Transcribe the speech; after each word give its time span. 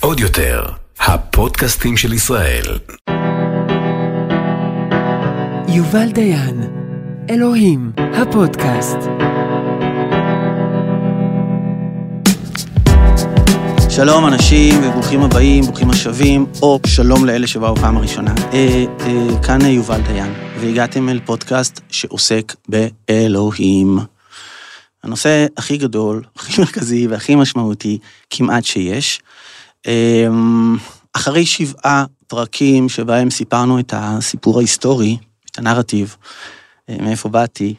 עוד 0.00 0.20
יותר, 0.20 0.64
הפודקאסטים 1.00 1.96
של 1.96 2.12
ישראל. 2.12 2.78
יובל 5.68 6.10
דיין, 6.12 6.62
אלוהים, 7.30 7.92
הפודקאסט. 7.96 8.96
שלום 13.90 14.26
אנשים 14.26 14.74
וברוכים 14.84 15.22
הבאים, 15.22 15.64
ברוכים 15.64 15.90
השבים, 15.90 16.46
או 16.62 16.80
שלום 16.86 17.24
לאלה 17.24 17.46
שבאו 17.46 17.76
פעם 17.76 17.96
הראשונה. 17.96 18.34
אה, 18.52 18.84
אה, 19.00 19.42
כאן 19.42 19.60
יובל 19.66 20.00
דיין, 20.00 20.32
והגעתם 20.60 21.08
אל 21.08 21.20
פודקאסט 21.24 21.80
שעוסק 21.90 22.54
באלוהים. 22.68 23.98
הנושא 25.02 25.46
הכי 25.56 25.76
גדול, 25.76 26.22
הכי 26.36 26.60
מרכזי 26.60 27.06
והכי 27.06 27.34
משמעותי 27.34 27.98
כמעט 28.30 28.64
שיש. 28.64 29.20
אה, 29.86 30.26
אחרי 31.12 31.46
שבעה 31.46 32.04
פרקים 32.26 32.88
שבהם 32.88 33.30
סיפרנו 33.30 33.78
את 33.78 33.94
הסיפור 33.96 34.58
ההיסטורי, 34.58 35.16
את 35.50 35.58
הנרטיב, 35.58 36.16
אה, 36.88 36.96
מאיפה 37.00 37.28
באתי 37.28 37.74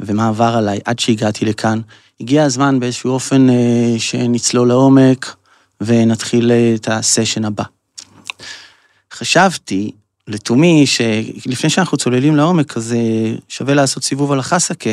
ומה 0.00 0.28
עבר 0.28 0.54
עליי 0.56 0.78
עד 0.84 0.98
שהגעתי 0.98 1.44
לכאן, 1.44 1.80
הגיע 2.20 2.44
הזמן 2.44 2.80
באיזשהו 2.80 3.10
אופן 3.10 3.50
אה, 3.50 3.94
שנצלול 3.98 4.68
לעומק 4.68 5.36
ונתחיל 5.80 6.52
אה, 6.52 6.74
את 6.74 6.88
הסשן 6.88 7.44
הבא. 7.44 7.64
חשבתי 9.12 9.90
לתומי 10.28 10.86
שלפני 10.86 11.70
שאנחנו 11.70 11.98
צוללים 11.98 12.36
לעומק, 12.36 12.76
אז 12.76 12.94
שווה 13.48 13.74
לעשות 13.74 14.04
סיבוב 14.04 14.32
על 14.32 14.38
החסקה 14.38 14.90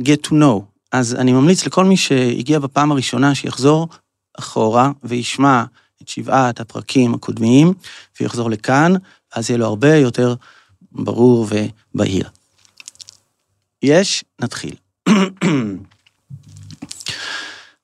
ו-get 0.00 0.26
to 0.26 0.30
know. 0.30 0.62
אז 0.92 1.14
אני 1.14 1.32
ממליץ 1.32 1.66
לכל 1.66 1.84
מי 1.84 1.96
שהגיע 1.96 2.58
בפעם 2.58 2.92
הראשונה 2.92 3.34
שיחזור 3.34 3.88
אחורה 4.38 4.90
וישמע 5.04 5.64
את 6.02 6.08
שבעת 6.08 6.60
הפרקים 6.60 7.14
הקודמים, 7.14 7.72
ויחזור 8.20 8.50
לכאן, 8.50 8.92
אז 9.34 9.50
יהיה 9.50 9.58
לו 9.58 9.66
הרבה 9.66 9.96
יותר 9.96 10.34
ברור 10.92 11.46
ובהיר. 11.94 12.28
יש, 13.82 14.24
נתחיל. 14.40 14.74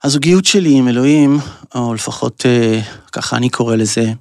הזוגיות 0.04 0.44
שלי 0.44 0.78
עם 0.78 0.88
אלוהים, 0.88 1.38
או 1.74 1.94
לפחות 1.94 2.46
אה, 2.46 2.80
ככה 3.12 3.36
אני 3.36 3.50
קורא 3.50 3.76
לזה, 3.76 4.12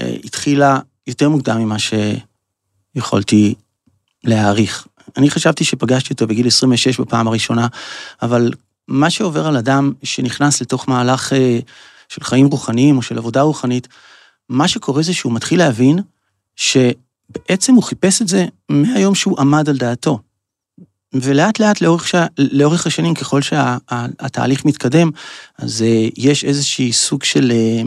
אה, 0.00 0.16
התחילה 0.24 0.78
יותר 1.06 1.28
מוקדם 1.28 1.58
ממה 1.58 1.76
שיכולתי 1.78 3.54
להעריך. 4.24 4.86
אני 5.16 5.30
חשבתי 5.30 5.64
שפגשתי 5.64 6.12
אותו 6.12 6.26
בגיל 6.26 6.46
26 6.46 7.00
בפעם 7.00 7.28
הראשונה, 7.28 7.66
אבל 8.22 8.52
מה 8.88 9.10
שעובר 9.10 9.46
על 9.46 9.56
אדם 9.56 9.92
שנכנס 10.02 10.60
לתוך 10.60 10.88
מהלך 10.88 11.32
אה, 11.32 11.58
של 12.08 12.24
חיים 12.24 12.46
רוחניים 12.46 12.96
או 12.96 13.02
של 13.02 13.18
עבודה 13.18 13.40
רוחנית, 13.40 13.88
מה 14.48 14.68
שקורה 14.68 15.02
זה 15.02 15.14
שהוא 15.14 15.32
מתחיל 15.32 15.58
להבין 15.58 15.98
שבעצם 16.56 17.74
הוא 17.74 17.82
חיפש 17.82 18.22
את 18.22 18.28
זה 18.28 18.46
מהיום 18.68 19.14
שהוא 19.14 19.40
עמד 19.40 19.68
על 19.68 19.76
דעתו. 19.76 20.18
ולאט 21.14 21.60
לאט 21.60 21.80
לאורך, 21.80 22.08
ש... 22.08 22.14
לאורך 22.38 22.86
השנים, 22.86 23.14
ככל 23.14 23.42
שהתהליך 23.42 24.60
שה... 24.60 24.68
מתקדם, 24.68 25.10
אז 25.58 25.82
אה, 25.82 26.08
יש 26.16 26.44
איזושהי 26.44 26.92
סוג 26.92 27.22
של 27.22 27.52
אה, 27.54 27.82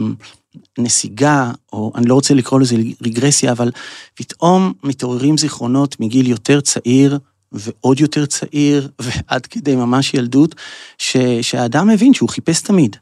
נסיגה, 0.78 1.50
או 1.72 1.92
אני 1.94 2.06
לא 2.06 2.14
רוצה 2.14 2.34
לקרוא 2.34 2.60
לזה 2.60 2.76
רגרסיה, 3.02 3.52
אבל 3.52 3.70
פתאום 4.14 4.72
מתעוררים 4.82 5.38
זיכרונות 5.38 6.00
מגיל 6.00 6.26
יותר 6.26 6.60
צעיר, 6.60 7.18
ועוד 7.52 8.00
יותר 8.00 8.26
צעיר, 8.26 8.88
ועד 9.02 9.46
כדי 9.46 9.76
ממש 9.76 10.14
ילדות, 10.14 10.54
ש... 10.98 11.16
שהאדם 11.42 11.88
מבין 11.88 12.14
שהוא 12.14 12.28
חיפש 12.28 12.60
תמיד. 12.60 12.96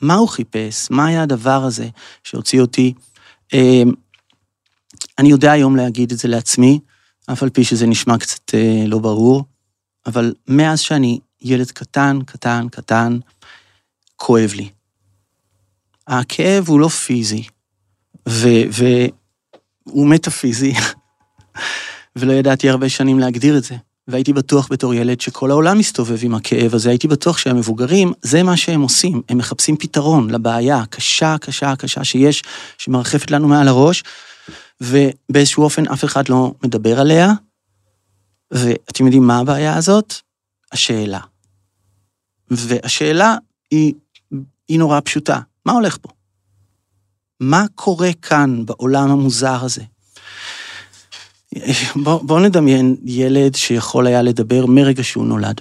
מה 0.00 0.14
הוא 0.14 0.28
חיפש? 0.28 0.90
מה 0.90 1.06
היה 1.06 1.22
הדבר 1.22 1.64
הזה 1.64 1.88
שהוציא 2.24 2.60
אותי? 2.60 2.92
אה, 3.54 3.82
אני 5.18 5.28
יודע 5.28 5.52
היום 5.52 5.76
להגיד 5.76 6.12
את 6.12 6.18
זה 6.18 6.28
לעצמי, 6.28 6.80
אף 7.32 7.42
על 7.42 7.50
פי 7.50 7.64
שזה 7.64 7.86
נשמע 7.86 8.18
קצת 8.18 8.54
לא 8.86 8.98
ברור. 8.98 9.44
אבל 10.06 10.34
מאז 10.48 10.80
שאני 10.80 11.18
ילד 11.40 11.70
קטן, 11.70 12.18
קטן, 12.26 12.66
קטן, 12.70 13.18
כואב 14.16 14.52
לי. 14.54 14.68
הכאב 16.08 16.68
הוא 16.68 16.80
לא 16.80 16.88
פיזי, 16.88 17.44
והוא 18.26 19.10
מטאפיזי, 20.06 20.72
ולא 22.16 22.32
ידעתי 22.32 22.70
הרבה 22.70 22.88
שנים 22.88 23.18
להגדיר 23.18 23.58
את 23.58 23.64
זה. 23.64 23.76
והייתי 24.08 24.32
בטוח 24.32 24.68
בתור 24.70 24.94
ילד 24.94 25.20
שכל 25.20 25.50
העולם 25.50 25.78
מסתובב 25.78 26.18
עם 26.22 26.34
הכאב 26.34 26.74
הזה, 26.74 26.90
הייתי 26.90 27.08
בטוח 27.08 27.38
שהמבוגרים, 27.38 28.12
זה 28.22 28.42
מה 28.42 28.56
שהם 28.56 28.80
עושים, 28.80 29.22
הם 29.28 29.38
מחפשים 29.38 29.76
פתרון 29.76 30.30
לבעיה 30.30 30.78
הקשה, 30.78 31.36
קשה, 31.40 31.76
קשה 31.76 32.04
שיש, 32.04 32.42
שמרחפת 32.78 33.30
לנו 33.30 33.48
מעל 33.48 33.68
הראש, 33.68 34.02
ובאיזשהו 34.80 35.62
אופן 35.62 35.86
אף 35.86 36.04
אחד 36.04 36.28
לא 36.28 36.54
מדבר 36.64 37.00
עליה, 37.00 37.32
ואתם 38.50 39.04
יודעים 39.04 39.26
מה 39.26 39.38
הבעיה 39.38 39.76
הזאת? 39.76 40.14
השאלה. 40.72 41.20
והשאלה 42.50 43.36
היא, 43.70 43.94
היא 44.68 44.78
נורא 44.78 45.00
פשוטה. 45.04 45.40
מה 45.66 45.72
הולך 45.72 45.98
פה? 46.02 46.08
מה 47.40 47.64
קורה 47.74 48.10
כאן 48.22 48.66
בעולם 48.66 49.10
המוזר 49.10 49.64
הזה? 49.64 49.82
בואו 51.96 52.26
בוא 52.26 52.40
נדמיין 52.40 52.96
ילד 53.04 53.54
שיכול 53.54 54.06
היה 54.06 54.22
לדבר 54.22 54.66
מרגע 54.66 55.04
שהוא 55.04 55.26
נולד. 55.26 55.60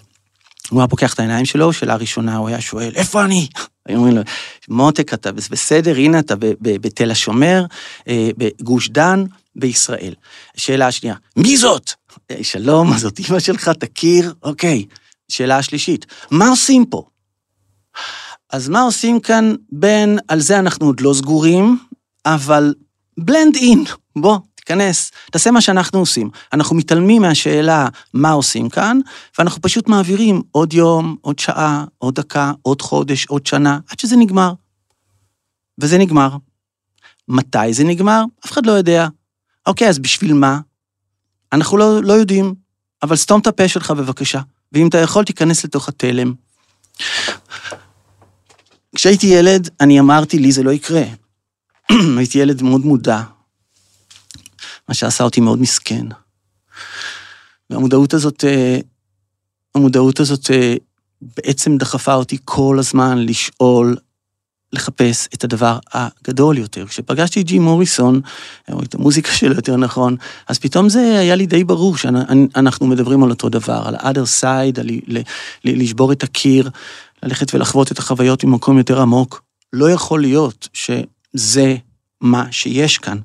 הוא 0.69 0.79
היה 0.79 0.87
פוקח 0.87 1.13
את 1.13 1.19
העיניים 1.19 1.45
שלו, 1.45 1.73
שאלה 1.73 1.95
ראשונה, 1.95 2.37
הוא 2.37 2.47
היה 2.47 2.61
שואל, 2.61 2.91
איפה 2.95 3.23
אני? 3.23 3.47
היו 3.85 3.97
אומרים 3.97 4.15
לו, 4.15 4.21
מותק, 4.67 5.13
אתה 5.13 5.31
בסדר, 5.31 5.95
הנה 5.95 6.19
אתה 6.19 6.35
בתל 6.61 7.11
השומר, 7.11 7.65
אה, 8.07 8.29
בגוש 8.37 8.89
דן, 8.89 9.23
בישראל. 9.55 10.13
שאלה 10.57 10.87
השנייה, 10.87 11.15
מי 11.35 11.57
זאת? 11.57 11.91
אה, 12.31 12.43
שלום, 12.43 12.97
זאת 12.97 13.19
אמא 13.19 13.39
שלך, 13.39 13.69
תכיר? 13.69 14.33
אוקיי. 14.43 14.85
שאלה 15.29 15.57
השלישית, 15.57 16.05
מה 16.31 16.47
עושים 16.47 16.85
פה? 16.85 17.03
אז 18.51 18.69
מה 18.69 18.81
עושים 18.81 19.19
כאן 19.19 19.55
בין, 19.71 20.19
על 20.27 20.39
זה 20.39 20.59
אנחנו 20.59 20.85
עוד 20.85 20.99
לא 20.99 21.13
סגורים, 21.13 21.79
אבל 22.25 22.73
בלנד 23.17 23.55
אין, 23.55 23.83
בוא, 24.15 24.37
תיכנס, 24.55 25.11
תעשה 25.31 25.51
מה 25.51 25.61
שאנחנו 25.61 25.99
עושים. 25.99 26.29
אנחנו 26.53 26.75
מתעלמים 26.75 27.21
מהשאלה 27.21 27.87
מה 28.13 28.31
עושים 28.31 28.69
כאן, 28.69 28.99
ואנחנו 29.39 29.61
פשוט 29.61 29.87
מעבירים 29.87 30.41
עוד 30.51 30.73
יום, 30.73 31.15
עוד 31.21 31.39
שעה, 31.39 31.85
עוד 31.97 32.15
דקה, 32.15 32.51
עוד 32.61 32.81
חודש, 32.81 33.25
עוד 33.25 33.45
שנה, 33.45 33.79
עד 33.89 33.99
שזה 33.99 34.15
נגמר. 34.15 34.53
וזה 35.79 35.97
נגמר. 35.97 36.37
מתי 37.27 37.73
זה 37.73 37.83
נגמר? 37.83 38.23
אף 38.45 38.51
אחד 38.51 38.65
לא 38.65 38.71
יודע. 38.71 39.07
אוקיי, 39.65 39.89
אז 39.89 39.99
בשביל 39.99 40.33
מה? 40.33 40.59
אנחנו 41.53 41.77
לא, 41.77 42.03
לא 42.03 42.13
יודעים, 42.13 42.55
אבל 43.03 43.15
סתום 43.15 43.41
את 43.41 43.47
הפה 43.47 43.67
שלך 43.67 43.91
בבקשה, 43.91 44.41
ואם 44.71 44.87
אתה 44.87 44.97
יכול, 44.97 45.23
תיכנס 45.23 45.65
לתוך 45.65 45.89
התלם. 45.89 46.33
כשהייתי 48.95 49.27
ילד, 49.27 49.69
אני 49.81 49.99
אמרתי, 49.99 50.39
לי 50.39 50.51
זה 50.51 50.63
לא 50.63 50.71
יקרה. 50.71 51.03
הייתי 52.17 52.37
ילד 52.37 52.61
מאוד 52.61 52.85
מודע, 52.85 53.21
מה 54.89 54.93
שעשה 54.95 55.23
אותי 55.23 55.41
מאוד 55.41 55.59
מסכן. 55.59 56.05
והמודעות 57.69 58.13
הזאת, 58.13 58.43
אה, 58.43 58.79
המודעות 59.75 60.19
הזאת 60.19 60.51
אה, 60.51 60.75
בעצם 61.21 61.77
דחפה 61.77 62.13
אותי 62.13 62.37
כל 62.45 62.77
הזמן 62.79 63.17
לשאול 63.17 63.95
לחפש 64.73 65.27
את 65.33 65.43
הדבר 65.43 65.79
הגדול 65.93 66.57
יותר. 66.57 66.87
כשפגשתי 66.87 67.41
את 67.41 67.45
ג'י 67.45 67.59
מוריסון, 67.59 68.21
או 68.71 68.83
את 68.83 68.95
המוזיקה 68.95 69.31
שלו 69.31 69.55
יותר 69.55 69.77
נכון, 69.77 70.15
אז 70.47 70.59
פתאום 70.59 70.89
זה 70.89 71.19
היה 71.19 71.35
לי 71.35 71.45
די 71.45 71.63
ברור 71.63 71.97
שאנחנו 71.97 72.87
מדברים 72.87 73.23
על 73.23 73.29
אותו 73.29 73.49
דבר, 73.49 73.83
על 73.85 73.95
ה-other 73.95 74.41
side, 74.41 74.79
על 74.79 74.89
לשבור 75.63 76.11
את 76.11 76.23
הקיר, 76.23 76.69
ללכת 77.25 77.53
ולחוות 77.53 77.91
את 77.91 77.99
החוויות 77.99 78.43
ממקום 78.43 78.77
יותר 78.77 79.01
עמוק. 79.01 79.41
לא 79.73 79.91
יכול 79.91 80.21
להיות 80.21 80.67
שזה 80.73 81.75
מה 82.21 82.51
שיש 82.51 82.97
כאן. 82.97 83.17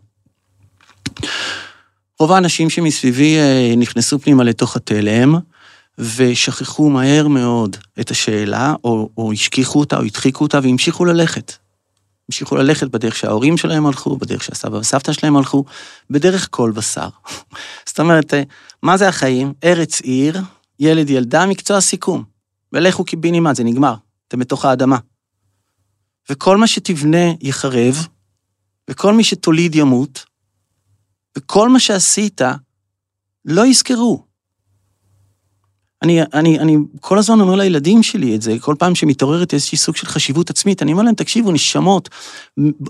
רוב 2.20 2.32
האנשים 2.32 2.70
שמסביבי 2.70 3.38
אה, 3.38 3.74
נכנסו 3.76 4.18
פנימה 4.18 4.44
לתוך 4.44 4.76
התלם, 4.76 5.34
ושכחו 5.98 6.90
מהר 6.90 7.28
מאוד 7.28 7.76
את 8.00 8.10
השאלה, 8.10 8.74
או, 8.84 9.08
או 9.16 9.32
השכיחו 9.32 9.80
אותה, 9.80 9.96
או 9.96 10.02
הדחיקו 10.02 10.44
אותה, 10.44 10.58
והמשיכו 10.62 11.04
ללכת. 11.04 11.52
המשיכו 12.28 12.56
ללכת 12.56 12.88
בדרך 12.88 13.16
שההורים 13.16 13.56
שלהם 13.56 13.86
הלכו, 13.86 14.16
בדרך 14.16 14.44
שהסבא 14.44 14.76
והסבתא 14.76 15.12
שלהם 15.12 15.36
הלכו, 15.36 15.64
בדרך 16.10 16.48
כל 16.50 16.70
בשר. 16.70 17.08
זאת 17.88 18.00
אומרת, 18.00 18.34
מה 18.82 18.96
זה 18.96 19.08
החיים? 19.08 19.52
ארץ 19.64 20.00
עיר, 20.00 20.40
ילד 20.80 21.10
ילדה, 21.10 21.46
מקצוע 21.46 21.80
סיכום. 21.80 22.29
ולכו 22.72 23.04
קיבינימט, 23.04 23.56
זה 23.56 23.64
נגמר. 23.64 23.94
אתם 24.28 24.38
בתוך 24.38 24.64
האדמה. 24.64 24.98
וכל 26.30 26.56
מה 26.56 26.66
שתבנה 26.66 27.32
יחרב, 27.40 28.06
וכל 28.90 29.14
מי 29.14 29.24
שתוליד 29.24 29.74
ימות, 29.74 30.24
וכל 31.38 31.68
מה 31.68 31.80
שעשית, 31.80 32.40
לא 33.44 33.66
יזכרו. 33.66 34.24
אני, 36.02 36.22
אני, 36.22 36.58
אני 36.58 36.76
כל 37.00 37.18
הזמן 37.18 37.40
אומר 37.40 37.54
לילדים 37.54 38.02
שלי 38.02 38.36
את 38.36 38.42
זה, 38.42 38.56
כל 38.60 38.74
פעם 38.78 38.94
שמתעוררת 38.94 39.54
איזושהי 39.54 39.78
סוג 39.78 39.96
של 39.96 40.06
חשיבות 40.06 40.50
עצמית, 40.50 40.82
אני 40.82 40.92
אומר 40.92 41.02
להם, 41.02 41.14
תקשיבו, 41.14 41.52
נשמות, 41.52 42.08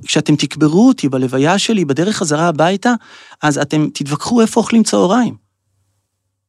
כשאתם 0.04 0.36
תקברו 0.36 0.88
אותי 0.88 1.08
בלוויה 1.08 1.58
שלי, 1.58 1.84
בדרך 1.84 2.16
חזרה 2.16 2.48
הביתה, 2.48 2.94
אז 3.42 3.58
אתם 3.58 3.88
תתווכחו 3.94 4.40
איפה 4.40 4.60
אוכלים 4.60 4.82
צהריים. 4.82 5.49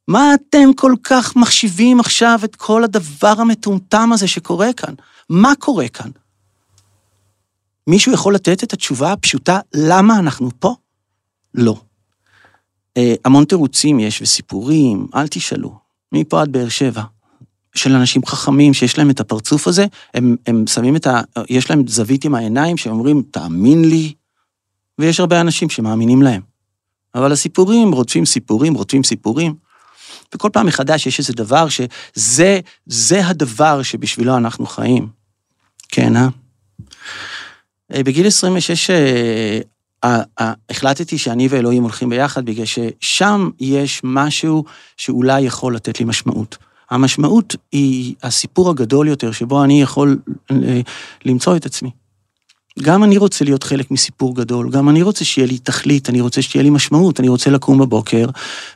מה 0.07 0.33
אתם 0.33 0.73
כל 0.75 0.93
כך 1.03 1.35
מחשיבים 1.35 1.99
עכשיו 1.99 2.39
את 2.43 2.55
כל 2.55 2.83
הדבר 2.83 3.33
המטומטם 3.37 4.09
הזה 4.13 4.27
שקורה 4.27 4.73
כאן? 4.73 4.93
מה 5.29 5.53
קורה 5.59 5.87
כאן? 5.87 6.09
מישהו 7.87 8.13
יכול 8.13 8.35
לתת 8.35 8.63
את 8.63 8.73
התשובה 8.73 9.11
הפשוטה, 9.11 9.59
למה 9.73 10.19
אנחנו 10.19 10.49
פה? 10.59 10.75
לא. 11.53 11.81
אה, 12.97 13.15
המון 13.25 13.45
תירוצים 13.45 13.99
יש 13.99 14.21
וסיפורים, 14.21 15.07
אל 15.15 15.27
תשאלו. 15.27 15.75
מפה 16.11 16.41
עד 16.41 16.51
באר 16.51 16.69
שבע, 16.69 17.03
של 17.75 17.95
אנשים 17.95 18.25
חכמים 18.25 18.73
שיש 18.73 18.97
להם 18.97 19.09
את 19.09 19.19
הפרצוף 19.19 19.67
הזה, 19.67 19.85
הם, 20.13 20.35
הם 20.47 20.67
שמים 20.67 20.95
את 20.95 21.07
ה... 21.07 21.21
יש 21.49 21.69
להם 21.69 21.87
זווית 21.87 22.25
עם 22.25 22.35
העיניים 22.35 22.77
שהם 22.77 22.93
אומרים, 22.93 23.23
תאמין 23.31 23.85
לי, 23.85 24.13
ויש 24.99 25.19
הרבה 25.19 25.41
אנשים 25.41 25.69
שמאמינים 25.69 26.21
להם. 26.21 26.41
אבל 27.15 27.31
הסיפורים 27.31 27.91
רודפים 27.91 28.25
סיפורים, 28.25 28.73
רודפים 28.73 29.03
סיפורים, 29.03 29.55
וכל 30.35 30.49
פעם 30.53 30.65
מחדש 30.65 31.07
יש 31.07 31.19
איזה 31.19 31.33
דבר 31.33 31.67
שזה, 31.69 32.59
זה 32.85 33.27
הדבר 33.27 33.83
שבשבילו 33.83 34.37
אנחנו 34.37 34.65
חיים. 34.65 35.07
כן, 35.89 36.15
אה? 36.15 36.27
אה 37.93 38.03
בגיל 38.03 38.27
26 38.27 38.89
החלטתי 40.03 41.17
שאני 41.17 41.47
ואלוהים 41.47 41.83
הולכים 41.83 42.09
ביחד, 42.09 42.45
בגלל 42.45 42.65
ששם 42.65 43.49
יש 43.59 44.01
משהו 44.03 44.63
שאולי 44.97 45.41
יכול 45.41 45.75
לתת 45.75 45.99
לי 45.99 46.05
משמעות. 46.05 46.57
המשמעות 46.89 47.55
היא 47.71 48.15
הסיפור 48.23 48.69
הגדול 48.69 49.07
יותר, 49.07 49.31
שבו 49.31 49.63
אני 49.63 49.81
יכול 49.81 50.19
אה, 50.51 50.81
למצוא 51.25 51.55
את 51.55 51.65
עצמי. 51.65 51.91
גם 52.79 53.03
אני 53.03 53.17
רוצה 53.17 53.45
להיות 53.45 53.63
חלק 53.63 53.91
מסיפור 53.91 54.35
גדול, 54.35 54.69
גם 54.69 54.89
אני 54.89 55.01
רוצה 55.01 55.25
שיהיה 55.25 55.47
לי 55.47 55.57
תכלית, 55.57 56.09
אני 56.09 56.21
רוצה 56.21 56.41
שתהיה 56.41 56.63
לי 56.63 56.69
משמעות, 56.69 57.19
אני 57.19 57.29
רוצה 57.29 57.49
לקום 57.49 57.79
בבוקר 57.79 58.25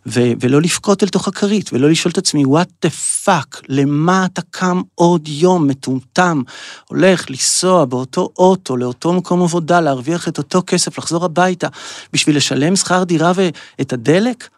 ו- 0.05 0.31
ולא 0.39 0.61
לבכות 0.61 1.03
אל 1.03 1.07
תוך 1.07 1.27
הכרית, 1.27 1.73
ולא 1.73 1.89
לשאול 1.89 2.11
את 2.11 2.17
עצמי, 2.17 2.43
what 2.43 2.85
the 2.85 2.89
fuck, 3.25 3.61
למה 3.69 4.25
אתה 4.25 4.41
קם 4.49 4.81
עוד 4.95 5.27
יום 5.27 5.67
מטומטם, 5.67 6.41
הולך 6.89 7.29
לנסוע 7.29 7.85
באותו 7.85 8.29
אוטו, 8.37 8.77
לאותו 8.77 9.13
מקום 9.13 9.41
עבודה, 9.41 9.81
להרוויח 9.81 10.27
את 10.27 10.37
אותו 10.37 10.61
כסף, 10.67 10.97
לחזור 10.97 11.25
הביתה, 11.25 11.67
בשביל 12.13 12.37
לשלם 12.37 12.75
שכר 12.75 13.03
דירה 13.03 13.31
ואת 13.35 13.93
הדלק? 13.93 14.49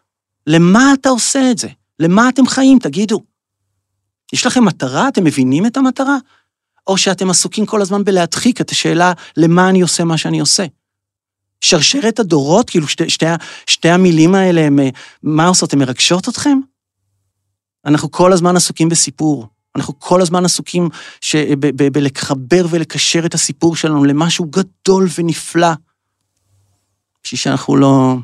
למה 0.46 0.92
אתה 1.00 1.08
עושה 1.08 1.50
את 1.50 1.58
זה? 1.58 1.68
למה 1.98 2.28
אתם 2.28 2.46
חיים, 2.46 2.78
תגידו? 2.78 3.20
יש 4.32 4.46
לכם 4.46 4.64
מטרה? 4.64 5.08
אתם 5.08 5.24
מבינים 5.24 5.66
את 5.66 5.76
המטרה? 5.76 6.16
או 6.88 6.98
שאתם 6.98 7.30
עסוקים 7.30 7.66
כל 7.66 7.82
הזמן 7.82 8.04
בלהדחיק 8.04 8.60
את 8.60 8.70
השאלה 8.70 9.12
למה 9.36 9.68
אני 9.68 9.80
עושה 9.80 10.04
מה 10.04 10.18
שאני 10.18 10.40
עושה. 10.40 10.66
שרשרת 11.60 12.18
הדורות, 12.18 12.70
כאילו 12.70 12.88
שתי, 12.88 13.10
שתי, 13.10 13.26
שתי 13.66 13.88
המילים 13.88 14.34
האלה, 14.34 14.60
הם, 14.60 14.78
מה 15.22 15.46
עושות, 15.46 15.72
הן 15.72 15.78
מרגשות 15.78 16.28
אתכם? 16.28 16.58
אנחנו 17.84 18.10
כל 18.10 18.32
הזמן 18.32 18.56
עסוקים 18.56 18.88
בסיפור. 18.88 19.46
אנחנו 19.76 19.94
כל 19.98 20.22
הזמן 20.22 20.44
עסוקים 20.44 20.88
ש... 21.20 21.36
ב, 21.36 21.66
ב, 21.82 21.92
בלחבר 21.92 22.66
ולקשר 22.70 23.26
את 23.26 23.34
הסיפור 23.34 23.76
שלנו 23.76 24.04
למשהו 24.04 24.46
גדול 24.50 25.08
ונפלא. 25.18 25.72
בשביל 27.24 27.38
שאנחנו 27.38 27.76
לא... 27.76 28.16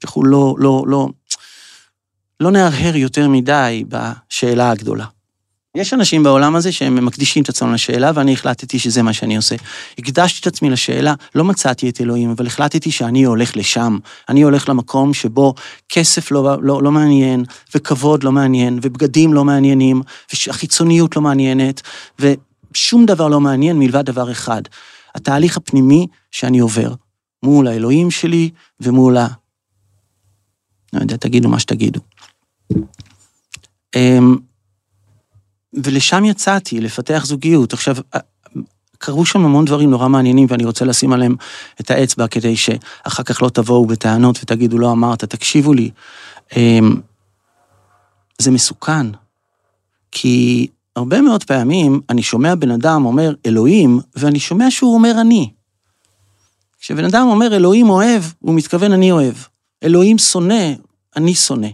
שאנחנו 0.00 0.24
לא, 0.24 0.54
לא, 0.58 0.84
לא, 0.86 1.08
לא 2.40 2.50
נהרהר 2.50 2.96
יותר 2.96 3.28
מדי 3.28 3.84
בשאלה 3.88 4.70
הגדולה. 4.70 5.06
יש 5.78 5.94
אנשים 5.94 6.22
בעולם 6.22 6.56
הזה 6.56 6.72
שהם 6.72 7.04
מקדישים 7.04 7.42
את 7.42 7.48
עצמם 7.48 7.74
לשאלה, 7.74 8.10
ואני 8.14 8.32
החלטתי 8.32 8.78
שזה 8.78 9.02
מה 9.02 9.12
שאני 9.12 9.36
עושה. 9.36 9.56
הקדשתי 9.98 10.40
את 10.40 10.46
עצמי 10.46 10.70
לשאלה, 10.70 11.14
לא 11.34 11.44
מצאתי 11.44 11.88
את 11.88 12.00
אלוהים, 12.00 12.30
אבל 12.30 12.46
החלטתי 12.46 12.90
שאני 12.90 13.24
הולך 13.24 13.56
לשם. 13.56 13.98
אני 14.28 14.42
הולך 14.42 14.68
למקום 14.68 15.14
שבו 15.14 15.54
כסף 15.88 16.30
לא, 16.30 16.56
לא, 16.62 16.82
לא 16.82 16.92
מעניין, 16.92 17.44
וכבוד 17.74 18.22
לא 18.24 18.32
מעניין, 18.32 18.78
ובגדים 18.82 19.34
לא 19.34 19.44
מעניינים, 19.44 20.02
והחיצוניות 20.46 21.16
לא 21.16 21.22
מעניינת, 21.22 21.82
ושום 22.18 23.06
דבר 23.06 23.28
לא 23.28 23.40
מעניין 23.40 23.78
מלבד 23.78 24.04
דבר 24.04 24.30
אחד, 24.30 24.62
התהליך 25.14 25.56
הפנימי 25.56 26.06
שאני 26.30 26.58
עובר, 26.58 26.94
מול 27.42 27.68
האלוהים 27.68 28.10
שלי 28.10 28.50
ומול 28.80 29.16
ה... 29.16 29.26
לא 30.92 31.00
יודע, 31.00 31.16
תגידו 31.16 31.48
מה 31.48 31.58
שתגידו. 31.58 32.00
ולשם 35.74 36.24
יצאתי, 36.24 36.80
לפתח 36.80 37.24
זוגיות. 37.26 37.72
עכשיו, 37.72 37.96
קרו 38.98 39.26
שם 39.26 39.44
המון 39.44 39.64
דברים 39.64 39.90
נורא 39.90 40.08
מעניינים, 40.08 40.46
ואני 40.50 40.64
רוצה 40.64 40.84
לשים 40.84 41.12
עליהם 41.12 41.36
את 41.80 41.90
האצבע 41.90 42.26
כדי 42.26 42.56
שאחר 42.56 43.22
כך 43.22 43.42
לא 43.42 43.48
תבואו 43.48 43.86
בטענות 43.86 44.38
ותגידו, 44.42 44.78
לא 44.78 44.92
אמרת, 44.92 45.24
תקשיבו 45.24 45.72
לי. 45.72 45.90
אמ, 46.56 47.00
זה 48.38 48.50
מסוכן, 48.50 49.06
כי 50.10 50.66
הרבה 50.96 51.20
מאוד 51.20 51.44
פעמים 51.44 52.00
אני 52.10 52.22
שומע 52.22 52.54
בן 52.54 52.70
אדם 52.70 53.04
אומר 53.04 53.34
אלוהים, 53.46 54.00
ואני 54.16 54.40
שומע 54.40 54.70
שהוא 54.70 54.94
אומר 54.94 55.20
אני. 55.20 55.50
כשבן 56.80 57.04
אדם 57.04 57.26
אומר 57.26 57.56
אלוהים 57.56 57.90
אוהב, 57.90 58.22
הוא 58.38 58.54
מתכוון 58.54 58.92
אני 58.92 59.12
אוהב. 59.12 59.34
אלוהים 59.82 60.18
שונא, 60.18 60.72
אני 61.16 61.34
שונא. 61.34 61.68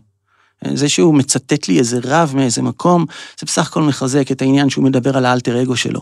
זה 0.75 0.89
שהוא 0.89 1.15
מצטט 1.15 1.69
לי 1.69 1.79
איזה 1.79 2.01
רב 2.05 2.33
מאיזה 2.37 2.63
מקום, 2.63 3.07
זה 3.41 3.47
בסך 3.47 3.67
הכל 3.67 3.83
מחזק 3.83 4.33
את 4.33 4.43
העניין 4.43 4.71
שהוא 4.71 4.85
מדבר 4.85 5.17
על 5.17 5.27
האלטר 5.27 5.63
אגו 5.63 5.77
שלו. 5.77 6.01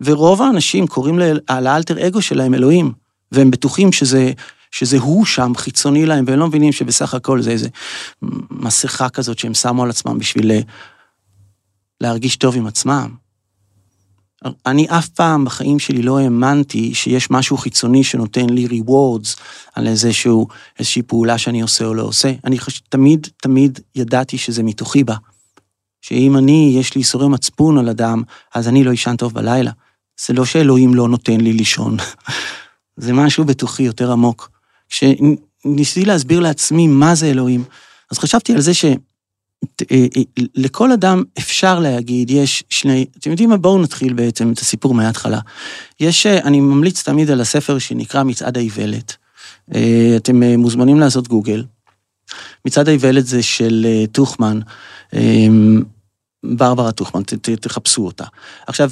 ורוב 0.00 0.42
האנשים 0.42 0.86
קוראים 0.86 1.18
על 1.46 1.66
האלטר 1.66 2.06
אגו 2.06 2.22
שלהם 2.22 2.54
אלוהים, 2.54 2.92
והם 3.32 3.50
בטוחים 3.50 3.92
שזה, 3.92 4.32
שזה 4.70 4.98
הוא 4.98 5.24
שם, 5.24 5.52
חיצוני 5.56 6.06
להם, 6.06 6.24
והם 6.28 6.38
לא 6.38 6.46
מבינים 6.46 6.72
שבסך 6.72 7.14
הכל 7.14 7.42
זה 7.42 7.50
איזה 7.50 7.68
מסכה 8.50 9.08
כזאת 9.08 9.38
שהם 9.38 9.54
שמו 9.54 9.82
על 9.82 9.90
עצמם 9.90 10.18
בשביל 10.18 10.50
להרגיש 12.00 12.36
טוב 12.36 12.56
עם 12.56 12.66
עצמם. 12.66 13.27
אני 14.66 14.86
אף 14.88 15.08
פעם 15.08 15.44
בחיים 15.44 15.78
שלי 15.78 16.02
לא 16.02 16.18
האמנתי 16.18 16.94
שיש 16.94 17.30
משהו 17.30 17.56
חיצוני 17.56 18.04
שנותן 18.04 18.50
לי 18.50 18.66
rewards 18.66 19.40
על 19.74 19.86
איזשהו, 19.86 20.48
איזושהי 20.78 21.02
פעולה 21.02 21.38
שאני 21.38 21.60
עושה 21.60 21.84
או 21.84 21.94
לא 21.94 22.02
עושה. 22.02 22.32
אני 22.44 22.58
חש... 22.58 22.80
תמיד, 22.88 23.26
תמיד 23.42 23.80
ידעתי 23.94 24.38
שזה 24.38 24.62
מתוכי 24.62 25.04
בה. 25.04 25.14
שאם 26.02 26.36
אני, 26.36 26.74
יש 26.80 26.94
לי 26.94 26.98
איסורי 26.98 27.28
מצפון 27.28 27.78
על 27.78 27.88
אדם, 27.88 28.22
אז 28.54 28.68
אני 28.68 28.84
לא 28.84 28.94
אשן 28.94 29.16
טוב 29.16 29.34
בלילה. 29.34 29.70
זה 30.26 30.34
לא 30.34 30.44
שאלוהים 30.44 30.94
לא 30.94 31.08
נותן 31.08 31.40
לי 31.40 31.52
לישון. 31.52 31.96
זה 32.96 33.12
משהו 33.12 33.44
בתוכי 33.44 33.82
יותר 33.82 34.12
עמוק. 34.12 34.50
כשניסיתי 34.88 36.04
להסביר 36.04 36.40
לעצמי 36.40 36.86
מה 36.86 37.14
זה 37.14 37.26
אלוהים, 37.26 37.64
אז 38.10 38.18
חשבתי 38.18 38.52
על 38.52 38.60
זה 38.60 38.74
ש... 38.74 38.84
אה, 39.90 40.06
אה, 40.16 40.22
לכל 40.54 40.92
אדם 40.92 41.22
אפשר 41.38 41.78
להגיד, 41.80 42.30
יש 42.30 42.64
שני, 42.70 43.06
אתם 43.18 43.30
יודעים 43.30 43.48
מה? 43.48 43.56
בואו 43.56 43.82
נתחיל 43.82 44.12
בעצם 44.12 44.52
את 44.52 44.58
הסיפור 44.58 44.94
מההתחלה. 44.94 45.40
יש, 46.00 46.26
אה, 46.26 46.38
אני 46.38 46.60
ממליץ 46.60 47.02
תמיד 47.02 47.30
על 47.30 47.40
הספר 47.40 47.78
שנקרא 47.78 48.22
מצעד 48.22 48.56
האיוולת. 48.56 49.16
אתם 50.16 50.42
מוזמנים 50.42 51.00
לעשות 51.00 51.28
גוגל. 51.28 51.64
מצעד 52.64 52.88
האיוולת 52.88 53.26
זה 53.26 53.42
של 53.42 53.86
טוחמן, 54.12 54.60
ברברה 56.44 56.92
טוחמן, 56.92 57.22
תחפשו 57.60 58.06
אותה. 58.06 58.24
עכשיו, 58.66 58.90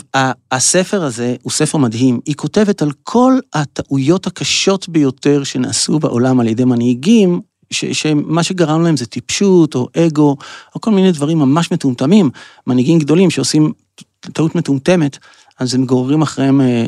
הספר 0.53 1.05
הזה 1.05 1.37
הוא 1.43 1.53
ספר 1.53 1.79
מדהים, 1.79 2.21
היא 2.27 2.35
כותבת 2.35 2.83
על 2.83 2.91
כל 3.03 3.39
הטעויות 3.55 4.27
הקשות 4.27 4.89
ביותר 4.89 5.45
שנעשו 5.45 5.99
בעולם 5.99 6.41
על 6.41 6.49
ידי 6.49 6.65
מנהיגים 6.65 7.41
ש, 7.71 7.85
שמה 7.85 8.43
שגרם 8.43 8.83
להם 8.83 8.97
זה 8.97 9.07
טיפשות 9.07 9.75
או 9.75 9.89
אגו, 9.97 10.37
או 10.75 10.81
כל 10.81 10.91
מיני 10.91 11.13
דברים 11.13 11.39
ממש 11.39 11.73
מטומטמים, 11.73 12.31
מנהיגים 12.67 12.99
גדולים 12.99 13.31
שעושים 13.31 13.73
טעות 14.21 14.55
מטומטמת, 14.55 15.19
אז 15.59 15.75
הם 15.75 15.85
גוררים 15.85 16.23
אחריהם 16.23 16.61
אה, 16.61 16.87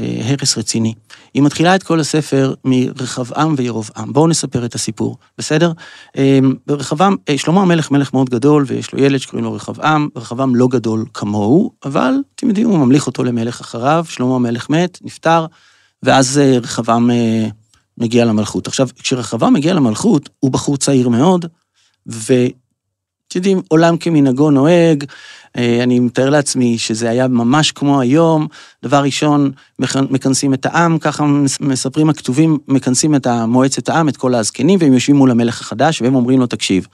אה, 0.00 0.20
הרס 0.24 0.58
רציני. 0.58 0.94
היא 1.34 1.42
מתחילה 1.42 1.74
את 1.74 1.82
כל 1.82 2.00
הספר 2.00 2.54
מרחבעם 2.64 3.54
וירובעם. 3.56 4.12
בואו 4.12 4.26
נספר 4.26 4.64
את 4.64 4.74
הסיפור, 4.74 5.16
בסדר? 5.38 5.72
אה, 6.16 6.38
רחבעם, 6.68 7.16
אה, 7.28 7.38
שלמה 7.38 7.62
המלך 7.62 7.90
מלך 7.90 8.12
מאוד 8.12 8.30
גדול, 8.30 8.64
ויש 8.66 8.92
לו 8.92 9.02
ילד 9.02 9.18
שקוראים 9.18 9.44
לו 9.44 9.52
רחבעם, 9.52 10.08
רחבעם 10.16 10.56
לא 10.56 10.68
גדול 10.68 11.04
כמוהו, 11.14 11.72
אבל 11.84 12.14
אתם 12.34 12.48
יודעים, 12.48 12.68
הוא 12.68 12.78
ממליך 12.78 13.06
אותו 13.06 13.24
למלך 13.24 13.60
אחריו, 13.60 14.04
שלמה 14.08 14.34
המלך 14.34 14.70
מת, 14.70 14.98
נפטר, 15.02 15.46
ואז 16.02 16.38
אה, 16.38 16.58
רחבעם... 16.58 17.10
אה, 17.10 17.48
מגיע 18.00 18.24
למלכות. 18.24 18.66
עכשיו, 18.66 18.88
כשרחבעם 19.02 19.54
מגיע 19.54 19.74
למלכות, 19.74 20.28
הוא 20.40 20.50
בחור 20.50 20.76
צעיר 20.76 21.08
מאוד, 21.08 21.46
ואתם 22.06 22.58
יודעים, 23.34 23.62
עולם 23.68 23.96
כמנהגו 23.96 24.50
נוהג, 24.50 25.04
אה, 25.56 25.82
אני 25.82 26.00
מתאר 26.00 26.30
לעצמי 26.30 26.78
שזה 26.78 27.10
היה 27.10 27.28
ממש 27.28 27.72
כמו 27.72 28.00
היום, 28.00 28.46
דבר 28.82 29.02
ראשון, 29.02 29.50
מכנסים 29.78 30.54
את 30.54 30.66
העם, 30.66 30.98
ככה 30.98 31.24
מספרים 31.60 32.10
הכתובים, 32.10 32.58
מכנסים 32.68 33.14
את 33.14 33.26
מועצת 33.26 33.88
העם, 33.88 34.08
את 34.08 34.16
כל 34.16 34.34
הזקנים, 34.34 34.78
והם 34.82 34.92
יושבים 34.92 35.16
מול 35.16 35.30
המלך 35.30 35.60
החדש, 35.60 36.02
והם 36.02 36.14
אומרים 36.14 36.40
לו, 36.40 36.46
תקשיב, 36.46 36.86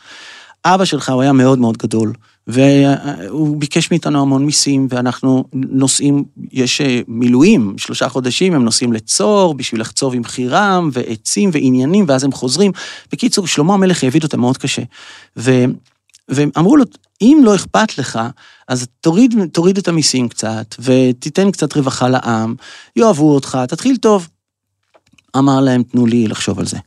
אבא 0.64 0.84
שלך 0.84 1.08
הוא 1.08 1.22
היה 1.22 1.32
מאוד 1.32 1.58
מאוד 1.58 1.76
גדול, 1.76 2.12
והוא 2.46 3.56
ביקש 3.56 3.90
מאיתנו 3.90 4.22
המון 4.22 4.46
מיסים, 4.46 4.86
ואנחנו 4.90 5.44
נוסעים, 5.52 6.24
יש 6.52 6.80
אה, 6.80 7.00
מילואים, 7.08 7.74
שלושה 7.76 8.08
חודשים, 8.08 8.54
הם 8.54 8.64
נוסעים 8.64 8.92
לצור 8.92 9.54
בשביל 9.54 9.80
לחצוב 9.80 10.14
עם 10.14 10.24
חירם, 10.24 10.90
ועצים 10.92 11.50
ועניינים, 11.52 12.04
ואז 12.08 12.24
הם 12.24 12.32
חוזרים. 12.32 12.72
בקיצור, 13.12 13.46
שלמה 13.46 13.74
המלך 13.74 14.04
העביד 14.04 14.24
אותם 14.24 14.40
מאוד 14.40 14.58
קשה. 14.58 14.82
ו... 15.36 15.64
ואמרו 16.28 16.76
לו, 16.76 16.84
אם 17.22 17.40
לא 17.44 17.54
אכפת 17.54 17.98
לך, 17.98 18.18
אז 18.68 18.86
תוריד, 19.00 19.34
תוריד 19.52 19.78
את 19.78 19.88
המיסים 19.88 20.28
קצת, 20.28 20.74
ותיתן 20.78 21.50
קצת 21.50 21.76
רווחה 21.76 22.08
לעם, 22.08 22.54
יאהבו 22.96 23.34
אותך, 23.34 23.58
תתחיל 23.68 23.96
טוב. 23.96 24.28
אמר 25.36 25.60
להם, 25.60 25.82
תנו 25.82 26.06
לי 26.06 26.28
לחשוב 26.28 26.58
על 26.58 26.66
זה. 26.66 26.78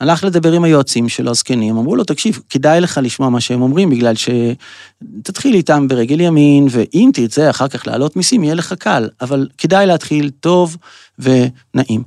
הלך 0.00 0.24
לדבר 0.24 0.52
עם 0.52 0.64
היועצים 0.64 1.08
שלו, 1.08 1.30
הזקנים, 1.30 1.76
אמרו 1.76 1.96
לו, 1.96 2.04
תקשיב, 2.04 2.40
כדאי 2.48 2.80
לך 2.80 3.00
לשמוע 3.02 3.28
מה 3.28 3.40
שהם 3.40 3.62
אומרים, 3.62 3.90
בגלל 3.90 4.14
שתתחיל 4.14 5.54
איתם 5.54 5.88
ברגל 5.88 6.20
ימין, 6.20 6.66
ואם 6.70 7.10
תרצה 7.14 7.50
אחר 7.50 7.68
כך 7.68 7.86
להעלות 7.86 8.16
מיסים, 8.16 8.44
יהיה 8.44 8.54
לך 8.54 8.72
קל, 8.72 9.08
אבל 9.20 9.48
כדאי 9.58 9.86
להתחיל 9.86 10.30
טוב 10.40 10.76
ונעים. 11.18 12.02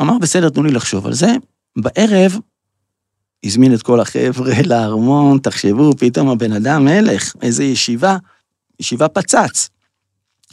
אמר, 0.00 0.18
בסדר, 0.18 0.48
תנו 0.48 0.62
לי 0.62 0.70
לחשוב 0.70 1.06
על 1.06 1.12
זה. 1.12 1.34
בערב, 1.76 2.38
הזמין 3.44 3.74
את 3.74 3.82
כל 3.82 4.00
החבר'ה 4.00 4.52
לארמון, 4.70 5.38
תחשבו, 5.38 5.90
פתאום 5.98 6.28
הבן 6.28 6.52
אדם 6.52 6.84
מלך, 6.84 7.32
איזה 7.42 7.64
ישיבה, 7.64 8.16
ישיבה 8.80 9.08
פצץ. 9.08 9.68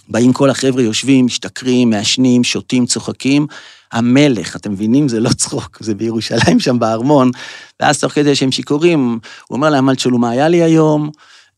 באים 0.09 0.33
כל 0.33 0.49
החבר'ה, 0.49 0.81
יושבים, 0.81 1.25
משתכרים, 1.25 1.89
מעשנים, 1.89 2.43
שותים, 2.43 2.85
צוחקים. 2.85 3.47
המלך, 3.93 4.55
אתם 4.55 4.71
מבינים? 4.71 5.07
זה 5.07 5.19
לא 5.19 5.29
צחוק, 5.29 5.77
זה 5.81 5.95
בירושלים 5.95 6.59
שם 6.59 6.79
בארמון. 6.79 7.31
ואז 7.79 7.99
תוך 7.99 8.13
כדי 8.13 8.35
שהם 8.35 8.51
שיכורים, 8.51 9.19
הוא 9.47 9.55
אומר 9.55 9.69
להם, 9.69 9.89
אל 9.89 9.95
תשאלו 9.95 10.17
מה 10.17 10.29
היה 10.29 10.47
לי 10.47 10.63
היום. 10.63 11.09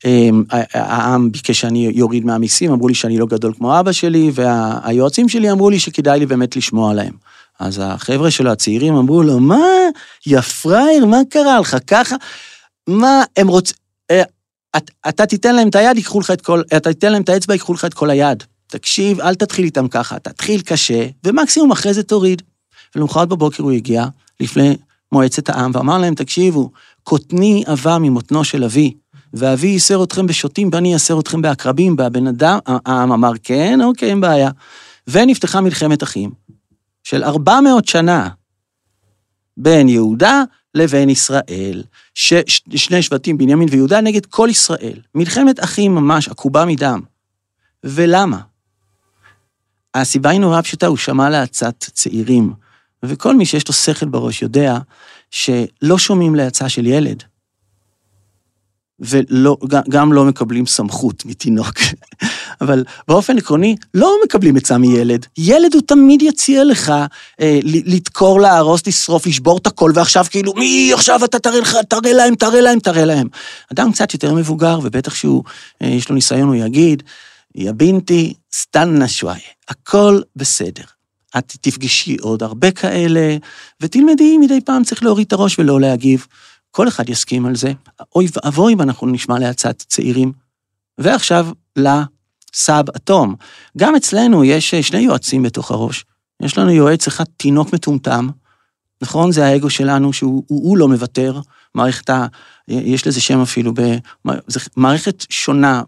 אמ, 0.06 0.44
העם 0.74 1.32
ביקש 1.32 1.60
שאני 1.60 1.92
יוריד 1.94 2.26
מהמיסים, 2.26 2.72
אמרו 2.72 2.88
לי 2.88 2.94
שאני 2.94 3.18
לא 3.18 3.26
גדול 3.26 3.54
כמו 3.54 3.80
אבא 3.80 3.92
שלי, 3.92 4.32
והיועצים 4.34 5.30
שלי 5.30 5.52
אמרו 5.52 5.70
לי 5.70 5.80
שכדאי 5.80 6.20
לי 6.20 6.26
באמת 6.26 6.56
לשמוע 6.56 6.94
להם. 6.94 7.14
אז 7.60 7.82
החבר'ה 7.84 8.32
שלו, 8.32 8.52
הצעירים, 8.52 8.96
אמרו 8.96 9.24
לו, 9.24 9.40
מה, 9.40 9.66
יא 10.28 10.42
פראייר, 10.42 11.06
מה 11.06 11.18
קרה 11.30 11.60
לך 11.60 11.78
ככה? 11.88 12.16
מה, 12.88 13.24
הם 13.38 13.48
רוצים... 13.48 13.76
אה, 14.12 14.24
אתה 15.10 15.26
תיתן 15.26 15.56
להם 15.56 15.68
את 15.68 15.76
היד, 15.76 15.98
ייקחו 15.98 16.20
לך 16.20 16.32
את 16.32 16.42
כל... 16.42 16.62
אתה 16.78 16.94
תיתן 16.94 17.12
להם 17.12 17.22
את 17.22 17.30
האצבע, 17.30 17.54
ייקחו 17.54 17.74
לך 17.74 17.86
את 17.86 17.94
כל 17.94 18.10
היד. 18.10 18.44
תקשיב, 18.68 19.20
אל 19.20 19.36
תתחיל 19.36 19.66
איתם 19.66 19.88
ככה, 19.88 20.20
תתחיל 20.20 20.62
קשה, 20.62 21.08
ומקסימום 21.24 21.72
אחרי 21.72 21.94
זה 21.94 22.04
תוריד. 22.04 22.42
ולמחרת 22.96 23.28
בבוקר 23.28 23.64
הוא 23.64 23.72
הגיע 23.72 24.06
לפני 24.40 24.78
מועצת 25.12 25.50
העם 25.50 25.72
ואמר 25.74 25.98
להם, 25.98 26.16
תקשיבו, 26.16 26.72
קוטני 27.04 27.64
עבה 27.68 27.98
ממותנו 28.00 28.44
של 28.44 28.64
אבי, 28.64 28.94
ואבי 29.34 29.68
ייסר 29.68 30.04
אתכם 30.04 30.28
בשוטים 30.28 30.70
ואני 30.72 30.90
אייסר 30.90 31.20
אתכם 31.20 31.42
בעקרבים, 31.42 31.96
והבן 31.98 32.28
אדם, 32.28 32.60
העם 32.66 33.12
אמר, 33.12 33.32
כן, 33.44 33.80
אוקיי, 33.84 34.10
אין 34.10 34.22
בעיה. 34.22 34.50
ונפתחה 35.08 35.62
מלחמת 35.62 36.04
אחים 36.04 36.32
של 37.04 37.24
400 37.24 37.88
שנה 37.88 38.30
בין 39.58 39.90
יהודה 39.90 40.44
לבין 40.76 41.10
ישראל. 41.10 41.84
ש, 42.14 42.34
ש, 42.48 42.62
שני 42.76 43.02
שבטים, 43.02 43.38
בנימין 43.38 43.68
ויהודה, 43.72 44.02
נגד 44.02 44.26
כל 44.26 44.48
ישראל. 44.52 45.00
מלחמת 45.16 45.64
אחים 45.64 45.96
ממש, 45.96 46.28
עקובה 46.28 46.66
מדם. 46.66 47.02
ולמה? 47.84 48.40
הסיבה 50.02 50.30
היא 50.30 50.40
נורא 50.40 50.62
פשוטה, 50.62 50.88
הוא 50.88 50.98
שמע 50.98 51.30
לעצת 51.30 51.76
צעירים. 51.94 52.54
וכל 53.04 53.36
מי 53.36 53.46
שיש 53.46 53.68
לו 53.68 53.74
שכל 53.74 54.06
בראש 54.06 54.42
יודע 54.42 54.78
שלא 55.32 55.98
שומעים 55.98 56.36
לעצה 56.36 56.70
של 56.70 56.86
ילד. 56.86 57.24
וגם 59.00 60.14
לא 60.14 60.26
מקבלים 60.26 60.66
סמכות 60.66 61.26
מתינוק. 61.26 61.74
אבל 62.62 62.84
באופן 63.08 63.38
עקרוני, 63.38 63.76
לא 63.94 64.16
מקבלים 64.26 64.56
עצה 64.58 64.78
מילד. 64.78 65.26
ילד 65.38 65.74
הוא 65.74 65.82
תמיד 65.82 66.22
יציע 66.22 66.64
לך 66.64 66.94
אה, 67.42 67.60
לדקור, 67.64 68.42
להרוס, 68.42 68.88
לשרוף, 68.88 69.28
לשבור 69.28 69.58
את 69.58 69.68
הכל, 69.68 69.92
ועכשיו 69.96 70.26
כאילו, 70.30 70.54
מי 70.54 70.92
עכשיו 70.94 71.26
אתה 71.26 71.40
תראה 71.40 71.60
לך, 71.60 71.78
תראה 71.90 72.14
להם, 72.14 72.36
תראה 72.36 72.62
להם, 72.62 72.80
תראה 72.80 73.06
להם. 73.06 73.28
אדם 73.74 73.92
קצת 73.92 74.14
יותר 74.14 74.34
מבוגר, 74.34 74.80
ובטח 74.84 75.16
שהוא, 75.16 75.44
אה, 75.82 75.88
יש 75.88 76.10
לו 76.10 76.16
ניסיון, 76.16 76.48
הוא 76.48 76.56
יגיד, 76.56 77.04
יא 77.56 77.72
בינתי, 77.72 78.34
סטנה 78.54 79.08
שוואי, 79.08 79.40
הכל 79.70 80.22
בסדר. 80.36 80.84
את 81.38 81.56
תפגשי 81.62 82.18
עוד 82.22 82.44
הרבה 82.44 82.72
כאלה, 82.72 83.38
ותלמדי 83.82 84.38
מדי 84.38 84.62
פעם 84.62 84.84
צריך 84.84 85.04
להוריד 85.04 85.28
את 85.28 85.34
הראש 85.34 85.60
ולא 85.60 85.82
להגיב. 85.82 86.28
כל 86.72 86.88
אחד 86.88 87.10
יסכים 87.10 87.46
על 87.46 87.56
זה. 87.56 87.72
אוי 88.16 88.28
ואבוי 88.34 88.74
אם 88.74 88.82
אנחנו 88.82 89.08
נשמע 89.08 89.40
לעצת 89.40 89.84
צעירים. 89.88 90.32
ועכשיו 90.98 91.48
לסאב 91.76 92.90
אטום. 92.90 93.36
גם 93.78 93.96
אצלנו 93.96 94.44
יש 94.44 94.76
שני 94.76 95.00
יועצים 95.00 95.44
בתוך 95.44 95.72
הראש. 95.72 96.06
יש 96.42 96.58
לנו 96.58 96.72
יועץ 96.72 97.08
אחד, 97.08 97.24
תינוק 97.38 97.74
מטומטם, 97.74 98.30
נכון? 99.02 99.32
זה 99.32 99.46
האגו 99.46 99.70
שלנו, 99.70 100.14
שהוא 100.14 100.44
הוא, 100.48 100.70
הוא 100.70 100.78
לא 100.78 100.88
מוותר. 100.88 101.40
מערכת 101.76 102.10
ה... 102.10 102.26
יש 102.68 103.08
לזה 103.08 103.22
שם 103.22 103.42
אפילו, 103.42 103.74
ב, 103.74 103.82
זה 104.48 104.60
מערכת 104.76 105.26
שונה, 105.30 105.84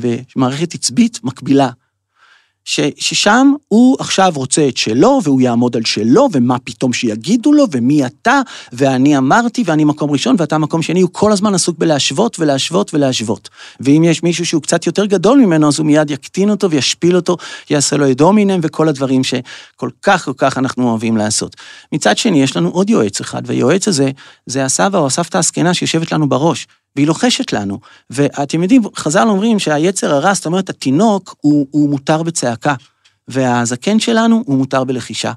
ומערכת 0.00 0.74
עצבית 0.74 1.20
מקבילה. 1.24 1.70
ש, 2.68 2.80
ששם 2.96 3.52
הוא 3.68 3.96
עכשיו 4.00 4.32
רוצה 4.34 4.68
את 4.68 4.76
שלו, 4.76 5.20
והוא 5.24 5.40
יעמוד 5.40 5.76
על 5.76 5.84
שלו, 5.84 6.28
ומה 6.32 6.58
פתאום 6.58 6.92
שיגידו 6.92 7.52
לו, 7.52 7.64
ומי 7.72 8.06
אתה, 8.06 8.40
ואני 8.72 9.18
אמרתי, 9.18 9.62
ואני 9.66 9.84
מקום 9.84 10.10
ראשון, 10.10 10.36
ואתה 10.38 10.58
מקום 10.58 10.82
שני, 10.82 11.00
הוא 11.00 11.10
כל 11.12 11.32
הזמן 11.32 11.54
עסוק 11.54 11.78
בלהשוות 11.78 12.40
ולהשוות 12.40 12.94
ולהשוות. 12.94 13.48
ואם 13.80 14.04
יש 14.04 14.22
מישהו 14.22 14.46
שהוא 14.46 14.62
קצת 14.62 14.86
יותר 14.86 15.06
גדול 15.06 15.38
ממנו, 15.38 15.68
אז 15.68 15.78
הוא 15.78 15.86
מיד 15.86 16.10
יקטין 16.10 16.50
אותו 16.50 16.70
וישפיל 16.70 17.16
אותו, 17.16 17.36
יעשה 17.70 17.96
לו 17.96 18.10
את 18.10 18.16
דומינם, 18.16 18.60
וכל 18.62 18.88
הדברים 18.88 19.24
שכל 19.24 19.90
כך 20.02 20.24
כל 20.24 20.32
כך 20.36 20.58
אנחנו 20.58 20.90
אוהבים 20.90 21.16
לעשות. 21.16 21.56
מצד 21.92 22.18
שני, 22.18 22.42
יש 22.42 22.56
לנו 22.56 22.68
עוד 22.68 22.90
יועץ 22.90 23.20
אחד, 23.20 23.42
והיועץ 23.46 23.88
הזה, 23.88 24.10
זה 24.46 24.64
הסבא 24.64 24.98
או 24.98 25.06
הסבתא 25.06 25.38
הזקנה 25.38 25.74
שיושבת 25.74 26.12
לנו 26.12 26.28
בראש. 26.28 26.66
והיא 26.96 27.06
לוחשת 27.06 27.52
לנו. 27.52 27.80
ואתם 28.10 28.62
יודעים, 28.62 28.82
חז"ל 28.96 29.28
אומרים 29.28 29.58
שהיצר 29.58 30.14
הרע, 30.14 30.34
זאת 30.34 30.46
אומרת, 30.46 30.70
התינוק 30.70 31.36
הוא, 31.40 31.66
הוא 31.70 31.90
מותר 31.90 32.22
בצעקה, 32.22 32.74
והזקן 33.28 34.00
שלנו 34.00 34.42
הוא 34.46 34.58
מותר 34.58 34.84
בלחישה. 34.84 35.32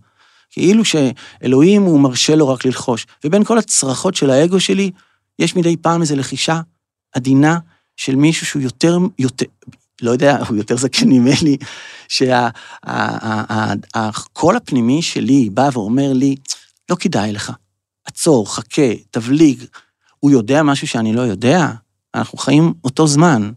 כאילו 0.50 0.84
שאלוהים 0.86 1.82
הוא 1.82 2.00
מרשה 2.00 2.36
לו 2.36 2.50
רק 2.50 2.66
ללחוש. 2.66 3.06
ובין 3.24 3.44
כל 3.44 3.58
הצרחות 3.58 4.16
של 4.16 4.30
האגו 4.30 4.60
שלי, 4.60 4.92
יש 5.39 5.56
מדי 5.56 5.78
פעם 5.78 6.01
איזו 6.01 6.16
לחישה 6.16 6.62
עדינה 7.16 7.58
של 7.96 8.16
מישהו 8.16 8.46
שהוא 8.46 8.62
יותר, 8.62 8.98
יותר, 9.20 9.46
לא 10.01 10.12
יודע, 10.12 10.38
הוא 10.48 10.58
יותר 10.58 10.78
זקן 10.78 11.10
ממני, 11.10 11.58
שהקול 12.88 14.56
הפנימי 14.56 15.01
שלי 15.01 15.50
בא 15.50 15.70
ואומר 15.74 16.13
לי, 16.13 16.36
לא 16.89 16.96
כדאי 16.96 17.32
לך, 17.32 17.51
עצור, 18.06 18.56
חכה, 18.56 18.92
תבליג, 19.12 19.63
הוא 20.20 20.32
יודע 20.32 20.64
משהו 20.64 20.88
שאני 20.88 21.14
לא 21.14 21.22
יודע? 21.22 21.68
אנחנו 22.16 22.38
חיים 22.38 22.74
אותו 22.84 23.08
זמן. 23.08 23.52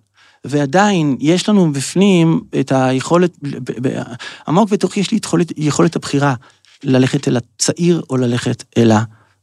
ועדיין 0.45 1.17
יש 1.21 1.49
לנו 1.49 1.73
בפנים 1.73 2.41
את 2.61 2.73
היכולת, 2.73 3.39
עמוק 4.49 4.71
בתוכי 4.71 5.01
יש 5.01 5.11
לי 5.11 5.19
את 5.19 5.25
יכולת, 5.25 5.53
יכולת 5.57 5.97
הבחירה 5.97 6.35
ללכת 6.85 7.29
אל 7.29 7.37
הצעיר 7.37 8.03
או 8.11 8.17
ללכת 8.17 8.65
אל 8.79 8.93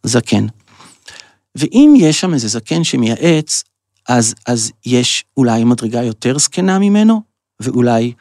הזקן. 0.04 0.48
ואם 1.56 1.94
יש 1.98 2.20
שם 2.20 2.34
איזה 2.34 2.48
זקן 2.48 2.84
שמייעץ, 2.84 3.64
אז, 4.08 4.36
אז 4.48 4.72
יש 4.86 5.26
אולי 5.38 5.64
מדרגה 5.64 6.04
יותר 6.04 6.38
זקנה 6.38 6.80
ממנו, 6.80 7.22
ואולי 7.60 8.14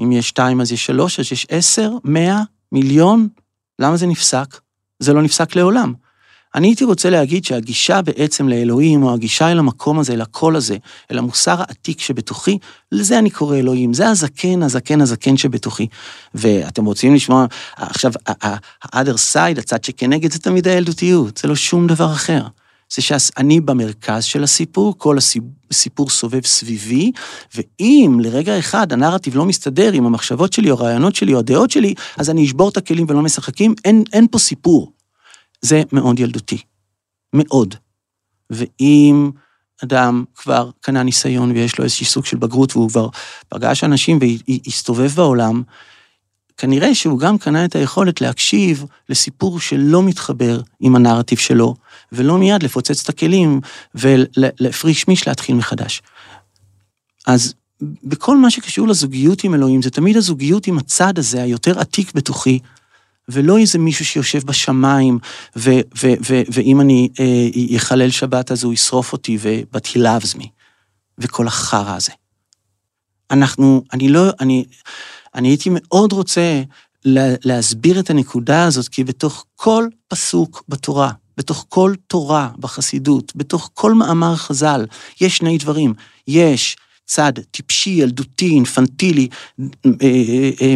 אם 0.00 0.12
יש 0.12 0.28
שתיים 0.28 0.60
אז 0.60 0.72
יש 0.72 0.86
שלוש, 0.86 1.20
אז 1.20 1.32
יש 1.32 1.46
עשר, 1.50 1.92
מאה, 2.04 2.42
מיליון. 2.72 3.28
למה 3.78 3.96
זה 3.96 4.06
נפסק? 4.06 4.60
זה 4.98 5.12
לא 5.12 5.22
נפסק 5.22 5.56
לעולם. 5.56 5.94
אני 6.54 6.66
הייתי 6.66 6.84
רוצה 6.84 7.10
להגיד 7.10 7.44
שהגישה 7.44 8.02
בעצם 8.02 8.48
לאלוהים, 8.48 9.02
או 9.02 9.14
הגישה 9.14 9.52
אל 9.52 9.58
המקום 9.58 9.98
הזה, 9.98 10.12
אל 10.12 10.20
הקול 10.20 10.56
הזה, 10.56 10.76
אל 11.10 11.18
המוסר 11.18 11.60
העתיק 11.60 12.00
שבתוכי, 12.00 12.58
לזה 12.92 13.18
אני 13.18 13.30
קורא 13.30 13.56
אלוהים. 13.56 13.94
זה 13.94 14.08
הזקן, 14.08 14.62
הזקן, 14.62 15.00
הזקן 15.00 15.36
שבתוכי. 15.36 15.86
ואתם 16.34 16.84
רוצים 16.84 17.14
לשמוע, 17.14 17.46
עכשיו, 17.76 18.12
ה-other 18.42 19.32
side, 19.32 19.58
הצד 19.58 19.84
שכנגד, 19.84 20.32
זה 20.32 20.38
תמיד 20.38 20.68
הילדותיות, 20.68 21.36
זה 21.36 21.48
לא 21.48 21.56
שום 21.56 21.86
דבר 21.86 22.12
אחר. 22.12 22.42
זה 22.94 23.02
שאני 23.02 23.60
במרכז 23.60 24.24
של 24.24 24.44
הסיפור, 24.44 24.94
כל 24.98 25.16
הסיפור 25.70 26.10
סובב 26.10 26.44
סביבי, 26.44 27.12
ואם 27.54 28.18
לרגע 28.22 28.58
אחד 28.58 28.92
הנרטיב 28.92 29.36
לא 29.36 29.44
מסתדר 29.44 29.92
עם 29.92 30.06
המחשבות 30.06 30.52
שלי, 30.52 30.70
או 30.70 30.76
הרעיונות 30.76 31.14
שלי, 31.14 31.34
או 31.34 31.38
הדעות 31.38 31.70
שלי, 31.70 31.94
אז 32.16 32.30
אני 32.30 32.44
אשבור 32.44 32.68
את 32.68 32.76
הכלים 32.76 33.06
ולא 33.08 33.22
משחקים, 33.22 33.74
אין, 33.84 34.04
אין 34.12 34.26
פה 34.30 34.38
סיפור. 34.38 34.92
זה 35.62 35.82
מאוד 35.92 36.20
ילדותי. 36.20 36.58
מאוד. 37.32 37.74
ואם 38.50 39.30
אדם 39.84 40.24
כבר 40.34 40.70
קנה 40.80 41.02
ניסיון 41.02 41.50
ויש 41.50 41.78
לו 41.78 41.84
איזשהו 41.84 42.06
סוג 42.06 42.26
של 42.26 42.36
בגרות 42.36 42.76
והוא 42.76 42.88
כבר 42.88 43.08
פגש 43.48 43.84
אנשים 43.84 44.18
והסתובב 44.48 45.08
בעולם, 45.08 45.62
כנראה 46.56 46.94
שהוא 46.94 47.18
גם 47.18 47.38
קנה 47.38 47.64
את 47.64 47.76
היכולת 47.76 48.20
להקשיב 48.20 48.84
לסיפור 49.08 49.60
שלא 49.60 50.02
מתחבר 50.02 50.60
עם 50.80 50.96
הנרטיב 50.96 51.38
שלו, 51.38 51.74
ולא 52.12 52.38
מיד 52.38 52.62
לפוצץ 52.62 53.02
את 53.02 53.08
הכלים 53.08 53.60
ולהפריש 53.94 55.08
מיש 55.08 55.28
להתחיל 55.28 55.54
מחדש. 55.56 56.02
אז 57.26 57.54
בכל 58.04 58.36
מה 58.36 58.50
שקשור 58.50 58.88
לזוגיות 58.88 59.44
עם 59.44 59.54
אלוהים, 59.54 59.82
זה 59.82 59.90
תמיד 59.90 60.16
הזוגיות 60.16 60.66
עם 60.66 60.78
הצד 60.78 61.18
הזה, 61.18 61.42
היותר 61.42 61.80
עתיק 61.80 62.14
בתוכי, 62.14 62.58
ולא 63.28 63.58
איזה 63.58 63.78
מישהו 63.78 64.04
שיושב 64.04 64.46
בשמיים, 64.46 65.18
ו- 65.56 65.80
ו- 66.02 66.14
ו- 66.28 66.42
ואם 66.52 66.80
אני 66.80 67.08
אחלל 67.76 68.02
אה, 68.02 68.10
שבת 68.10 68.52
אז 68.52 68.64
הוא 68.64 68.72
ישרוף 68.72 69.12
אותי, 69.12 69.38
me, 69.40 70.46
וכל 71.18 71.46
החרא 71.46 71.96
הזה. 71.96 72.12
אנחנו, 73.30 73.84
אני 73.92 74.08
לא, 74.08 74.30
אני, 74.40 74.64
אני 75.34 75.48
הייתי 75.48 75.70
מאוד 75.72 76.12
רוצה 76.12 76.62
לה, 77.04 77.34
להסביר 77.44 78.00
את 78.00 78.10
הנקודה 78.10 78.64
הזאת, 78.64 78.88
כי 78.88 79.04
בתוך 79.04 79.44
כל 79.56 79.86
פסוק 80.08 80.64
בתורה, 80.68 81.12
בתוך 81.36 81.66
כל 81.68 81.94
תורה 82.06 82.48
בחסידות, 82.58 83.32
בתוך 83.36 83.70
כל 83.74 83.94
מאמר 83.94 84.36
חז"ל, 84.36 84.86
יש 85.20 85.36
שני 85.36 85.58
דברים. 85.58 85.94
יש 86.28 86.76
צד 87.04 87.32
טיפשי, 87.50 87.90
ילדותי, 87.90 88.50
אינפנטילי, 88.50 89.28
אה, 89.60 89.64
אה, 90.62 90.74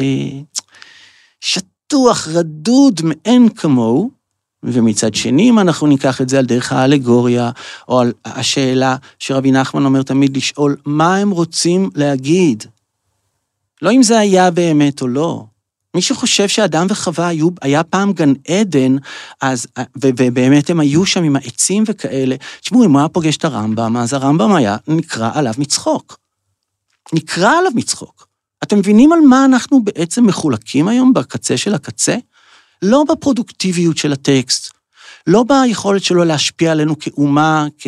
אה, 0.00 0.40
שטוח, 1.40 2.28
רדוד 2.28 3.00
מאין 3.04 3.48
כמוהו, 3.48 4.10
ומצד 4.62 5.14
שני, 5.14 5.50
אם 5.50 5.58
אנחנו 5.58 5.86
ניקח 5.86 6.20
את 6.20 6.28
זה 6.28 6.38
על 6.38 6.46
דרך 6.46 6.72
האלגוריה, 6.72 7.50
או 7.88 8.00
על 8.00 8.12
השאלה 8.24 8.96
שרבי 9.18 9.52
נחמן 9.52 9.84
אומר 9.84 10.02
תמיד 10.02 10.36
לשאול, 10.36 10.76
מה 10.84 11.16
הם 11.16 11.30
רוצים 11.30 11.90
להגיד? 11.94 12.64
לא 13.82 13.92
אם 13.92 14.02
זה 14.02 14.18
היה 14.18 14.50
באמת 14.50 15.02
או 15.02 15.08
לא. 15.08 15.44
מי 15.94 16.02
שחושב 16.02 16.48
שאדם 16.48 16.86
וחווה 16.90 17.28
היו, 17.28 17.48
היה 17.62 17.82
פעם 17.82 18.12
גן 18.12 18.32
עדן, 18.48 18.96
אז, 19.40 19.66
ובאמת 19.96 20.70
הם 20.70 20.80
היו 20.80 21.06
שם 21.06 21.24
עם 21.24 21.36
העצים 21.36 21.84
וכאלה, 21.86 22.36
תשמעו, 22.60 22.84
אם 22.84 22.92
הוא 22.92 22.98
היה 22.98 23.08
פוגש 23.08 23.36
את 23.36 23.44
הרמב"ם, 23.44 23.96
אז 23.96 24.12
הרמב"ם 24.12 24.54
היה 24.54 24.76
נקרא 24.88 25.30
עליו 25.34 25.54
מצחוק. 25.58 26.18
נקרא 27.12 27.52
עליו 27.58 27.72
מצחוק. 27.74 28.27
אתם 28.62 28.78
מבינים 28.78 29.12
על 29.12 29.20
מה 29.20 29.44
אנחנו 29.44 29.84
בעצם 29.84 30.26
מחולקים 30.26 30.88
היום 30.88 31.14
בקצה 31.14 31.56
של 31.56 31.74
הקצה? 31.74 32.16
לא 32.82 33.04
בפרודוקטיביות 33.08 33.96
של 33.98 34.12
הטקסט, 34.12 34.70
לא 35.26 35.44
ביכולת 35.48 36.04
שלו 36.04 36.24
להשפיע 36.24 36.72
עלינו 36.72 36.98
כאומה, 36.98 37.66
כ, 37.78 37.86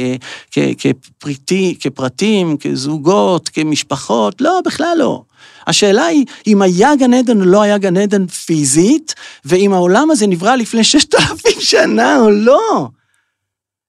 כ, 0.51 0.59
כפריטי, 0.79 1.77
כפרטים, 1.81 2.57
כזוגות, 2.57 3.49
כמשפחות, 3.49 4.41
לא, 4.41 4.61
בכלל 4.65 4.95
לא. 4.99 5.23
השאלה 5.67 6.05
היא, 6.05 6.25
אם 6.47 6.63
היה 6.63 6.97
גן 6.97 7.15
עדן 7.15 7.41
או 7.41 7.47
לא 7.47 7.63
היה 7.63 7.79
גן 7.79 7.97
עדן 7.97 8.27
פיזית, 8.27 9.15
ואם 9.45 9.73
העולם 9.73 10.11
הזה 10.11 10.27
נברא 10.27 10.55
לפני 10.55 10.85
ששת 10.85 11.15
אלפים 11.15 11.61
שנה 11.61 12.21
או 12.21 12.31
לא. 12.31 12.89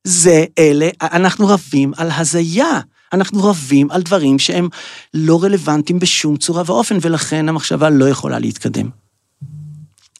זה 0.03 0.45
אלה, 0.59 0.89
אנחנו 1.01 1.47
רבים 1.47 1.91
על 1.97 2.09
הזיה. 2.17 2.79
אנחנו 3.13 3.43
רבים 3.43 3.91
על 3.91 4.01
דברים 4.01 4.39
שהם 4.39 4.69
לא 5.13 5.43
רלוונטיים 5.43 5.99
בשום 5.99 6.37
צורה 6.37 6.63
ואופן, 6.65 6.97
ולכן 7.01 7.49
המחשבה 7.49 7.89
לא 7.89 8.09
יכולה 8.09 8.39
להתקדם. 8.39 8.89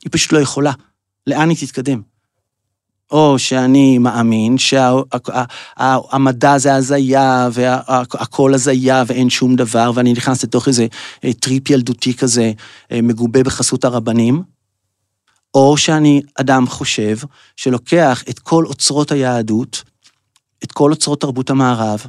היא 0.04 0.12
פשוט 0.12 0.32
לא 0.32 0.40
יכולה. 0.40 0.72
לאן 1.28 1.50
היא 1.50 1.58
תתקדם? 1.58 2.02
או 3.12 3.40
שאני 3.40 3.98
מאמין 3.98 4.58
שהמדע 4.58 5.78
זה 6.58 6.76
הזיה, 6.76 7.50
והכל 7.54 8.54
הזיה 8.54 9.04
ואין 9.08 9.30
שום 9.30 9.56
דבר, 9.56 9.92
ואני 9.96 10.14
נכנס 10.14 10.44
לתוך 10.44 10.68
איזה 10.68 10.88
אה, 11.24 11.34
טריפ 11.34 11.70
ילדותי 11.70 12.14
כזה, 12.14 12.52
אה, 12.92 13.02
מגובה 13.02 13.44
בחסות 13.44 13.86
הרבנים, 13.86 14.44
או 15.54 15.78
שאני 15.78 16.22
אדם 16.36 16.68
חושב 16.68 17.18
שלוקח 17.56 18.24
את 18.30 18.40
כל 18.40 18.66
אוצרות 18.66 19.12
היהדות, 19.12 19.84
את 20.64 20.72
כל 20.72 20.92
אוצרות 20.92 21.22
תרבות 21.22 21.50
המערב, 21.50 22.06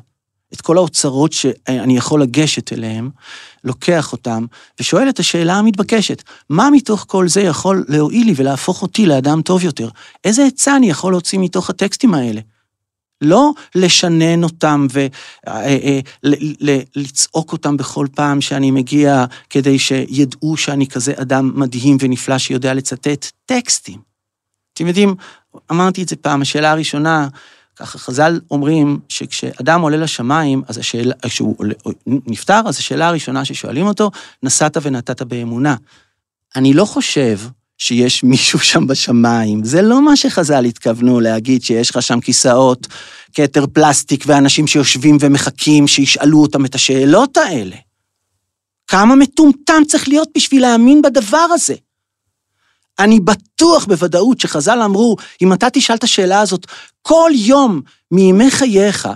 את 0.54 0.60
כל 0.60 0.76
האוצרות 0.76 1.32
שאני 1.32 1.96
יכול 1.96 2.22
לגשת 2.22 2.72
אליהם, 2.72 3.10
לוקח 3.64 4.12
אותם, 4.12 4.46
ושואל 4.80 5.08
את 5.08 5.18
השאלה 5.18 5.54
המתבקשת, 5.54 6.22
מה 6.50 6.70
מתוך 6.72 7.04
כל 7.08 7.28
זה 7.28 7.40
יכול 7.40 7.84
להועיל 7.88 8.26
לי 8.26 8.32
ולהפוך 8.36 8.82
אותי 8.82 9.06
לאדם 9.06 9.42
טוב 9.42 9.64
יותר? 9.64 9.88
איזה 10.24 10.44
עצה 10.44 10.76
אני 10.76 10.90
יכול 10.90 11.12
להוציא 11.12 11.38
מתוך 11.38 11.70
הטקסטים 11.70 12.14
האלה? 12.14 12.40
לא 13.22 13.50
לשנן 13.74 14.44
אותם 14.44 14.86
ולצעוק 16.22 17.48
אה, 17.48 17.50
אה, 17.50 17.52
אותם 17.52 17.76
בכל 17.76 18.06
פעם 18.14 18.40
שאני 18.40 18.70
מגיע, 18.70 19.24
כדי 19.50 19.78
שידעו 19.78 20.56
שאני 20.56 20.86
כזה 20.86 21.12
אדם 21.16 21.52
מדהים 21.54 21.96
ונפלא 22.00 22.38
שיודע 22.38 22.74
לצטט 22.74 23.30
טקסטים. 23.46 24.00
אתם 24.74 24.86
יודעים, 24.86 25.14
אמרתי 25.70 26.02
את 26.02 26.08
זה 26.08 26.16
פעם, 26.16 26.42
השאלה 26.42 26.70
הראשונה, 26.70 27.28
ככה 27.76 27.98
חז"ל 27.98 28.40
אומרים 28.50 28.98
שכשאדם 29.08 29.80
עולה 29.80 29.96
לשמיים, 29.96 30.62
אז 30.68 30.78
השאלה, 30.78 31.14
כשהוא 31.26 31.56
נפטר, 32.06 32.60
אז 32.66 32.78
השאלה 32.78 33.08
הראשונה 33.08 33.44
ששואלים 33.44 33.86
אותו, 33.86 34.10
נסעת 34.42 34.76
ונתת 34.82 35.22
באמונה. 35.22 35.76
אני 36.56 36.74
לא 36.74 36.84
חושב 36.84 37.38
שיש 37.78 38.24
מישהו 38.24 38.58
שם 38.58 38.86
בשמיים, 38.86 39.64
זה 39.64 39.82
לא 39.82 40.02
מה 40.04 40.16
שחז"ל 40.16 40.64
התכוונו 40.64 41.20
להגיד 41.20 41.62
שיש 41.62 41.90
לך 41.90 42.02
שם 42.02 42.20
כיסאות, 42.20 42.86
כתר 43.34 43.64
פלסטיק 43.72 44.24
ואנשים 44.26 44.66
שיושבים 44.66 45.16
ומחכים 45.20 45.88
שישאלו 45.88 46.42
אותם 46.42 46.64
את 46.64 46.74
השאלות 46.74 47.36
האלה. 47.36 47.76
כמה 48.86 49.14
מטומטם 49.14 49.82
צריך 49.88 50.08
להיות 50.08 50.28
בשביל 50.36 50.62
להאמין 50.62 51.02
בדבר 51.02 51.46
הזה? 51.52 51.74
אני 52.98 53.20
בטוח 53.20 53.84
בוודאות 53.84 54.40
שחז"ל 54.40 54.82
אמרו, 54.82 55.16
אם 55.42 55.52
אתה 55.52 55.70
תשאל 55.70 55.96
את 55.96 56.04
השאלה 56.04 56.40
הזאת 56.40 56.66
כל 57.02 57.30
יום 57.34 57.80
מימי 58.10 58.50
חייך, 58.50 59.08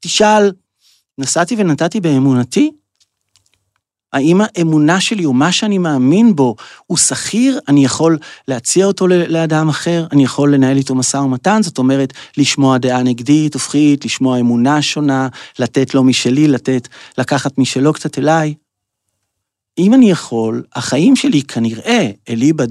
תשאל, 0.00 0.52
נסעתי 1.18 1.56
ונתתי 1.58 2.00
באמונתי? 2.00 2.70
האם 4.12 4.40
האמונה 4.40 5.00
שלי, 5.00 5.24
או 5.24 5.32
מה 5.32 5.52
שאני 5.52 5.78
מאמין 5.78 6.36
בו, 6.36 6.56
הוא 6.86 6.98
שכיר? 6.98 7.58
אני 7.68 7.84
יכול 7.84 8.18
להציע 8.48 8.86
אותו 8.86 9.06
לאדם 9.08 9.68
אחר? 9.68 10.06
אני 10.12 10.24
יכול 10.24 10.54
לנהל 10.54 10.76
איתו 10.76 10.94
משא 10.94 11.16
ומתן? 11.16 11.62
זאת 11.62 11.78
אומרת, 11.78 12.12
לשמוע 12.36 12.78
דעה 12.78 13.02
נגדית, 13.02 13.54
הופכית, 13.54 14.04
לשמוע 14.04 14.40
אמונה 14.40 14.82
שונה, 14.82 15.28
לתת 15.58 15.94
לו 15.94 16.04
משלי, 16.04 16.48
לתת, 16.48 16.88
לקחת 17.18 17.58
משלו 17.58 17.92
קצת 17.92 18.18
אליי. 18.18 18.54
אם 19.78 19.94
אני 19.94 20.10
יכול, 20.10 20.62
החיים 20.74 21.16
שלי 21.16 21.42
כנראה, 21.42 22.10
אליבא 22.28 22.64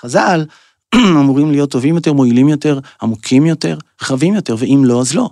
חז"ל, 0.00 0.44
אמורים 1.20 1.50
להיות 1.50 1.70
טובים 1.70 1.94
יותר, 1.94 2.12
מועילים 2.12 2.48
יותר, 2.48 2.78
עמוקים 3.02 3.46
יותר, 3.46 3.78
רחבים 4.02 4.34
יותר, 4.34 4.56
ואם 4.58 4.82
לא, 4.84 5.00
אז 5.00 5.14
לא. 5.14 5.30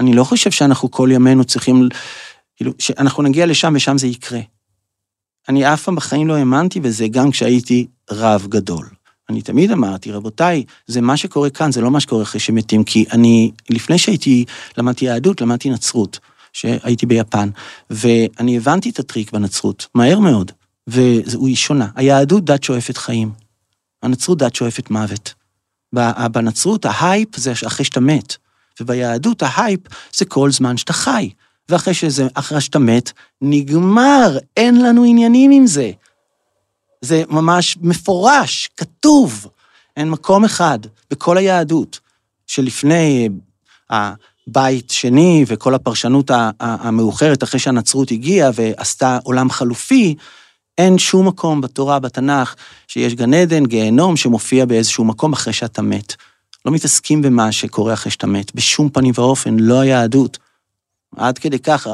אני 0.00 0.14
לא 0.14 0.24
חושב 0.24 0.50
שאנחנו 0.50 0.90
כל 0.90 1.08
ימינו 1.12 1.44
צריכים, 1.44 1.88
כאילו, 2.56 2.72
שאנחנו 2.78 3.22
נגיע 3.22 3.46
לשם 3.46 3.72
ושם 3.76 3.98
זה 3.98 4.06
יקרה. 4.06 4.40
אני 5.48 5.72
אף 5.72 5.82
פעם 5.82 5.94
בחיים 5.94 6.28
לא 6.28 6.34
האמנתי 6.34 6.80
בזה, 6.80 7.08
גם 7.08 7.30
כשהייתי 7.30 7.86
רב 8.10 8.46
גדול. 8.48 8.86
אני 9.30 9.42
תמיד 9.42 9.70
אמרתי, 9.70 10.12
רבותיי, 10.12 10.64
זה 10.86 11.00
מה 11.00 11.16
שקורה 11.16 11.50
כאן, 11.50 11.72
זה 11.72 11.80
לא 11.80 11.90
מה 11.90 12.00
שקורה 12.00 12.22
אחרי 12.22 12.40
שמתים, 12.40 12.84
כי 12.84 13.04
אני, 13.12 13.50
לפני 13.70 13.98
שהייתי, 13.98 14.44
למדתי 14.78 15.04
יהדות, 15.04 15.40
למדתי 15.40 15.70
נצרות. 15.70 16.18
שהייתי 16.54 17.06
ביפן, 17.06 17.48
ואני 17.90 18.56
הבנתי 18.56 18.90
את 18.90 18.98
הטריק 18.98 19.32
בנצרות, 19.32 19.86
מהר 19.94 20.18
מאוד, 20.18 20.52
והיא 20.86 21.56
שונה. 21.56 21.88
היהדות 21.94 22.44
דת 22.44 22.62
שואפת 22.62 22.96
חיים, 22.96 23.30
הנצרות 24.04 24.38
דת 24.38 24.54
שואפת 24.54 24.90
מוות. 24.90 25.34
בנצרות 26.32 26.84
ההייפ 26.84 27.36
זה 27.36 27.52
אחרי 27.66 27.84
שאתה 27.84 28.00
מת, 28.00 28.36
וביהדות 28.80 29.42
ההייפ 29.42 29.80
זה 30.16 30.24
כל 30.24 30.50
זמן 30.50 30.76
שאתה 30.76 30.92
חי. 30.92 31.30
ואחרי 31.68 31.94
שזה, 31.94 32.26
אחרי 32.34 32.60
שאתה 32.60 32.78
מת, 32.78 33.12
נגמר, 33.42 34.38
אין 34.56 34.82
לנו 34.82 35.04
עניינים 35.04 35.50
עם 35.50 35.66
זה. 35.66 35.90
זה 37.00 37.22
ממש 37.28 37.78
מפורש, 37.80 38.70
כתוב. 38.76 39.46
אין 39.96 40.10
מקום 40.10 40.44
אחד 40.44 40.78
בכל 41.10 41.36
היהדות 41.36 42.00
שלפני 42.46 43.28
בית 44.46 44.90
שני 44.90 45.44
וכל 45.48 45.74
הפרשנות 45.74 46.30
המאוחרת 46.60 47.42
אחרי 47.42 47.60
שהנצרות 47.60 48.10
הגיעה 48.10 48.50
ועשתה 48.54 49.18
עולם 49.22 49.50
חלופי, 49.50 50.14
אין 50.78 50.98
שום 50.98 51.28
מקום 51.28 51.60
בתורה, 51.60 51.98
בתנ"ך, 51.98 52.54
שיש 52.88 53.14
גן 53.14 53.34
עדן, 53.34 53.66
גיהנום, 53.66 54.16
שמופיע 54.16 54.64
באיזשהו 54.64 55.04
מקום 55.04 55.32
אחרי 55.32 55.52
שאתה 55.52 55.82
מת. 55.82 56.14
לא 56.64 56.72
מתעסקים 56.72 57.22
במה 57.22 57.52
שקורה 57.52 57.94
אחרי 57.94 58.12
שאתה 58.12 58.26
מת, 58.26 58.54
בשום 58.54 58.88
פנים 58.88 59.12
ואופן, 59.16 59.56
לא 59.58 59.80
היהדות. 59.80 60.38
עד 61.16 61.38
כדי 61.38 61.58
כך, 61.58 61.86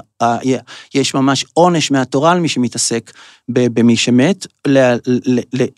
יש 0.94 1.14
ממש 1.14 1.44
עונש 1.54 1.90
מהתורה 1.90 2.32
על 2.32 2.40
מי 2.40 2.48
שמתעסק 2.48 3.12
במי 3.48 3.96
שמת, 3.96 4.46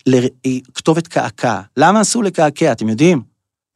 לכתובת 0.05 1.07
קעקע. 1.07 1.61
למה 1.77 2.01
אסור 2.01 2.23
לקעקע, 2.23 2.71
אתם 2.71 2.89
יודעים? 2.89 3.21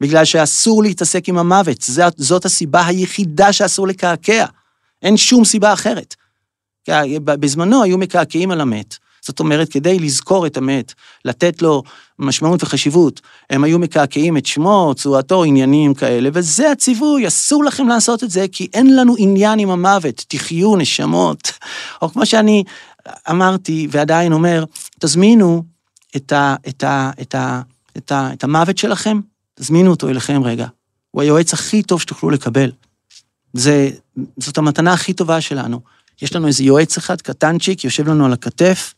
בגלל 0.00 0.24
שאסור 0.24 0.82
להתעסק 0.82 1.28
עם 1.28 1.38
המוות, 1.38 1.84
זאת, 2.16 2.44
הסיבה 2.44 2.86
היחידה 2.86 3.52
שאסור 3.52 3.88
לקעקע. 3.88 4.46
אין 5.02 5.16
שום 5.16 5.44
סיבה 5.44 5.72
אחרת. 5.72 6.14
בזמנו 7.24 7.82
היו 7.82 7.98
מקעקעים 7.98 8.50
על 8.50 8.60
המת, 8.60 8.96
זאת 9.22 9.40
אומרת, 9.40 9.68
כדי 9.68 9.98
לזכור 9.98 10.46
את 10.46 10.56
המת, 10.56 10.94
לתת 11.24 11.62
לו 11.62 11.82
משמעות 12.18 12.62
וחשיבות, 12.62 13.20
הם 13.50 13.64
היו 13.64 13.78
מקעקעים 13.78 14.36
את 14.36 14.46
שמו, 14.46 14.92
צורתו, 14.96 15.44
עניינים 15.44 15.94
כאלה, 15.94 16.30
וזה 16.32 16.70
הציווי, 16.70 17.26
אסור 17.26 17.64
לכם 17.64 17.88
לעשות 17.88 18.24
את 18.24 18.30
זה, 18.30 18.46
כי 18.52 18.68
אין 18.74 18.96
לנו 18.96 19.14
עניין 19.18 19.58
עם 19.58 19.70
המוות, 19.70 20.24
תחיו 20.28 20.76
נשמות. 20.76 21.52
או 22.02 22.08
כמו 22.10 22.26
שאני 22.26 22.64
אמרתי 23.30 23.88
ועדיין 23.90 24.32
אומר, 24.32 24.64
תזמינו 24.98 25.62
את, 26.16 26.32
ה, 26.32 26.56
את, 26.68 26.84
ה, 26.84 27.10
את, 27.20 27.34
ה, 27.34 27.62
את, 27.96 28.12
ה, 28.12 28.32
את 28.32 28.44
המוות 28.44 28.78
שלכם, 28.78 29.20
תזמינו 29.54 29.90
אותו 29.90 30.08
אליכם 30.08 30.42
רגע. 30.44 30.66
הוא 31.10 31.22
היועץ 31.22 31.54
הכי 31.54 31.82
טוב 31.82 32.00
שתוכלו 32.00 32.30
לקבל. 32.30 32.72
זה, 33.52 33.90
זאת 34.36 34.58
המתנה 34.58 34.92
הכי 34.92 35.12
טובה 35.12 35.40
שלנו. 35.40 35.80
יש 36.22 36.36
לנו 36.36 36.46
איזה 36.46 36.64
יועץ 36.64 36.96
אחד, 36.96 37.20
קטנצ'יק, 37.20 37.84
יושב 37.84 38.08
לנו 38.08 38.26
על 38.26 38.32
הכתף, 38.32 38.94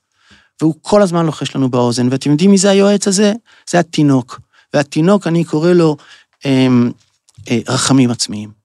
והוא 0.60 0.74
כל 0.82 1.02
הזמן 1.02 1.26
לוחש 1.26 1.56
לנו 1.56 1.70
באוזן. 1.70 2.08
ואתם 2.10 2.30
יודעים 2.30 2.50
מי 2.50 2.58
זה 2.58 2.70
היועץ 2.70 3.08
הזה? 3.08 3.32
זה 3.70 3.78
התינוק. 3.78 4.40
והתינוק, 4.74 5.26
אני 5.26 5.44
קורא 5.44 5.72
לו 5.72 5.96
אה, 6.46 6.68
אה, 7.50 7.58
רחמים 7.68 8.10
עצמיים. 8.10 8.60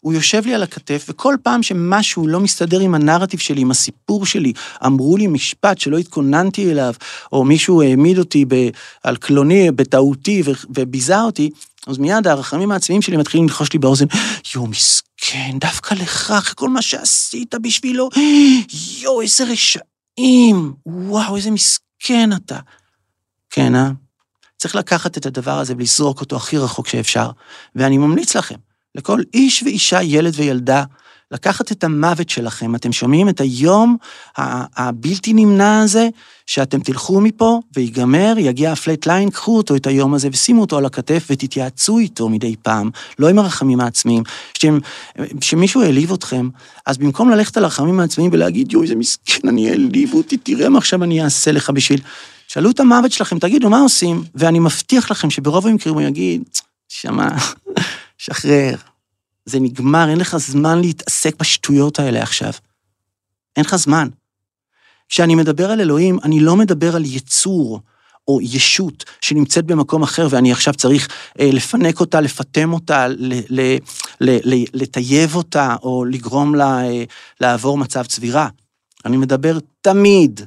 הוא 0.00 0.12
יושב 0.12 0.42
לי 0.46 0.54
על 0.54 0.62
הכתף, 0.62 1.06
וכל 1.08 1.36
פעם 1.42 1.62
שמשהו 1.62 2.26
לא 2.26 2.40
מסתדר 2.40 2.80
עם 2.80 2.94
הנרטיב 2.94 3.40
שלי, 3.40 3.60
עם 3.60 3.70
הסיפור 3.70 4.26
שלי, 4.26 4.52
אמרו 4.86 5.16
לי 5.16 5.26
משפט 5.26 5.78
שלא 5.78 5.98
התכוננתי 5.98 6.70
אליו, 6.70 6.94
או 7.32 7.44
מישהו 7.44 7.82
העמיד 7.82 8.18
אותי 8.18 8.44
ב, 8.48 8.68
על 9.04 9.16
קלוני 9.16 9.70
בטעותי 9.70 10.42
וביזה 10.70 11.20
אותי, 11.20 11.50
אז 11.86 11.98
מיד 11.98 12.26
הרחמים 12.26 12.72
העצמיים 12.72 13.02
שלי 13.02 13.16
מתחילים 13.16 13.46
ללחוש 13.46 13.72
לי 13.72 13.78
באוזן, 13.78 14.06
יואו, 14.54 14.66
מסכן, 14.66 15.58
דווקא 15.60 15.94
לך, 15.94 16.30
אחרי 16.30 16.54
כל 16.56 16.68
מה 16.68 16.82
שעשית 16.82 17.54
בשבילו, 17.62 18.08
יואו, 19.00 19.20
איזה 19.20 19.44
רשעים, 20.18 20.72
וואו, 20.86 21.36
איזה 21.36 21.50
מסכן 21.50 22.30
אתה. 22.36 22.58
כן, 23.50 23.74
אה? 23.74 23.90
צריך 24.56 24.76
לקחת 24.76 25.18
את 25.18 25.26
הדבר 25.26 25.58
הזה 25.58 25.74
ולזרוק 25.76 26.20
אותו 26.20 26.36
הכי 26.36 26.58
רחוק 26.58 26.88
שאפשר, 26.88 27.30
ואני 27.74 27.98
ממליץ 27.98 28.36
לכם, 28.36 28.56
לכל 28.94 29.20
איש 29.34 29.62
ואישה, 29.62 30.02
ילד 30.02 30.32
וילדה, 30.36 30.84
לקחת 31.30 31.72
את 31.72 31.84
המוות 31.84 32.28
שלכם. 32.28 32.74
אתם 32.74 32.92
שומעים 32.92 33.28
את 33.28 33.40
היום 33.40 33.96
הבלתי 34.36 35.32
נמנע 35.32 35.80
הזה, 35.80 36.08
שאתם 36.46 36.80
תלכו 36.80 37.20
מפה 37.20 37.60
ויגמר, 37.76 38.34
יגיע 38.38 38.72
הפלט 38.72 39.06
ליין, 39.06 39.30
קחו 39.30 39.56
אותו 39.56 39.76
את 39.76 39.86
היום 39.86 40.14
הזה 40.14 40.28
ושימו 40.32 40.60
אותו 40.60 40.78
על 40.78 40.86
הכתף 40.86 41.26
ותתייעצו 41.30 41.98
איתו 41.98 42.28
מדי 42.28 42.56
פעם, 42.62 42.90
לא 43.18 43.28
עם 43.28 43.38
הרחמים 43.38 43.80
העצמיים. 43.80 44.22
כשמישהו 45.40 45.82
העליב 45.82 46.12
אתכם, 46.12 46.48
אז 46.86 46.98
במקום 46.98 47.30
ללכת 47.30 47.56
על 47.56 47.64
הרחמים 47.64 48.00
העצמיים 48.00 48.30
ולהגיד, 48.32 48.72
יואי, 48.72 48.84
איזה 48.84 48.96
מסכן, 48.96 49.48
אני 49.48 49.70
העליב 49.70 50.14
אותי, 50.14 50.36
תראה 50.36 50.68
מה 50.68 50.78
עכשיו 50.78 51.04
אני 51.04 51.24
אעשה 51.24 51.52
לך 51.52 51.70
בשביל... 51.70 52.00
שאלו 52.48 52.70
את 52.70 52.80
המוות 52.80 53.12
שלכם, 53.12 53.38
תגידו, 53.38 53.70
מה 53.70 53.80
עושים? 53.80 54.22
ואני 54.34 54.58
מבטיח 54.58 55.10
לכם 55.10 55.30
שברוב 55.30 55.66
המקרים 55.66 55.94
הוא 55.94 56.02
יגיד, 56.02 56.42
שמע, 56.88 57.28
שחרר, 58.18 58.74
זה 59.48 59.60
נגמר, 59.60 60.08
אין 60.08 60.18
לך 60.18 60.36
זמן 60.36 60.80
להתעסק 60.80 61.36
בשטויות 61.40 61.98
האלה 61.98 62.22
עכשיו. 62.22 62.52
אין 63.56 63.64
לך 63.64 63.76
זמן. 63.76 64.08
כשאני 65.08 65.34
מדבר 65.34 65.70
על 65.70 65.80
אלוהים, 65.80 66.18
אני 66.24 66.40
לא 66.40 66.56
מדבר 66.56 66.96
על 66.96 67.04
יצור 67.04 67.80
או 68.28 68.38
ישות 68.42 69.04
שנמצאת 69.20 69.64
במקום 69.64 70.02
אחר 70.02 70.26
ואני 70.30 70.52
עכשיו 70.52 70.74
צריך 70.74 71.08
אה, 71.40 71.50
לפנק 71.52 72.00
אותה, 72.00 72.20
לפטם 72.20 72.72
אותה, 72.72 73.08
ל, 73.08 73.32
ל, 73.48 73.76
ל, 74.20 74.54
ל, 74.54 74.64
לטייב 74.72 75.34
אותה 75.34 75.76
או 75.82 76.04
לגרום 76.04 76.54
לה 76.54 76.88
אה, 76.88 77.04
לעבור 77.40 77.78
מצב 77.78 78.06
צבירה. 78.06 78.48
אני 79.04 79.16
מדבר 79.16 79.58
תמיד 79.80 80.40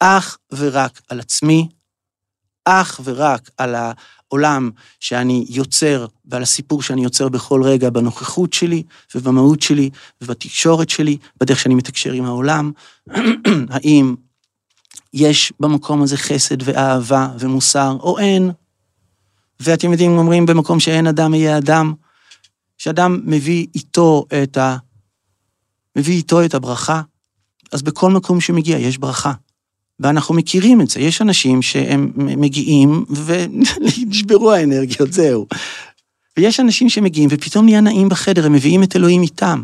אך 0.00 0.38
ורק 0.52 1.00
על 1.08 1.20
עצמי, 1.20 1.68
אך 2.64 3.00
ורק 3.04 3.50
על 3.58 3.74
העולם 4.30 4.70
שאני 5.00 5.46
יוצר 5.48 6.06
ועל 6.24 6.42
הסיפור 6.42 6.82
שאני 6.82 7.04
יוצר 7.04 7.28
בכל 7.28 7.62
רגע 7.62 7.90
בנוכחות 7.90 8.52
שלי 8.52 8.82
ובמהות 9.14 9.62
שלי 9.62 9.90
ובתקשורת 10.20 10.90
שלי, 10.90 11.16
בדרך 11.40 11.60
שאני 11.60 11.74
מתקשר 11.74 12.12
עם 12.12 12.24
העולם. 12.24 12.72
האם 13.74 14.14
יש 15.14 15.52
במקום 15.60 16.02
הזה 16.02 16.16
חסד 16.16 16.68
ואהבה 16.68 17.28
ומוסר 17.38 17.96
או 18.00 18.18
אין? 18.18 18.50
ואתם 19.60 19.90
יודעים, 19.90 20.18
אומרים 20.18 20.46
במקום 20.46 20.80
שאין 20.80 21.06
אדם 21.06 21.34
יהיה 21.34 21.58
אדם, 21.58 21.94
שאדם 22.78 23.20
מביא 23.24 23.66
איתו 23.74 24.26
את 24.42 24.56
ה... 24.56 24.76
מביא 25.96 26.14
איתו 26.14 26.44
את 26.44 26.54
הברכה, 26.54 27.02
אז 27.72 27.82
בכל 27.82 28.10
מקום 28.10 28.40
שמגיע 28.40 28.78
יש 28.78 28.98
ברכה. 28.98 29.32
ואנחנו 30.00 30.34
מכירים 30.34 30.80
את 30.80 30.90
זה. 30.90 31.00
יש 31.00 31.22
אנשים 31.22 31.62
שהם 31.62 32.12
מגיעים 32.16 33.04
ונשברו 33.24 34.52
האנרגיות, 34.52 35.12
זהו. 35.12 35.46
ויש 36.36 36.60
אנשים 36.60 36.88
שמגיעים 36.88 37.28
ופתאום 37.32 37.64
נהיה 37.64 37.80
נעים 37.80 38.08
בחדר, 38.08 38.46
הם 38.46 38.52
מביאים 38.52 38.82
את 38.82 38.96
אלוהים 38.96 39.22
איתם. 39.22 39.62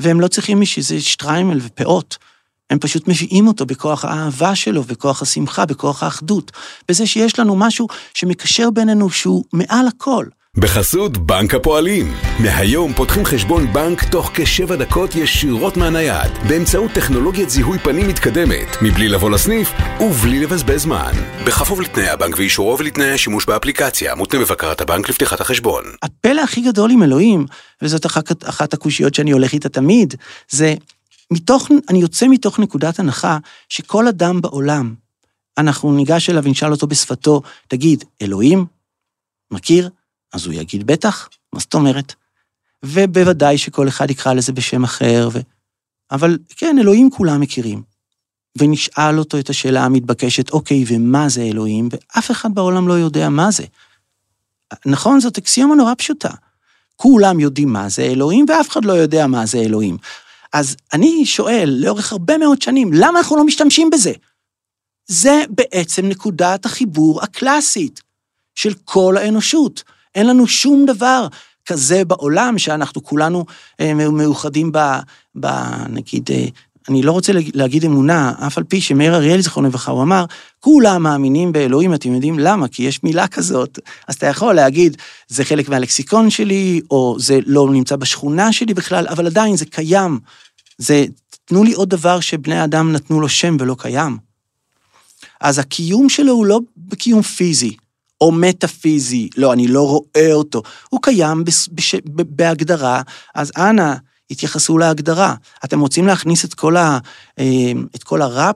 והם 0.00 0.20
לא 0.20 0.28
צריכים 0.28 0.60
בשביל 0.60 0.84
זה 0.84 1.00
שטריימל 1.00 1.58
ופאות. 1.62 2.18
הם 2.70 2.78
פשוט 2.78 3.08
מביאים 3.08 3.48
אותו 3.48 3.66
בכוח 3.66 4.04
האהבה 4.04 4.54
שלו, 4.54 4.82
בכוח 4.82 5.22
השמחה, 5.22 5.66
בכוח 5.66 6.02
האחדות. 6.02 6.52
בזה 6.88 7.06
שיש 7.06 7.38
לנו 7.38 7.56
משהו 7.56 7.86
שמקשר 8.14 8.70
בינינו 8.70 9.10
שהוא 9.10 9.44
מעל 9.52 9.88
הכל. 9.88 10.26
בחסות 10.58 11.18
בנק 11.18 11.54
הפועלים. 11.54 12.12
מהיום 12.40 12.92
פותחים 12.92 13.24
חשבון 13.24 13.72
בנק 13.72 14.04
תוך 14.04 14.30
כשבע 14.34 14.76
דקות 14.76 15.14
ישירות 15.14 15.76
מהנייד, 15.76 16.32
באמצעות 16.48 16.90
טכנולוגיית 16.90 17.50
זיהוי 17.50 17.78
פנים 17.78 18.08
מתקדמת, 18.08 18.66
מבלי 18.82 19.08
לבוא 19.08 19.30
לסניף 19.30 19.68
ובלי 20.00 20.40
לבזבז 20.40 20.82
זמן. 20.82 21.12
בכפוף 21.46 21.80
לתנאי 21.80 22.08
הבנק 22.08 22.34
ואישורו 22.38 22.78
ולתנאי 22.78 23.10
השימוש 23.10 23.46
באפליקציה, 23.46 24.14
מותנה 24.14 24.40
בבקרת 24.40 24.80
הבנק 24.80 25.08
לפתיחת 25.08 25.40
החשבון. 25.40 25.84
הפלא 26.02 26.40
הכי 26.40 26.60
גדול 26.60 26.90
עם 26.90 27.02
אלוהים, 27.02 27.46
וזאת 27.82 28.06
אחת, 28.06 28.48
אחת 28.48 28.74
הקושיות 28.74 29.14
שאני 29.14 29.30
הולך 29.30 29.52
איתה 29.52 29.68
תמיד, 29.68 30.14
זה 30.48 30.74
מתוך, 31.32 31.68
אני 31.90 31.98
יוצא 31.98 32.26
מתוך 32.28 32.58
נקודת 32.58 32.98
הנחה 32.98 33.38
שכל 33.68 34.08
אדם 34.08 34.40
בעולם, 34.40 34.94
אנחנו 35.58 35.92
ניגש 35.92 36.30
אליו 36.30 36.44
ונשאל 36.44 36.72
אותו 36.72 36.86
בשפתו, 36.86 37.42
תגיד, 37.68 38.04
אלוהים? 38.22 38.66
מכיר? 39.50 39.90
אז 40.36 40.46
הוא 40.46 40.54
יגיד, 40.54 40.86
בטח, 40.86 41.28
מה 41.52 41.60
זאת 41.60 41.74
אומרת? 41.74 42.14
ובוודאי 42.82 43.58
שכל 43.58 43.88
אחד 43.88 44.10
יקרא 44.10 44.32
לזה 44.32 44.52
בשם 44.52 44.84
אחר, 44.84 45.28
ו... 45.32 45.38
אבל 46.10 46.38
כן, 46.56 46.76
אלוהים 46.80 47.10
כולם 47.10 47.40
מכירים. 47.40 47.82
ונשאל 48.58 49.18
אותו 49.18 49.38
את 49.38 49.50
השאלה 49.50 49.84
המתבקשת, 49.84 50.50
אוקיי, 50.50 50.84
ומה 50.88 51.28
זה 51.28 51.42
אלוהים? 51.42 51.88
ואף 51.90 52.30
אחד 52.30 52.54
בעולם 52.54 52.88
לא 52.88 52.92
יודע 52.92 53.28
מה 53.28 53.50
זה. 53.50 53.64
נכון, 54.86 55.20
זאת 55.20 55.38
אקסיומה 55.38 55.74
נורא 55.74 55.94
פשוטה. 55.98 56.30
כולם 56.96 57.40
יודעים 57.40 57.72
מה 57.72 57.88
זה 57.88 58.02
אלוהים, 58.02 58.46
ואף 58.48 58.70
אחד 58.70 58.84
לא 58.84 58.92
יודע 58.92 59.26
מה 59.26 59.46
זה 59.46 59.58
אלוהים. 59.58 59.96
אז 60.52 60.76
אני 60.92 61.26
שואל, 61.26 61.76
לאורך 61.78 62.12
הרבה 62.12 62.38
מאוד 62.38 62.62
שנים, 62.62 62.90
למה 62.92 63.18
אנחנו 63.18 63.36
לא 63.36 63.44
משתמשים 63.44 63.90
בזה? 63.90 64.12
זה 65.06 65.44
בעצם 65.48 66.06
נקודת 66.06 66.66
החיבור 66.66 67.22
הקלאסית 67.22 68.02
של 68.54 68.74
כל 68.84 69.16
האנושות. 69.16 69.82
אין 70.16 70.26
לנו 70.26 70.46
שום 70.46 70.86
דבר 70.86 71.26
כזה 71.66 72.04
בעולם 72.04 72.58
שאנחנו 72.58 73.04
כולנו 73.04 73.44
אה, 73.80 73.94
מאוחדים 73.94 74.72
ב... 74.72 74.78
ב 75.40 75.46
נגיד, 75.88 76.30
אה, 76.30 76.46
אני 76.88 77.02
לא 77.02 77.12
רוצה 77.12 77.32
להגיד 77.54 77.84
אמונה, 77.84 78.32
אף 78.46 78.58
על 78.58 78.64
פי 78.64 78.80
שמאיר 78.80 79.14
אריאל, 79.14 79.40
זכרונו 79.40 79.68
לברכה, 79.68 79.92
הוא 79.92 80.02
אמר, 80.02 80.24
כולם 80.60 81.02
מאמינים 81.02 81.52
באלוהים, 81.52 81.94
אתם 81.94 82.14
יודעים 82.14 82.38
למה? 82.38 82.68
כי 82.68 82.82
יש 82.82 83.02
מילה 83.02 83.28
כזאת. 83.28 83.78
אז 84.08 84.14
אתה 84.14 84.26
יכול 84.26 84.54
להגיד, 84.54 84.96
זה 85.28 85.44
חלק 85.44 85.68
מהלקסיקון 85.68 86.30
שלי, 86.30 86.80
או 86.90 87.16
זה 87.18 87.38
לא 87.46 87.68
נמצא 87.70 87.96
בשכונה 87.96 88.52
שלי 88.52 88.74
בכלל, 88.74 89.06
אבל 89.08 89.26
עדיין 89.26 89.56
זה 89.56 89.64
קיים. 89.64 90.18
זה, 90.78 91.04
תנו 91.44 91.64
לי 91.64 91.72
עוד 91.72 91.90
דבר 91.90 92.20
שבני 92.20 92.64
אדם 92.64 92.92
נתנו 92.92 93.20
לו 93.20 93.28
שם 93.28 93.56
ולא 93.60 93.76
קיים. 93.78 94.16
אז 95.40 95.58
הקיום 95.58 96.08
שלו 96.08 96.32
הוא 96.32 96.46
לא 96.46 96.60
בקיום 96.76 97.22
פיזי. 97.22 97.76
או 98.20 98.32
מטאפיזי, 98.32 99.28
לא, 99.36 99.52
אני 99.52 99.68
לא 99.68 99.82
רואה 99.82 100.32
אותו. 100.32 100.62
הוא 100.88 101.00
קיים 101.02 101.44
בש, 101.44 101.94
בהגדרה, 102.10 103.02
אז 103.34 103.52
אנא, 103.56 103.94
התייחסו 104.30 104.78
להגדרה. 104.78 105.34
אתם 105.64 105.80
רוצים 105.80 106.06
להכניס 106.06 106.44
את 106.44 106.54
כל, 106.54 106.76
ה, 106.76 106.98
אה, 107.38 107.72
את 107.96 108.02
כל 108.02 108.22
הרע. 108.22 108.50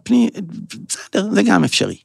בסדר, 0.88 1.28
זה 1.34 1.42
גם 1.42 1.64
אפשרי. 1.64 1.96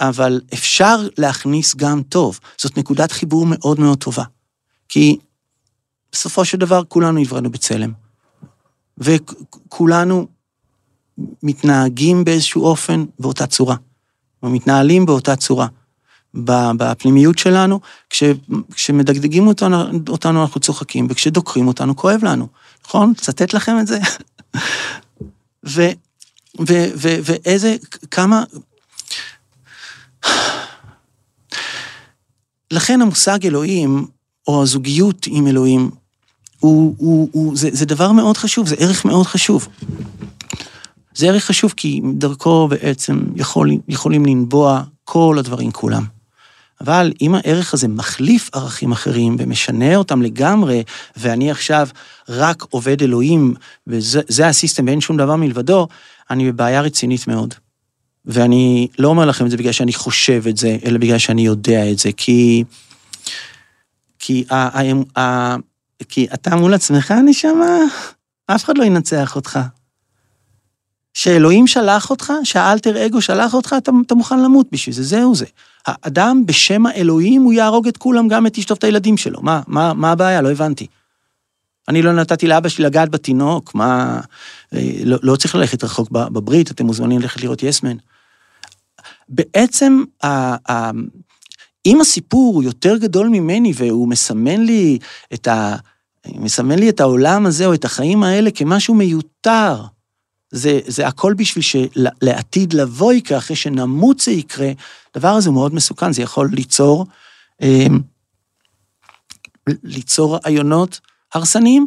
אבל 0.00 0.40
אפשר 0.54 0.96
להכניס 1.18 1.74
גם 1.74 2.02
טוב. 2.02 2.40
זאת 2.58 2.78
נקודת 2.78 3.12
חיבור 3.12 3.46
מאוד 3.46 3.80
מאוד 3.80 3.98
טובה. 3.98 4.24
כי 4.88 5.18
בסופו 6.12 6.44
של 6.44 6.58
דבר 6.58 6.84
כולנו 6.84 7.18
נבראנו 7.18 7.50
בצלם. 7.50 7.92
וכולנו 8.98 10.26
מתנהגים 11.42 12.24
באיזשהו 12.24 12.64
אופן 12.64 13.04
באותה 13.18 13.46
צורה, 13.46 13.76
או 14.42 14.50
מתנהלים 14.50 15.06
באותה 15.06 15.36
צורה. 15.36 15.66
בפנימיות 16.44 17.38
שלנו, 17.38 17.80
כש, 18.10 18.22
כשמדגדגים 18.74 19.46
אותנו, 19.46 19.76
אותנו 20.08 20.42
אנחנו 20.42 20.60
צוחקים, 20.60 21.06
וכשדוקרים 21.10 21.68
אותנו 21.68 21.96
כואב 21.96 22.24
לנו, 22.24 22.48
נכון? 22.86 23.14
צטט 23.14 23.54
לכם 23.54 23.78
את 23.80 23.86
זה? 23.86 23.98
ו- 25.66 25.92
ו- 26.60 27.18
ואיזה, 27.24 27.76
כמה... 28.10 28.44
לכן 32.70 33.02
המושג 33.02 33.46
אלוהים, 33.46 34.06
או 34.48 34.62
הזוגיות 34.62 35.26
עם 35.30 35.46
אלוהים, 35.46 35.90
הוא, 36.60 36.94
הוא, 36.98 37.28
הוא, 37.32 37.56
זה, 37.56 37.68
זה 37.72 37.86
דבר 37.86 38.12
מאוד 38.12 38.36
חשוב, 38.36 38.68
זה 38.68 38.74
ערך 38.78 39.04
מאוד 39.04 39.26
חשוב. 39.26 39.68
זה 41.14 41.26
ערך 41.26 41.44
חשוב 41.44 41.74
כי 41.76 42.00
דרכו 42.14 42.68
בעצם 42.68 43.22
יכול, 43.36 43.70
יכולים 43.88 44.26
לנבוע 44.26 44.82
כל 45.04 45.36
הדברים 45.38 45.70
כולם. 45.70 46.17
אבל 46.80 47.12
אם 47.20 47.34
הערך 47.34 47.74
הזה 47.74 47.88
מחליף 47.88 48.50
ערכים 48.54 48.92
אחרים 48.92 49.36
ומשנה 49.38 49.96
אותם 49.96 50.22
לגמרי, 50.22 50.82
ואני 51.16 51.50
עכשיו 51.50 51.88
רק 52.28 52.64
עובד 52.70 53.02
אלוהים, 53.02 53.54
וזה 53.86 54.46
הסיסטם 54.46 54.86
ואין 54.86 55.00
שום 55.00 55.16
דבר 55.16 55.36
מלבדו, 55.36 55.88
אני 56.30 56.52
בבעיה 56.52 56.80
רצינית 56.80 57.28
מאוד. 57.28 57.54
ואני 58.24 58.88
לא 58.98 59.08
אומר 59.08 59.24
לכם 59.24 59.46
את 59.46 59.50
זה 59.50 59.56
בגלל 59.56 59.72
שאני 59.72 59.92
חושב 59.92 60.42
את 60.48 60.56
זה, 60.56 60.76
אלא 60.84 60.98
בגלל 60.98 61.18
שאני 61.18 61.42
יודע 61.46 61.90
את 61.90 61.98
זה, 61.98 62.10
כי... 62.16 62.64
כי, 64.18 64.44
ה, 64.50 64.78
ה, 64.78 64.82
ה, 65.20 65.56
כי 66.08 66.26
אתה 66.34 66.56
מול 66.56 66.74
עצמך, 66.74 67.14
נשמה, 67.24 67.78
אף 68.46 68.64
אחד 68.64 68.78
לא 68.78 68.84
ינצח 68.84 69.36
אותך. 69.36 69.58
שאלוהים 71.18 71.66
שלח 71.66 72.10
אותך, 72.10 72.32
שהאלטר 72.44 73.06
אגו 73.06 73.20
שלח 73.20 73.54
אותך, 73.54 73.74
אתה, 73.78 73.90
אתה 74.06 74.14
מוכן 74.14 74.40
למות 74.40 74.66
בשביל 74.72 74.94
זה, 74.94 75.02
זהו 75.02 75.34
זה. 75.34 75.44
האדם 75.86 76.42
בשם 76.46 76.86
האלוהים, 76.86 77.42
הוא 77.42 77.52
יהרוג 77.52 77.88
את 77.88 77.96
כולם, 77.96 78.28
גם 78.28 78.46
את 78.46 78.58
אשתו 78.58 78.74
ואת 78.74 78.84
הילדים 78.84 79.16
שלו. 79.16 79.42
מה, 79.42 79.60
מה, 79.66 79.94
מה 79.94 80.12
הבעיה? 80.12 80.42
לא 80.42 80.50
הבנתי. 80.50 80.86
אני 81.88 82.02
לא 82.02 82.12
נתתי 82.12 82.46
לאבא 82.46 82.68
שלי 82.68 82.84
לגעת 82.84 83.10
בתינוק, 83.10 83.74
מה... 83.74 84.20
אה, 84.74 84.90
לא, 85.04 85.18
לא 85.22 85.36
צריך 85.36 85.54
ללכת 85.54 85.84
רחוק 85.84 86.10
בברית, 86.10 86.70
אתם 86.70 86.86
מוזמנים 86.86 87.20
ללכת 87.20 87.42
לראות 87.42 87.62
יסמן. 87.62 87.96
בעצם, 89.28 90.02
ה, 90.24 90.28
ה, 90.72 90.90
אם 91.86 92.00
הסיפור 92.00 92.54
הוא 92.54 92.62
יותר 92.62 92.96
גדול 92.96 93.28
ממני 93.28 93.72
והוא 93.76 94.08
מסמן 94.08 94.60
לי 94.60 94.98
את 95.34 95.48
ה... 95.48 95.76
מסמן 96.34 96.78
לי 96.78 96.88
את 96.88 97.00
העולם 97.00 97.46
הזה 97.46 97.66
או 97.66 97.74
את 97.74 97.84
החיים 97.84 98.22
האלה 98.22 98.50
כמשהו 98.50 98.94
מיותר, 98.94 99.84
זה, 100.50 100.80
זה 100.86 101.06
הכל 101.06 101.34
בשביל 101.34 101.62
שלעתיד 101.62 102.72
לבוא 102.72 103.12
יקרה, 103.12 103.38
אחרי 103.38 103.56
שנמות 103.56 104.20
זה 104.20 104.30
יקרה, 104.30 104.70
הדבר 105.14 105.28
הזה 105.28 105.50
מאוד 105.50 105.74
מסוכן, 105.74 106.12
זה 106.12 106.22
יכול 106.22 106.50
ליצור, 106.52 107.06
אה, 107.62 107.86
ליצור 109.82 110.36
רעיונות 110.36 111.00
הרסניים, 111.34 111.86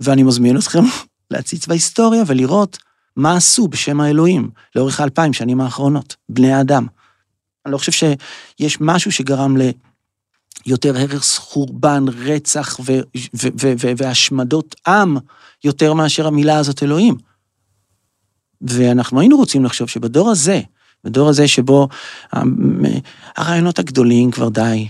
ואני 0.00 0.22
מזמין 0.22 0.58
אתכם 0.58 0.82
להציץ 1.30 1.66
בהיסטוריה 1.66 2.22
ולראות 2.26 2.78
מה 3.16 3.36
עשו 3.36 3.68
בשם 3.68 4.00
האלוהים 4.00 4.50
לאורך 4.76 5.00
האלפיים 5.00 5.32
שנים 5.32 5.60
האחרונות, 5.60 6.16
בני 6.28 6.52
האדם. 6.52 6.86
אני 7.66 7.72
לא 7.72 7.78
חושב 7.78 7.92
שיש 7.92 8.78
משהו 8.80 9.12
שגרם 9.12 9.56
ליותר 10.66 10.96
הרס, 10.96 11.38
חורבן, 11.38 12.04
רצח 12.08 12.80
והשמדות 13.96 14.74
עם, 14.86 15.16
יותר 15.64 15.94
מאשר 15.94 16.26
המילה 16.26 16.58
הזאת 16.58 16.82
אלוהים. 16.82 17.31
ואנחנו 18.62 19.20
היינו 19.20 19.36
רוצים 19.36 19.64
לחשוב 19.64 19.88
שבדור 19.88 20.30
הזה, 20.30 20.60
בדור 21.04 21.28
הזה 21.28 21.48
שבו 21.48 21.88
הרעיונות 23.36 23.78
הגדולים 23.78 24.30
כבר 24.30 24.48
די, 24.48 24.88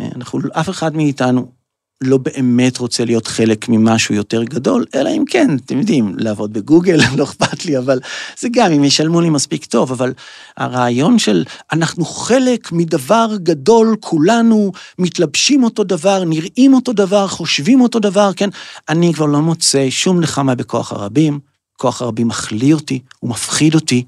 אנחנו, 0.00 0.40
אף 0.52 0.68
אחד 0.68 0.96
מאיתנו 0.96 1.60
לא 2.04 2.18
באמת 2.18 2.78
רוצה 2.78 3.04
להיות 3.04 3.26
חלק 3.26 3.68
ממשהו 3.68 4.14
יותר 4.14 4.44
גדול, 4.44 4.84
אלא 4.94 5.10
אם 5.10 5.24
כן, 5.28 5.56
אתם 5.56 5.78
יודעים, 5.78 6.14
לעבוד 6.18 6.52
בגוגל, 6.52 7.00
לא 7.16 7.24
אכפת 7.24 7.64
לי, 7.64 7.78
אבל 7.78 8.00
זה 8.38 8.48
גם 8.52 8.72
אם 8.72 8.84
ישלמו 8.84 9.20
לי 9.20 9.30
מספיק 9.30 9.64
טוב, 9.64 9.92
אבל 9.92 10.12
הרעיון 10.56 11.18
של 11.18 11.44
אנחנו 11.72 12.04
חלק 12.04 12.72
מדבר 12.72 13.28
גדול, 13.36 13.96
כולנו 14.00 14.72
מתלבשים 14.98 15.64
אותו 15.64 15.84
דבר, 15.84 16.24
נראים 16.24 16.74
אותו 16.74 16.92
דבר, 16.92 17.28
חושבים 17.28 17.80
אותו 17.80 17.98
דבר, 17.98 18.30
כן? 18.36 18.48
אני 18.88 19.14
כבר 19.14 19.26
לא 19.26 19.40
מוצא 19.40 19.86
שום 19.90 20.20
נחמה 20.20 20.54
בכוח 20.54 20.92
הרבים, 20.92 21.40
כוח 21.80 22.02
הרבים 22.02 22.28
מחליא 22.28 22.74
אותי, 22.74 23.00
הוא 23.20 23.30
מפחיד 23.30 23.74
אותי, 23.74 24.04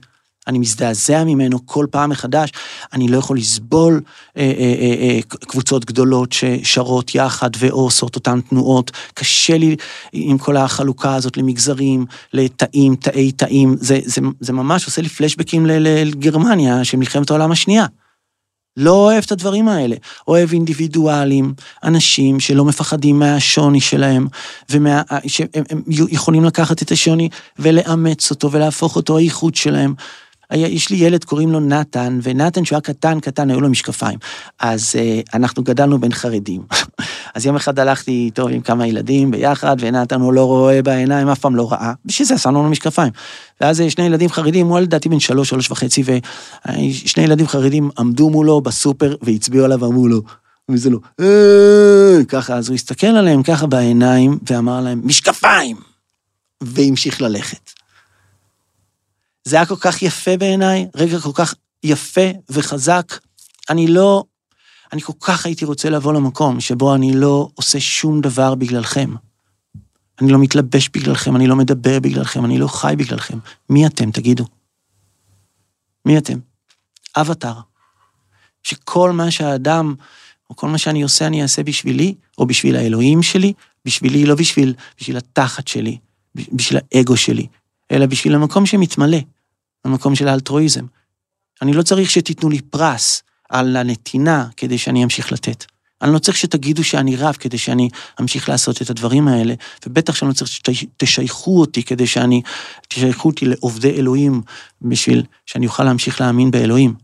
אני 0.47 0.59
מזדעזע 0.59 1.25
ממנו 1.25 1.67
כל 1.67 1.87
פעם 1.91 2.11
מחדש, 2.11 2.53
אני 2.93 3.09
לא 3.09 3.19
יכול 3.19 3.37
לסבול 3.37 4.01
אה, 4.37 4.43
אה, 4.43 4.75
אה, 4.81 4.95
אה, 5.01 5.21
קבוצות 5.23 5.85
גדולות 5.85 6.33
ששרות 6.33 7.15
יחד 7.15 7.51
ועושות 7.59 8.15
אותן 8.15 8.41
תנועות, 8.41 8.91
קשה 9.15 9.59
לי 9.59 9.77
עם 10.13 10.39
כל 10.39 10.57
החלוקה 10.57 11.15
הזאת 11.15 11.37
למגזרים, 11.37 12.07
לתאים, 12.33 12.97
תאי 12.97 13.33
תאים, 13.33 13.77
זה, 13.81 13.99
זה, 14.05 14.21
זה 14.41 14.53
ממש 14.53 14.87
עושה 14.87 15.03
לי 15.03 15.09
פלשבקים 15.09 15.67
לגרמניה 15.67 16.85
של 16.85 16.97
מלחמת 16.97 17.31
העולם 17.31 17.53
השנייה. 17.53 17.87
לא 18.77 18.91
אוהב 18.91 19.25
את 19.27 19.33
הדברים 19.33 19.69
האלה. 19.69 19.97
אוהב 20.29 20.53
אינדיבידואלים, 20.53 21.55
אנשים 21.85 22.41
שלא 22.41 22.65
מפחדים 22.65 23.19
מהשוני 23.19 23.81
שלהם, 23.81 24.27
ושהם 24.71 25.49
יכולים 25.89 26.45
לקחת 26.45 26.83
את 26.83 26.93
השוני 26.93 27.29
ולאמץ 27.59 28.31
אותו 28.31 28.53
ולהפוך 28.53 28.97
אותו 28.97 29.17
הייחוד 29.17 29.55
שלהם. 29.55 29.95
היה, 30.53 30.69
יש 30.69 30.91
לי 30.91 30.97
ילד, 30.97 31.25
קוראים 31.25 31.53
לו 31.53 31.61
נתן, 31.61 32.19
ונתן, 32.23 32.65
שהוא 32.65 32.77
היה 32.77 32.81
קטן, 32.81 33.21
קטן, 33.21 33.51
היו 33.51 33.61
לו 33.61 33.69
משקפיים. 33.69 34.19
אז 34.61 34.95
uh, 34.95 35.31
אנחנו 35.35 35.63
גדלנו 35.63 35.99
בין 35.99 36.13
חרדים. 36.13 36.63
אז 37.35 37.47
יום 37.47 37.57
אחד 37.57 37.79
הלכתי 37.79 38.11
איתו 38.11 38.49
עם 38.49 38.61
כמה 38.61 38.87
ילדים 38.87 39.31
ביחד, 39.31 39.77
ונתן 39.81 40.21
הוא 40.21 40.33
לא 40.33 40.45
רואה 40.45 40.83
בעיניים, 40.83 41.29
אף 41.29 41.39
פעם 41.39 41.57
לא 41.57 41.73
ראה. 41.73 41.93
בשביל 42.05 42.29
זה 42.29 42.39
שמנו 42.39 42.63
לו 42.63 42.69
משקפיים. 42.69 43.13
ואז 43.61 43.81
אה, 43.81 43.91
שני 43.91 44.05
ילדים 44.05 44.29
חרדים, 44.29 44.67
הוא 44.67 44.81
לדעתי 44.81 45.09
בן 45.09 45.21
שלוש, 45.21 45.49
שלוש 45.49 45.71
וחצי, 45.71 46.03
ושני 46.03 47.25
ילדים 47.25 47.47
חרדים 47.47 47.91
עמדו 47.99 48.31
מולו 48.31 48.61
בסופר 48.61 49.17
והצביעו 49.23 49.65
עליו 49.65 49.81
ואמרו 49.81 50.09
לו, 50.09 50.23
וזה 50.71 50.91
לא, 50.91 50.99
אה", 51.21 52.25
ככה, 52.29 52.55
אז 52.55 52.69
הוא 52.69 52.75
הסתכל 52.75 53.07
עליהם 53.07 53.43
ככה 53.43 53.67
בעיניים, 53.67 54.39
ואמר 54.51 54.81
להם, 54.81 55.01
משקפיים! 55.05 55.77
והמשיך 56.63 57.23
ללכת. 57.23 57.62
זה 59.45 59.57
היה 59.57 59.67
כל 59.67 59.77
כך 59.81 60.03
יפה 60.03 60.37
בעיניי, 60.37 60.87
רגע 60.95 61.21
כל 61.21 61.33
כך 61.35 61.55
יפה 61.83 62.31
וחזק. 62.51 63.19
אני 63.71 63.87
לא, 63.87 64.25
אני 64.93 65.03
כל 65.03 65.13
כך 65.21 65.47
הייתי 65.47 65.65
רוצה 65.65 65.91
לבוא 65.91 66.13
למקום 66.13 66.61
שבו 66.61 66.95
אני 66.95 67.15
לא 67.15 67.49
עושה 67.55 67.81
שום 67.81 68.21
דבר 68.21 68.55
בגללכם. 68.55 69.15
אני 70.21 70.33
לא 70.33 70.39
מתלבש 70.39 70.89
בגללכם, 70.89 71.37
אני 71.37 71.47
לא 71.47 71.57
מדבר 71.57 72.01
בגללכם, 72.01 72.45
אני 72.45 72.59
לא 72.59 72.69
חי 72.69 72.95
בגללכם. 72.99 73.39
מי 73.71 73.87
אתם, 73.87 74.11
תגידו? 74.11 74.45
מי 76.05 76.19
אתם? 76.19 76.39
אבטאר. 77.17 77.61
שכל 78.63 79.11
מה 79.11 79.31
שהאדם, 79.31 79.95
או 80.51 80.57
כל 80.57 80.69
מה 80.69 80.79
שאני 80.79 81.03
עושה, 81.03 81.27
אני 81.27 81.43
אעשה 81.43 81.63
בשבילי, 81.63 82.15
או 82.39 82.47
בשביל 82.47 82.77
האלוהים 82.77 83.23
שלי, 83.23 83.53
בשבילי, 83.85 84.27
לא 84.27 84.35
בשביל, 84.35 84.75
בשביל 85.01 85.17
התחת 85.17 85.69
שלי, 85.69 85.99
בשביל 86.35 86.81
האגו 86.93 87.17
שלי, 87.17 87.47
אלא 87.93 88.07
בשביל 88.07 88.35
המקום 88.35 88.67
שמתמלא, 88.67 89.19
המקום 89.85 90.15
של 90.15 90.29
האלטרואיזם. 90.29 90.85
אני 91.63 91.73
לא 91.73 91.83
צריך 91.83 92.11
שתיתנו 92.11 92.51
לי 92.51 92.61
פרס 92.61 93.23
על 93.49 93.77
הנתינה 93.77 94.49
כדי 94.57 94.79
שאני 94.79 95.05
אמשיך 95.05 95.33
לתת. 95.33 95.65
אני 96.03 96.13
לא 96.13 96.19
צריך 96.19 96.37
שתגידו 96.37 96.85
שאני 96.85 97.17
רב 97.17 97.35
כדי 97.35 97.59
שאני 97.59 97.89
אמשיך 98.21 98.49
לעשות 98.49 98.83
את 98.83 98.91
הדברים 98.91 99.29
האלה, 99.29 99.55
ובטח 99.87 100.15
שאני 100.15 100.29
לא 100.29 100.35
צריך 100.35 100.51
שתשייכו 100.51 101.61
אותי 101.61 101.83
כדי 101.83 102.07
שאני, 102.07 102.43
תשייכו 102.89 103.29
אותי 103.29 103.45
לעובדי 103.45 103.91
אלוהים 103.91 104.43
בשביל 104.83 105.23
שאני 105.47 105.67
אוכל 105.67 105.85
להמשיך 105.85 106.21
להאמין 106.21 106.51
באלוהים. 106.51 106.95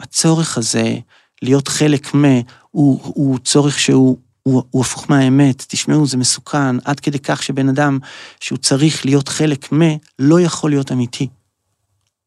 הצורך 0.00 0.58
הזה 0.58 0.96
להיות 1.42 1.68
חלק 1.68 2.14
מ... 2.14 2.24
הוא, 2.70 3.00
הוא 3.02 3.38
צורך 3.38 3.78
שהוא 3.78 4.18
הוא, 4.42 4.62
הוא 4.70 4.82
הפוך 4.82 5.10
מהאמת, 5.10 5.64
תשמעו, 5.68 6.06
זה 6.06 6.16
מסוכן, 6.16 6.76
עד 6.84 7.00
כדי 7.00 7.18
כך 7.18 7.42
שבן 7.42 7.68
אדם 7.68 7.98
שהוא 8.40 8.58
צריך 8.58 9.04
להיות 9.04 9.28
חלק 9.28 9.72
מ, 9.72 9.80
לא 10.18 10.40
יכול 10.40 10.70
להיות 10.70 10.92
אמיתי. 10.92 11.28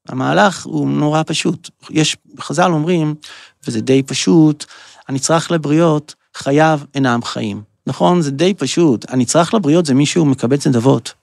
המהלך 0.10 0.66
הוא 0.66 0.90
נורא 0.90 1.22
פשוט. 1.26 1.70
יש, 1.90 2.18
חז"ל 2.40 2.72
אומרים, 2.72 3.16
וזה 3.68 3.82
די 3.82 4.04
פשוט, 4.04 4.66
הנצרך 5.08 5.52
לבריות, 5.52 6.16
חייו 6.36 6.80
אינם 6.96 7.24
חיים. 7.24 7.62
נכון? 7.88 8.22
זה 8.22 8.32
די 8.32 8.54
פשוט. 8.54 9.06
הנצרך 9.10 9.54
לבריות 9.54 9.86
זה 9.86 9.94
מישהו 9.94 10.26
מקבץ 10.26 10.68
נדבות. 10.68 11.14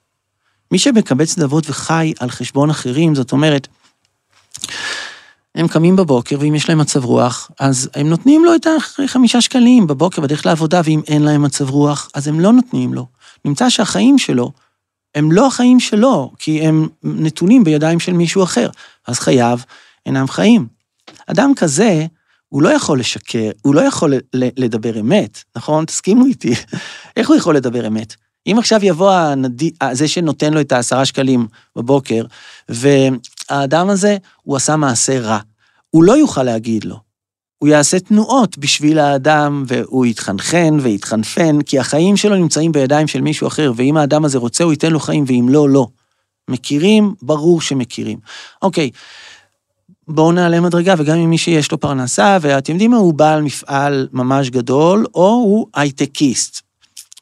מי 0.71 0.79
שמקבץ 0.79 1.37
נדבות 1.37 1.69
וחי 1.69 2.13
על 2.19 2.29
חשבון 2.29 2.69
אחרים, 2.69 3.15
זאת 3.15 3.31
אומרת, 3.31 3.67
הם 5.55 5.67
קמים 5.67 5.95
בבוקר, 5.95 6.37
ואם 6.39 6.55
יש 6.55 6.69
להם 6.69 6.77
מצב 6.77 7.05
רוח, 7.05 7.51
אז 7.59 7.89
הם 7.95 8.09
נותנים 8.09 8.45
לו 8.45 8.55
את 8.55 8.67
החמישה 9.05 9.41
שקלים 9.41 9.87
בבוקר 9.87 10.21
בדרך 10.21 10.45
לעבודה, 10.45 10.81
ואם 10.83 11.01
אין 11.07 11.21
להם 11.21 11.41
מצב 11.41 11.69
רוח, 11.69 12.09
אז 12.13 12.27
הם 12.27 12.39
לא 12.39 12.51
נותנים 12.51 12.93
לו. 12.93 13.07
נמצא 13.45 13.69
שהחיים 13.69 14.17
שלו 14.17 14.51
הם 15.15 15.31
לא 15.31 15.47
החיים 15.47 15.79
שלו, 15.79 16.31
כי 16.39 16.61
הם 16.61 16.87
נתונים 17.03 17.63
בידיים 17.63 17.99
של 17.99 18.13
מישהו 18.13 18.43
אחר, 18.43 18.69
אז 19.07 19.19
חייו 19.19 19.59
אינם 20.05 20.27
חיים. 20.27 20.67
אדם 21.27 21.51
כזה, 21.55 22.05
הוא 22.49 22.61
לא 22.61 22.69
יכול 22.69 22.99
לשקר, 22.99 23.51
הוא 23.61 23.75
לא 23.75 23.81
יכול 23.81 24.13
לדבר 24.33 24.99
אמת, 24.99 25.43
נכון? 25.55 25.85
תסכימו 25.85 26.25
איתי. 26.25 26.53
איך 27.17 27.29
הוא 27.29 27.37
יכול 27.37 27.55
לדבר 27.55 27.87
אמת? 27.87 28.15
אם 28.47 28.55
עכשיו 28.59 28.79
יבוא 28.83 29.11
הנדי, 29.11 29.71
זה 29.91 30.07
שנותן 30.07 30.53
לו 30.53 30.61
את 30.61 30.71
העשרה 30.71 31.05
שקלים 31.05 31.47
בבוקר, 31.75 32.23
והאדם 33.49 33.89
הזה, 33.89 34.17
הוא 34.43 34.55
עשה 34.55 34.75
מעשה 34.75 35.19
רע, 35.19 35.39
הוא 35.89 36.03
לא 36.03 36.17
יוכל 36.17 36.43
להגיד 36.43 36.85
לו. 36.85 36.99
הוא 37.59 37.69
יעשה 37.69 37.99
תנועות 37.99 38.57
בשביל 38.57 38.99
האדם, 38.99 39.63
והוא 39.67 40.05
יתחנחן 40.05 40.77
ויתחנפן, 40.81 41.61
כי 41.61 41.79
החיים 41.79 42.17
שלו 42.17 42.35
נמצאים 42.35 42.71
בידיים 42.71 43.07
של 43.07 43.21
מישהו 43.21 43.47
אחר, 43.47 43.71
ואם 43.75 43.97
האדם 43.97 44.25
הזה 44.25 44.37
רוצה, 44.37 44.63
הוא 44.63 44.73
ייתן 44.73 44.91
לו 44.91 44.99
חיים, 44.99 45.23
ואם 45.27 45.45
לא, 45.49 45.69
לא. 45.69 45.87
מכירים? 46.47 47.13
ברור 47.21 47.61
שמכירים. 47.61 48.19
אוקיי, 48.61 48.89
בואו 50.07 50.31
נעלה 50.31 50.59
מדרגה, 50.59 50.95
וגם 50.97 51.17
אם 51.17 51.29
מי 51.29 51.37
שיש 51.37 51.71
לו 51.71 51.79
פרנסה, 51.79 52.37
ואתם 52.41 52.73
יודעים 52.73 52.91
מה, 52.91 52.97
הוא 52.97 53.13
בעל 53.13 53.41
מפעל 53.41 54.07
ממש 54.11 54.49
גדול, 54.49 55.05
או 55.13 55.27
הוא 55.29 55.67
הייטקיסט, 55.73 56.61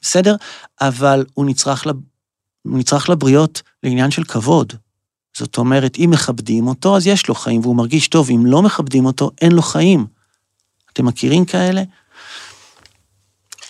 בסדר? 0.02 0.36
אבל 0.82 1.26
הוא 1.34 1.46
נצרך, 1.46 1.88
לב... 1.88 1.96
הוא 2.64 2.80
נצרך 2.80 3.10
לבריות 3.10 3.62
לעניין 3.84 4.12
של 4.12 4.24
כבוד. 4.24 4.74
זאת 5.42 5.58
אומרת, 5.58 5.98
אם 5.98 6.10
מכבדים 6.14 6.68
אותו, 6.68 6.98
אז 6.98 7.08
יש 7.08 7.28
לו 7.28 7.36
חיים 7.36 7.62
והוא 7.62 7.76
מרגיש 7.76 8.08
טוב, 8.08 8.30
אם 8.30 8.46
לא 8.46 8.62
מכבדים 8.62 9.06
אותו, 9.06 9.32
אין 9.42 9.52
לו 9.52 9.62
חיים. 9.62 10.06
אתם 10.94 11.06
מכירים 11.06 11.46
כאלה? 11.46 11.84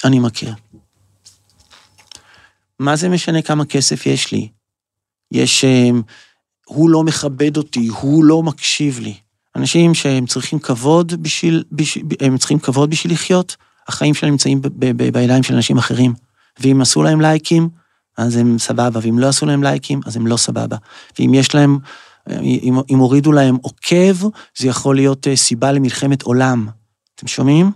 אני 0.03 0.19
מכיר. 0.19 0.53
מה 2.79 2.95
זה 2.95 3.09
משנה 3.09 3.41
כמה 3.41 3.65
כסף 3.65 4.05
יש 4.05 4.31
לי? 4.31 4.49
יש... 5.31 5.65
הוא 6.65 6.89
לא 6.89 7.03
מכבד 7.03 7.57
אותי, 7.57 7.87
הוא 7.87 8.23
לא 8.23 8.43
מקשיב 8.43 8.99
לי. 8.99 9.15
אנשים 9.55 9.93
שהם 9.93 10.25
צריכים 10.25 10.59
כבוד 10.59 11.23
בשביל, 11.23 11.63
בשביל, 11.71 12.05
הם 12.19 12.37
צריכים 12.37 12.59
כבוד 12.59 12.89
בשביל 12.89 13.13
לחיות, 13.13 13.55
החיים 13.87 14.13
שלהם 14.13 14.31
נמצאים 14.31 14.61
בידיים 14.95 15.43
של 15.43 15.55
אנשים 15.55 15.77
אחרים. 15.77 16.13
ואם 16.59 16.81
עשו 16.81 17.03
להם 17.03 17.21
לייקים, 17.21 17.69
אז 18.17 18.35
הם 18.35 18.59
סבבה, 18.59 18.99
ואם 19.03 19.19
לא 19.19 19.27
עשו 19.27 19.45
להם 19.45 19.63
לייקים, 19.63 19.99
אז 20.05 20.15
הם 20.15 20.27
לא 20.27 20.37
סבבה. 20.37 20.77
ואם 21.19 21.33
יש 21.33 21.55
להם, 21.55 21.79
אם, 22.41 22.79
אם 22.89 22.97
הורידו 22.97 23.31
להם 23.31 23.57
עוקב, 23.61 24.29
זה 24.57 24.67
יכול 24.67 24.95
להיות 24.95 25.27
אה, 25.27 25.35
סיבה 25.35 25.71
למלחמת 25.71 26.21
עולם. 26.21 26.67
אתם 27.15 27.27
שומעים? 27.27 27.71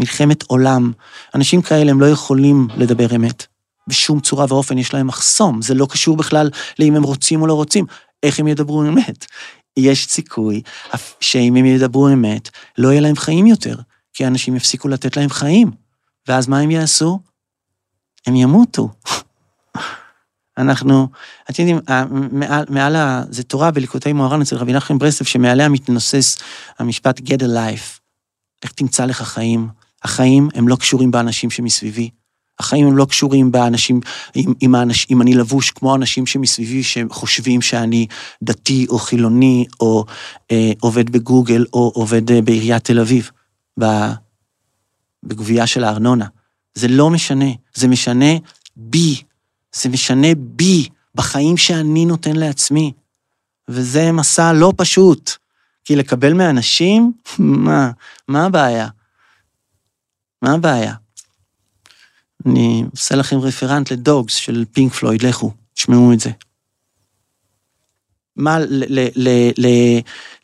מלחמת 0.00 0.42
עולם. 0.42 0.92
אנשים 1.34 1.62
כאלה 1.62 1.90
הם 1.90 2.00
לא 2.00 2.06
יכולים 2.06 2.68
לדבר 2.76 3.16
אמת. 3.16 3.46
בשום 3.88 4.20
צורה 4.20 4.46
ואופן 4.48 4.78
יש 4.78 4.94
להם 4.94 5.06
מחסום, 5.06 5.62
זה 5.62 5.74
לא 5.74 5.86
קשור 5.90 6.16
בכלל 6.16 6.50
לאם 6.78 6.96
הם 6.96 7.02
רוצים 7.02 7.42
או 7.42 7.46
לא 7.46 7.54
רוצים. 7.54 7.86
איך 8.22 8.40
הם 8.40 8.48
ידברו 8.48 8.82
אמת? 8.82 9.26
יש 9.76 10.06
סיכוי 10.06 10.62
שאם 11.20 11.56
הם 11.56 11.64
ידברו 11.64 12.08
אמת, 12.08 12.50
לא 12.78 12.88
יהיה 12.88 13.00
להם 13.00 13.16
חיים 13.16 13.46
יותר, 13.46 13.76
כי 14.12 14.26
אנשים 14.26 14.56
יפסיקו 14.56 14.88
לתת 14.88 15.16
להם 15.16 15.28
חיים. 15.28 15.70
ואז 16.28 16.48
מה 16.48 16.58
הם 16.58 16.70
יעשו? 16.70 17.20
הם 18.26 18.36
ימותו. 18.36 18.88
אנחנו, 20.58 21.08
אתם 21.50 21.62
יודעים, 21.62 21.80
מעל, 22.32 22.64
מעל 22.68 22.96
ה... 22.96 23.22
זה 23.30 23.42
תורה 23.42 23.70
בליקוטי 23.70 24.12
מוהר"ן 24.12 24.40
אצל 24.40 24.56
רבי 24.56 24.72
נחמן 24.72 24.98
ברסלב, 24.98 25.26
שמעליה 25.26 25.68
מתנוסס 25.68 26.38
המשפט 26.78 27.20
get 27.20 27.40
a 27.40 27.46
life. 27.46 28.00
איך 28.62 28.72
תמצא 28.72 29.04
לך 29.04 29.22
חיים? 29.22 29.68
החיים 30.02 30.48
הם 30.54 30.68
לא 30.68 30.76
קשורים 30.76 31.10
באנשים 31.10 31.50
שמסביבי. 31.50 32.10
החיים 32.58 32.86
הם 32.86 32.96
לא 32.96 33.04
קשורים 33.04 33.52
באנשים, 33.52 34.00
עם, 34.34 34.52
עם, 34.60 34.74
האנש, 34.74 35.06
אם 35.10 35.22
אני 35.22 35.34
לבוש 35.34 35.70
כמו 35.70 35.92
האנשים 35.92 36.26
שמסביבי 36.26 36.82
שחושבים 36.82 37.62
שאני 37.62 38.06
דתי 38.42 38.86
או 38.88 38.98
חילוני 38.98 39.64
או 39.80 40.04
אה, 40.50 40.72
עובד 40.80 41.10
בגוגל 41.10 41.64
או 41.72 41.92
עובד 41.94 42.30
אה, 42.30 42.42
בעיריית 42.42 42.84
תל 42.84 43.00
אביב, 43.00 43.30
בגבייה 45.24 45.66
של 45.66 45.84
הארנונה. 45.84 46.26
זה 46.74 46.88
לא 46.88 47.10
משנה, 47.10 47.50
זה 47.74 47.88
משנה 47.88 48.32
בי, 48.76 49.22
זה 49.74 49.88
משנה 49.88 50.28
בי, 50.38 50.88
בחיים 51.14 51.56
שאני 51.56 52.04
נותן 52.06 52.36
לעצמי. 52.36 52.92
וזה 53.68 54.12
מסע 54.12 54.52
לא 54.52 54.72
פשוט, 54.76 55.30
כי 55.84 55.96
לקבל 55.96 56.32
מאנשים, 56.32 57.12
מה, 57.38 57.90
מה 58.28 58.44
הבעיה? 58.46 58.88
מה 60.42 60.52
הבעיה? 60.52 60.94
אני 62.46 62.84
עושה 62.92 63.14
לכם 63.14 63.38
רפרנט 63.38 63.92
לדוגס 63.92 64.34
של 64.34 64.64
פינק 64.72 64.92
פלויד, 64.92 65.22
לכו, 65.22 65.52
תשמעו 65.74 66.12
את 66.12 66.20
זה. 66.20 66.30
מה, 68.36 68.58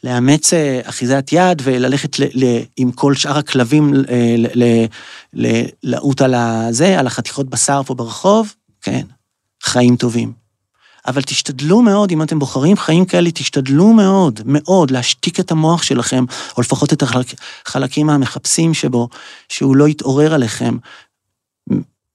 לאמץ 0.05 0.53
אה, 0.53 0.81
אחיזת 0.85 1.29
יד 1.33 1.63
וללכת 1.65 2.17
עם 2.77 2.93
כל 2.93 3.15
שאר 3.15 3.39
הכלבים 3.39 3.93
לעוט 5.83 6.23
על 6.23 6.35
הזה, 6.35 6.99
על 6.99 7.07
החתיכות 7.07 7.51
בשר 7.51 7.83
פה 7.83 7.95
ברחוב? 7.95 8.55
כן, 8.81 9.07
חיים 9.63 9.97
טובים. 9.97 10.33
אבל 11.07 11.23
תשתדלו 11.23 11.83
מאוד, 11.83 12.11
אם 12.11 12.23
אתם 12.23 12.39
בוחרים 12.39 12.77
חיים 12.77 13.05
כאלה, 13.05 13.31
תשתדלו 13.31 13.93
מאוד, 13.93 14.41
מאוד, 14.45 14.91
להשתיק 14.91 15.41
את 15.41 15.51
המוח 15.51 15.83
שלכם, 15.83 16.25
או 16.57 16.63
לפחות 16.63 16.93
את 16.93 17.03
החלקים 17.03 18.11
המחפשים 18.11 18.75
שבו, 18.75 19.09
שהוא 19.49 19.77
לא 19.77 19.89
יתעורר 19.89 20.35
עליכם, 20.35 20.77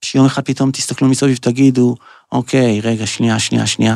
שיום 0.01 0.25
אחד 0.25 0.45
פתאום 0.45 0.71
תסתכלו 0.71 1.08
מסביב 1.08 1.36
ותגידו, 1.38 1.95
אוקיי, 2.31 2.81
רגע, 2.81 3.08
שנייה, 3.08 3.39
שנייה, 3.39 3.67
שנייה, 3.67 3.95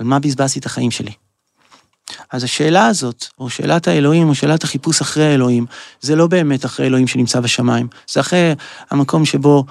על 0.00 0.06
מה 0.06 0.18
בזבזתי 0.18 0.58
את 0.58 0.66
החיים 0.66 0.90
שלי? 0.90 1.12
אז 2.32 2.44
השאלה 2.44 2.86
הזאת, 2.86 3.26
או 3.38 3.50
שאלת 3.50 3.88
האלוהים, 3.88 4.28
או 4.28 4.34
שאלת 4.34 4.64
החיפוש 4.64 5.00
אחרי 5.00 5.24
האלוהים, 5.24 5.66
זה 6.00 6.16
לא 6.16 6.26
באמת 6.26 6.64
אחרי 6.64 6.86
אלוהים 6.86 7.06
שנמצא 7.06 7.40
בשמיים, 7.40 7.88
זה 8.10 8.20
אחרי 8.20 8.52
המקום 8.90 9.24
שבו 9.24 9.64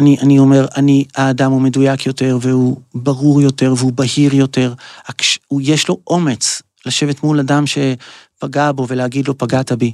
אני, 0.00 0.16
אני 0.20 0.38
אומר, 0.38 0.66
אני, 0.76 1.04
האדם 1.16 1.52
הוא 1.52 1.60
מדויק 1.60 2.06
יותר, 2.06 2.38
והוא 2.40 2.80
ברור 2.94 3.42
יותר, 3.42 3.74
והוא 3.76 3.92
בהיר 3.92 4.34
יותר, 4.34 4.74
הוא, 5.46 5.60
יש 5.64 5.88
לו 5.88 5.98
אומץ 6.06 6.62
לשבת 6.86 7.22
מול 7.22 7.40
אדם 7.40 7.64
שפגע 7.66 8.72
בו 8.72 8.86
ולהגיד 8.88 9.28
לו, 9.28 9.38
פגעת 9.38 9.72
בי. 9.72 9.92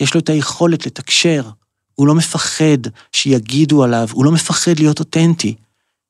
יש 0.00 0.14
לו 0.14 0.20
את 0.20 0.28
היכולת 0.28 0.86
לתקשר, 0.86 1.50
הוא 1.94 2.06
לא 2.06 2.14
מפחד 2.14 2.78
שיגידו 3.12 3.84
עליו, 3.84 4.08
הוא 4.12 4.24
לא 4.24 4.32
מפחד 4.32 4.78
להיות 4.78 4.98
אותנטי, 4.98 5.54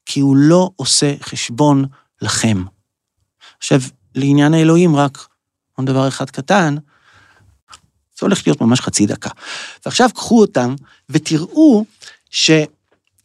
כי 0.07 0.21
הוא 0.21 0.37
לא 0.37 0.71
עושה 0.77 1.15
חשבון 1.23 1.85
לכם. 2.23 2.65
עכשיו, 3.59 3.81
לעניין 4.15 4.55
האלוהים, 4.55 4.97
רק 4.97 5.27
עוד 5.77 5.87
דבר 5.87 6.09
אחד 6.09 6.31
קטן, 6.31 6.77
זה 8.19 8.27
הולך 8.27 8.47
להיות 8.47 8.61
ממש 8.61 8.81
חצי 8.81 9.07
דקה. 9.07 9.31
ועכשיו 9.85 10.11
קחו 10.15 10.41
אותם 10.41 10.75
ותראו 11.11 11.85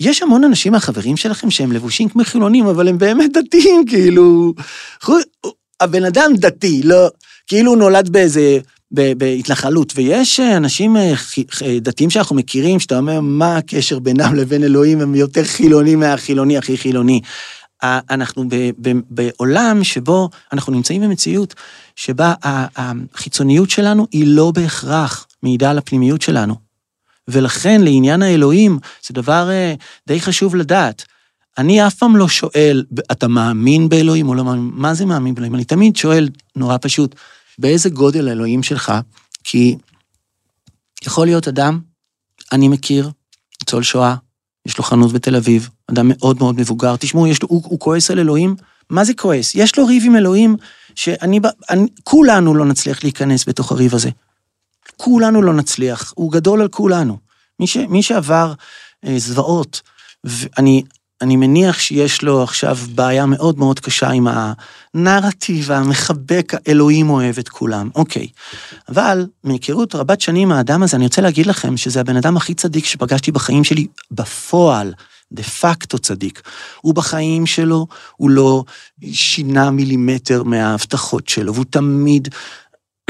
שיש 0.01 0.21
המון 0.21 0.43
אנשים 0.43 0.71
מהחברים 0.71 1.17
שלכם 1.17 1.51
שהם 1.51 1.71
לבושים 1.71 2.09
כמו 2.09 2.23
חילונים, 2.23 2.67
אבל 2.67 2.87
הם 2.87 2.97
באמת 2.97 3.31
דתיים, 3.33 3.85
כאילו... 3.87 4.53
הבן 5.79 6.05
אדם 6.05 6.31
דתי, 6.35 6.81
לא... 6.83 7.07
כאילו 7.47 7.71
הוא 7.71 7.77
נולד 7.77 8.09
באיזה 8.09 8.59
בהתנחלות, 8.91 9.93
ויש 9.95 10.39
אה, 10.39 10.57
אנשים 10.57 10.97
אה, 10.97 11.13
דתיים 11.81 12.09
שאנחנו 12.09 12.35
מכירים, 12.35 12.79
שאתה 12.79 12.97
אומר, 12.97 13.19
מה 13.21 13.57
הקשר 13.57 13.99
בינם 13.99 14.35
לבין 14.35 14.63
אלוהים, 14.63 15.01
הם 15.01 15.15
יותר 15.15 15.43
חילונים 15.43 15.99
מהחילוני 15.99 16.57
הכי 16.57 16.77
חילוני. 16.77 17.21
אנחנו 17.83 18.43
בעולם 19.09 19.83
שבו 19.83 20.29
אנחנו 20.53 20.73
נמצאים 20.73 21.01
במציאות 21.01 21.53
שבה 21.95 22.33
החיצוניות 22.43 23.69
שלנו 23.69 24.07
היא 24.11 24.23
לא 24.27 24.51
בהכרח 24.51 25.27
מעידה 25.43 25.69
על 25.71 25.77
הפנימיות 25.77 26.21
שלנו. 26.21 26.64
ולכן 27.27 27.81
לעניין 27.81 28.21
האלוהים 28.21 28.79
זה 29.07 29.13
דבר 29.13 29.49
אה, 29.49 29.73
די 30.07 30.21
חשוב 30.21 30.55
לדעת. 30.55 31.05
אני 31.57 31.87
אף 31.87 31.93
פעם 31.93 32.15
לא 32.15 32.27
שואל, 32.27 32.85
אתה 33.11 33.27
מאמין 33.27 33.89
באלוהים 33.89 34.29
או 34.29 34.35
לא 34.35 34.43
מאמין? 34.43 34.71
מה 34.73 34.93
זה 34.93 35.05
מאמין 35.05 35.35
באלוהים? 35.35 35.55
אני 35.55 35.63
תמיד 35.63 35.95
שואל, 35.95 36.29
נורא 36.55 36.77
פשוט, 36.81 37.15
באיזה 37.59 37.89
גודל 37.89 38.27
האלוהים 38.27 38.63
שלך, 38.63 38.93
כי 39.43 39.75
יכול 41.05 41.27
להיות 41.27 41.47
אדם, 41.47 41.79
אני 42.51 42.67
מכיר, 42.67 43.09
ניצול 43.61 43.83
שואה, 43.83 44.15
יש 44.65 44.77
לו 44.77 44.83
חנות 44.83 45.13
בתל 45.13 45.35
אביב, 45.35 45.69
אדם 45.91 46.07
מאוד 46.07 46.37
מאוד 46.39 46.59
מבוגר, 46.59 46.95
תשמעו, 46.95 47.27
יש 47.27 47.41
לו, 47.41 47.47
הוא, 47.49 47.61
הוא 47.65 47.79
כועס 47.79 48.11
על 48.11 48.19
אלוהים, 48.19 48.55
מה 48.89 49.03
זה 49.03 49.13
כועס? 49.13 49.55
יש 49.55 49.77
לו 49.77 49.85
ריב 49.85 50.03
עם 50.05 50.15
אלוהים, 50.15 50.55
שאני, 50.95 51.39
אני, 51.69 51.87
כולנו 52.03 52.55
לא 52.55 52.65
נצליח 52.65 53.03
להיכנס 53.03 53.47
בתוך 53.47 53.71
הריב 53.71 53.95
הזה. 53.95 54.09
כולנו 54.97 55.41
לא 55.41 55.53
נצליח, 55.53 56.13
הוא 56.15 56.31
גדול 56.31 56.61
על 56.61 56.67
כולנו. 56.67 57.17
מי, 57.59 57.67
ש, 57.67 57.77
מי 57.77 58.03
שעבר 58.03 58.53
אה, 59.05 59.19
זוועות, 59.19 59.81
ואני 60.23 60.83
אני 61.21 61.35
מניח 61.35 61.79
שיש 61.79 62.21
לו 62.21 62.43
עכשיו 62.43 62.77
בעיה 62.95 63.25
מאוד 63.25 63.59
מאוד 63.59 63.79
קשה 63.79 64.09
עם 64.09 64.27
הנרטיב 64.95 65.71
המחבק, 65.71 66.53
אלוהים 66.67 67.09
אוהב 67.09 67.39
את 67.39 67.49
כולם, 67.49 67.89
אוקיי. 67.95 68.27
אבל 68.89 69.27
מהיכרות 69.43 69.95
רבת 69.95 70.21
שנים 70.21 70.51
האדם 70.51 70.83
הזה, 70.83 70.97
אני 70.97 71.05
רוצה 71.05 71.21
להגיד 71.21 71.45
לכם 71.45 71.77
שזה 71.77 72.01
הבן 72.01 72.17
אדם 72.17 72.37
הכי 72.37 72.53
צדיק 72.53 72.85
שפגשתי 72.85 73.31
בחיים 73.31 73.63
שלי 73.63 73.87
בפועל. 74.11 74.93
דה 75.31 75.43
פקטו 75.43 75.99
צדיק. 75.99 76.41
הוא 76.81 76.95
בחיים 76.95 77.45
שלו, 77.45 77.87
הוא 78.17 78.29
לא 78.29 78.63
שינה 79.11 79.71
מילימטר 79.71 80.43
מההבטחות 80.43 81.29
שלו, 81.29 81.53
והוא 81.53 81.65
תמיד, 81.69 82.27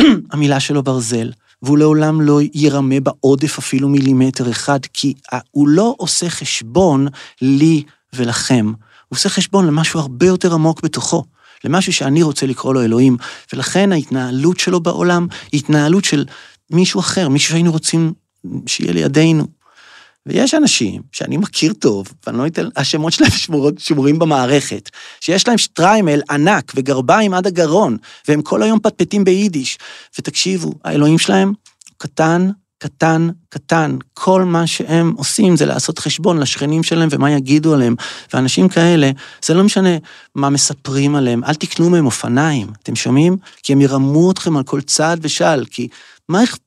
המילה 0.31 0.59
שלו 0.59 0.83
ברזל, 0.83 1.31
והוא 1.61 1.77
לעולם 1.77 2.21
לא 2.21 2.39
ירמה 2.53 2.99
בעודף 2.99 3.57
אפילו 3.57 3.89
מילימטר 3.89 4.51
אחד, 4.51 4.79
כי 4.93 5.13
הוא 5.51 5.67
לא 5.67 5.95
עושה 5.97 6.29
חשבון 6.29 7.07
לי 7.41 7.83
ולכם. 8.13 8.65
הוא 9.07 9.17
עושה 9.17 9.29
חשבון 9.29 9.67
למשהו 9.67 9.99
הרבה 9.99 10.25
יותר 10.25 10.53
עמוק 10.53 10.81
בתוכו, 10.83 11.23
למשהו 11.63 11.93
שאני 11.93 12.23
רוצה 12.23 12.45
לקרוא 12.45 12.73
לו 12.73 12.81
אלוהים, 12.83 13.17
ולכן 13.53 13.91
ההתנהלות 13.91 14.59
שלו 14.59 14.79
בעולם 14.79 15.27
היא 15.51 15.59
התנהלות 15.59 16.05
של 16.05 16.25
מישהו 16.71 16.99
אחר, 16.99 17.29
מישהו 17.29 17.49
שהיינו 17.49 17.71
רוצים 17.71 18.13
שיהיה 18.65 18.93
לידינו. 18.93 19.47
ויש 20.25 20.53
אנשים 20.53 21.01
שאני 21.11 21.37
מכיר 21.37 21.73
טוב, 21.73 22.07
ואני 22.27 22.37
לא 22.37 22.47
אתן, 22.47 22.67
השמות 22.75 23.13
שלהם 23.13 23.31
שמורות, 23.31 23.79
שמורים 23.79 24.19
במערכת, 24.19 24.89
שיש 25.21 25.47
להם 25.47 25.57
שטריימל 25.57 26.21
ענק 26.29 26.71
וגרביים 26.75 27.33
עד 27.33 27.47
הגרון, 27.47 27.97
והם 28.27 28.41
כל 28.41 28.63
היום 28.63 28.79
פטפטים 28.79 29.23
ביידיש. 29.23 29.77
ותקשיבו, 30.19 30.73
האלוהים 30.83 31.17
שלהם 31.17 31.53
קטן, 31.97 32.49
קטן, 32.77 33.29
קטן. 33.49 33.97
כל 34.13 34.43
מה 34.43 34.67
שהם 34.67 35.13
עושים 35.17 35.57
זה 35.57 35.65
לעשות 35.65 35.99
חשבון 35.99 36.37
לשכנים 36.37 36.83
שלהם 36.83 37.09
ומה 37.11 37.31
יגידו 37.31 37.73
עליהם. 37.73 37.95
ואנשים 38.33 38.69
כאלה, 38.69 39.11
זה 39.45 39.53
לא 39.53 39.63
משנה 39.63 39.97
מה 40.35 40.49
מספרים 40.49 41.15
עליהם, 41.15 41.43
אל 41.43 41.53
תקנו 41.55 41.89
מהם 41.89 42.05
אופניים, 42.05 42.67
אתם 42.83 42.95
שומעים? 42.95 43.37
כי 43.63 43.73
הם 43.73 43.81
ירמו 43.81 44.31
אתכם 44.31 44.57
על 44.57 44.63
כל 44.63 44.81
צעד 44.81 45.19
ושעל, 45.21 45.65
כי 45.65 45.87
מה 46.29 46.41
איך... 46.41 46.57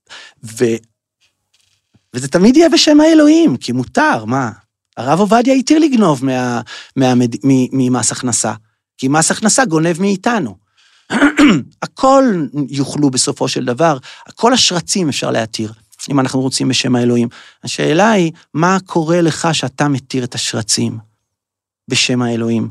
וזה 2.14 2.28
תמיד 2.28 2.56
יהיה 2.56 2.68
בשם 2.68 3.00
האלוהים, 3.00 3.56
כי 3.56 3.72
מותר, 3.72 4.24
מה? 4.24 4.50
הרב 4.96 5.20
עובדיה 5.20 5.54
התיר 5.54 5.78
לגנוב 5.78 6.24
מה, 6.24 6.60
מה, 6.96 7.14
מה, 7.14 7.24
ממס 7.72 8.12
הכנסה, 8.12 8.52
כי 8.98 9.08
מס 9.08 9.30
הכנסה 9.30 9.64
גונב 9.64 10.00
מאיתנו. 10.00 10.56
הכל 11.82 12.46
יוכלו 12.68 13.10
בסופו 13.10 13.48
של 13.48 13.64
דבר, 13.64 13.98
כל 14.34 14.52
השרצים 14.52 15.08
אפשר 15.08 15.30
להתיר, 15.30 15.72
אם 16.10 16.20
אנחנו 16.20 16.40
רוצים 16.40 16.68
בשם 16.68 16.96
האלוהים. 16.96 17.28
השאלה 17.64 18.10
היא, 18.10 18.32
מה 18.54 18.78
קורה 18.86 19.20
לך 19.20 19.48
שאתה 19.52 19.88
מתיר 19.88 20.24
את 20.24 20.34
השרצים 20.34 20.98
בשם 21.88 22.22
האלוהים? 22.22 22.68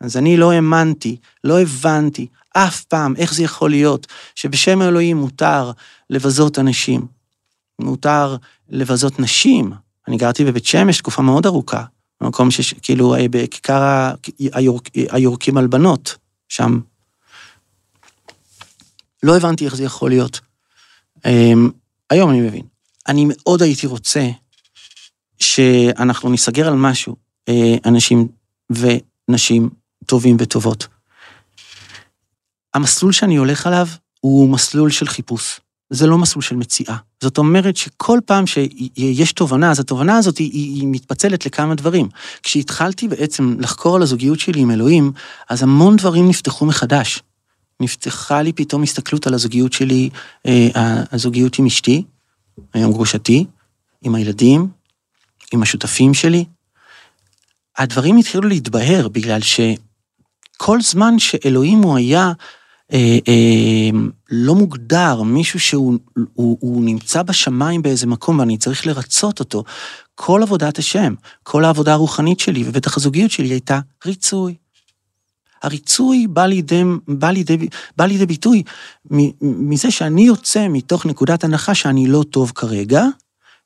אז 0.00 0.16
אני 0.16 0.36
לא 0.36 0.52
האמנתי, 0.52 1.16
לא 1.44 1.60
הבנתי 1.60 2.26
אף 2.56 2.84
פעם 2.84 3.16
איך 3.16 3.34
זה 3.34 3.42
יכול 3.42 3.70
להיות 3.70 4.06
שבשם 4.34 4.82
האלוהים 4.82 5.16
מותר 5.16 5.70
לבזות 6.10 6.58
אנשים, 6.58 7.06
מותר 7.78 8.36
לבזות 8.68 9.18
נשים. 9.18 9.72
אני 10.08 10.16
גרתי 10.16 10.44
בבית 10.44 10.66
שמש 10.66 10.98
תקופה 10.98 11.22
מאוד 11.22 11.46
ארוכה, 11.46 11.84
במקום 12.20 12.50
שכאילו 12.50 13.14
אה, 13.14 13.26
בכיכר 13.30 14.12
היורק, 14.38 14.88
היורקים 15.10 15.56
על 15.56 15.66
בנות, 15.66 16.16
שם. 16.48 16.80
לא 19.22 19.36
הבנתי 19.36 19.64
איך 19.64 19.74
זה 19.74 19.84
יכול 19.84 20.10
להיות. 20.10 20.40
אמ, 21.26 21.70
היום 22.10 22.30
אני 22.30 22.40
מבין. 22.40 22.66
אני 23.08 23.24
מאוד 23.28 23.62
הייתי 23.62 23.86
רוצה 23.86 24.28
שאנחנו 25.38 26.30
ניסגר 26.30 26.68
על 26.68 26.74
משהו, 26.74 27.16
אה, 27.48 27.74
אנשים 27.84 28.28
ונשים 28.70 29.70
טובים 30.06 30.36
וטובות. 30.40 30.86
המסלול 32.74 33.12
שאני 33.12 33.36
הולך 33.36 33.66
עליו 33.66 33.86
הוא 34.20 34.48
מסלול 34.48 34.90
של 34.90 35.08
חיפוש. 35.08 35.60
זה 35.94 36.06
לא 36.06 36.18
מסלול 36.18 36.42
של 36.42 36.56
מציאה. 36.56 36.96
זאת 37.20 37.38
אומרת 37.38 37.76
שכל 37.76 38.18
פעם 38.26 38.44
שיש 38.46 39.32
תובנה, 39.32 39.70
אז 39.70 39.80
התובנה 39.80 40.18
הזאת 40.18 40.38
היא, 40.38 40.52
היא 40.52 40.86
מתפצלת 40.86 41.46
לכמה 41.46 41.74
דברים. 41.74 42.08
כשהתחלתי 42.42 43.08
בעצם 43.08 43.56
לחקור 43.60 43.96
על 43.96 44.02
הזוגיות 44.02 44.40
שלי 44.40 44.60
עם 44.60 44.70
אלוהים, 44.70 45.12
אז 45.48 45.62
המון 45.62 45.96
דברים 45.96 46.28
נפתחו 46.28 46.66
מחדש. 46.66 47.22
נפתחה 47.80 48.42
לי 48.42 48.52
פתאום 48.52 48.82
הסתכלות 48.82 49.26
על 49.26 49.34
הזוגיות 49.34 49.72
שלי, 49.72 50.10
אה, 50.46 51.02
הזוגיות 51.12 51.58
עם 51.58 51.66
אשתי, 51.66 52.02
עם 52.74 52.92
גרושתי, 52.92 53.44
עם 54.02 54.14
הילדים, 54.14 54.68
עם 55.52 55.62
השותפים 55.62 56.14
שלי. 56.14 56.44
הדברים 57.78 58.16
התחילו 58.16 58.48
להתבהר 58.48 59.08
בגלל 59.08 59.40
שכל 59.40 60.80
זמן 60.80 61.18
שאלוהים 61.18 61.82
הוא 61.82 61.96
היה 61.96 62.32
אה, 62.92 63.18
אה, 63.28 63.98
לא 64.30 64.54
מוגדר, 64.54 65.22
מישהו 65.22 65.60
שהוא 65.60 65.98
הוא, 66.34 66.58
הוא 66.60 66.84
נמצא 66.84 67.22
בשמיים 67.22 67.82
באיזה 67.82 68.06
מקום 68.06 68.38
ואני 68.38 68.58
צריך 68.58 68.86
לרצות 68.86 69.40
אותו, 69.40 69.64
כל 70.14 70.42
עבודת 70.42 70.78
השם, 70.78 71.14
כל 71.42 71.64
העבודה 71.64 71.92
הרוחנית 71.92 72.40
שלי 72.40 72.64
ובטח 72.66 72.96
הזוגיות 72.96 73.30
שלי 73.30 73.48
הייתה 73.48 73.80
ריצוי. 74.06 74.54
הריצוי 75.62 76.26
בא 76.26 76.46
לידי, 76.46 76.82
בא 77.08 77.30
לידי, 77.30 77.68
בא 77.96 78.06
לידי 78.06 78.26
ביטוי 78.26 78.62
מזה 79.40 79.90
שאני 79.90 80.22
יוצא 80.22 80.66
מתוך 80.68 81.06
נקודת 81.06 81.44
הנחה 81.44 81.74
שאני 81.74 82.06
לא 82.06 82.24
טוב 82.30 82.52
כרגע, 82.54 83.04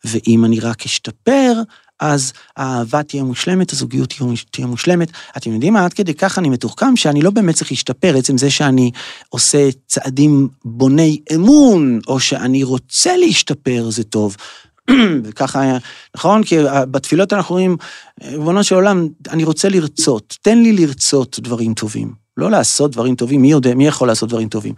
ואם 0.04 0.44
אני 0.44 0.60
רק 0.60 0.84
אשתפר, 0.84 1.62
אז 2.00 2.32
האהבה 2.56 3.02
תהיה 3.02 3.22
מושלמת, 3.22 3.72
הזוגיות 3.72 4.14
תהיה 4.50 4.66
מושלמת. 4.66 5.10
אתם 5.36 5.52
יודעים 5.52 5.72
מה, 5.72 5.84
עד 5.84 5.92
כדי 5.92 6.14
כך 6.14 6.38
אני 6.38 6.48
מתוחכם 6.48 6.96
שאני 6.96 7.22
לא 7.22 7.30
באמת 7.30 7.54
צריך 7.54 7.70
להשתפר, 7.70 8.16
עצם 8.16 8.38
זה 8.38 8.50
שאני 8.50 8.90
עושה 9.28 9.68
צעדים 9.86 10.48
בוני 10.64 11.20
אמון, 11.34 12.00
או 12.06 12.20
שאני 12.20 12.64
רוצה 12.64 13.16
להשתפר, 13.16 13.90
זה 13.90 14.04
טוב. 14.04 14.36
וככה, 15.24 15.78
נכון? 16.16 16.44
כי 16.44 16.56
בתפילות 16.90 17.32
אנחנו 17.32 17.54
אומרים, 17.54 17.76
ריבונו 18.22 18.64
של 18.64 18.74
עולם, 18.74 19.08
אני 19.30 19.44
רוצה 19.44 19.68
לרצות, 19.68 20.36
תן 20.42 20.58
לי 20.58 20.72
לרצות 20.72 21.40
דברים 21.40 21.74
טובים. 21.74 22.27
לא 22.38 22.50
לעשות 22.50 22.90
דברים 22.90 23.14
טובים, 23.14 23.42
מי 23.42 23.50
יודע, 23.50 23.74
מי 23.74 23.86
יכול 23.86 24.08
לעשות 24.08 24.28
דברים 24.28 24.48
טובים? 24.48 24.74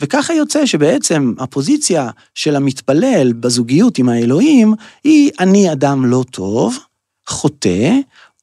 וככה 0.00 0.34
יוצא 0.34 0.66
שבעצם 0.66 1.34
הפוזיציה 1.38 2.10
של 2.34 2.56
המתפלל 2.56 3.32
בזוגיות 3.32 3.98
עם 3.98 4.08
האלוהים 4.08 4.74
היא 5.04 5.30
אני 5.40 5.72
אדם 5.72 6.06
לא 6.06 6.24
טוב, 6.30 6.78
חוטא, 7.28 7.92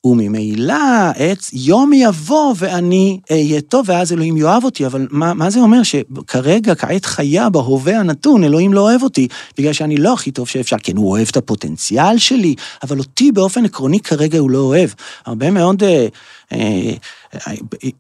וממילא 0.06 1.12
עץ 1.16 1.50
יום 1.54 1.94
יבוא 1.94 2.54
ואני 2.58 3.20
אהיה 3.32 3.62
טוב, 3.62 3.86
ואז 3.90 4.14
אלוהים 4.14 4.38
יאהב 4.38 4.64
אותי, 4.64 4.86
אבל 4.86 5.08
מה, 5.12 5.34
מה 5.34 5.50
זה 5.50 5.60
אומר? 5.60 5.84
שכרגע, 5.84 6.76
כעת 6.76 7.06
חיה 7.06 7.50
בהווה 7.50 8.00
הנתון, 8.00 8.44
אלוהים 8.44 8.74
לא 8.74 8.82
אוהב 8.82 9.04
אותי, 9.04 9.28
בגלל 9.58 9.74
שאני 9.74 9.98
לא 9.98 10.14
הכי 10.14 10.32
טוב 10.32 10.48
שאפשר. 10.48 10.76
כן, 10.84 10.98
הוא 10.98 11.12
אוהב 11.12 11.28
את 11.32 11.38
הפוטנציאל 11.38 12.18
שלי, 12.18 12.56
אבל 12.84 13.00
אותי 13.00 13.32
באופן 13.32 13.66
עקרוני 13.66 14.00
כרגע 14.00 14.40
הוא 14.40 14.52
לא 14.52 14.58
אוהב. 14.58 14.90
הרבה 15.26 15.52
מאוד 15.52 15.84
אה, 15.84 16.08
אה, 16.54 16.96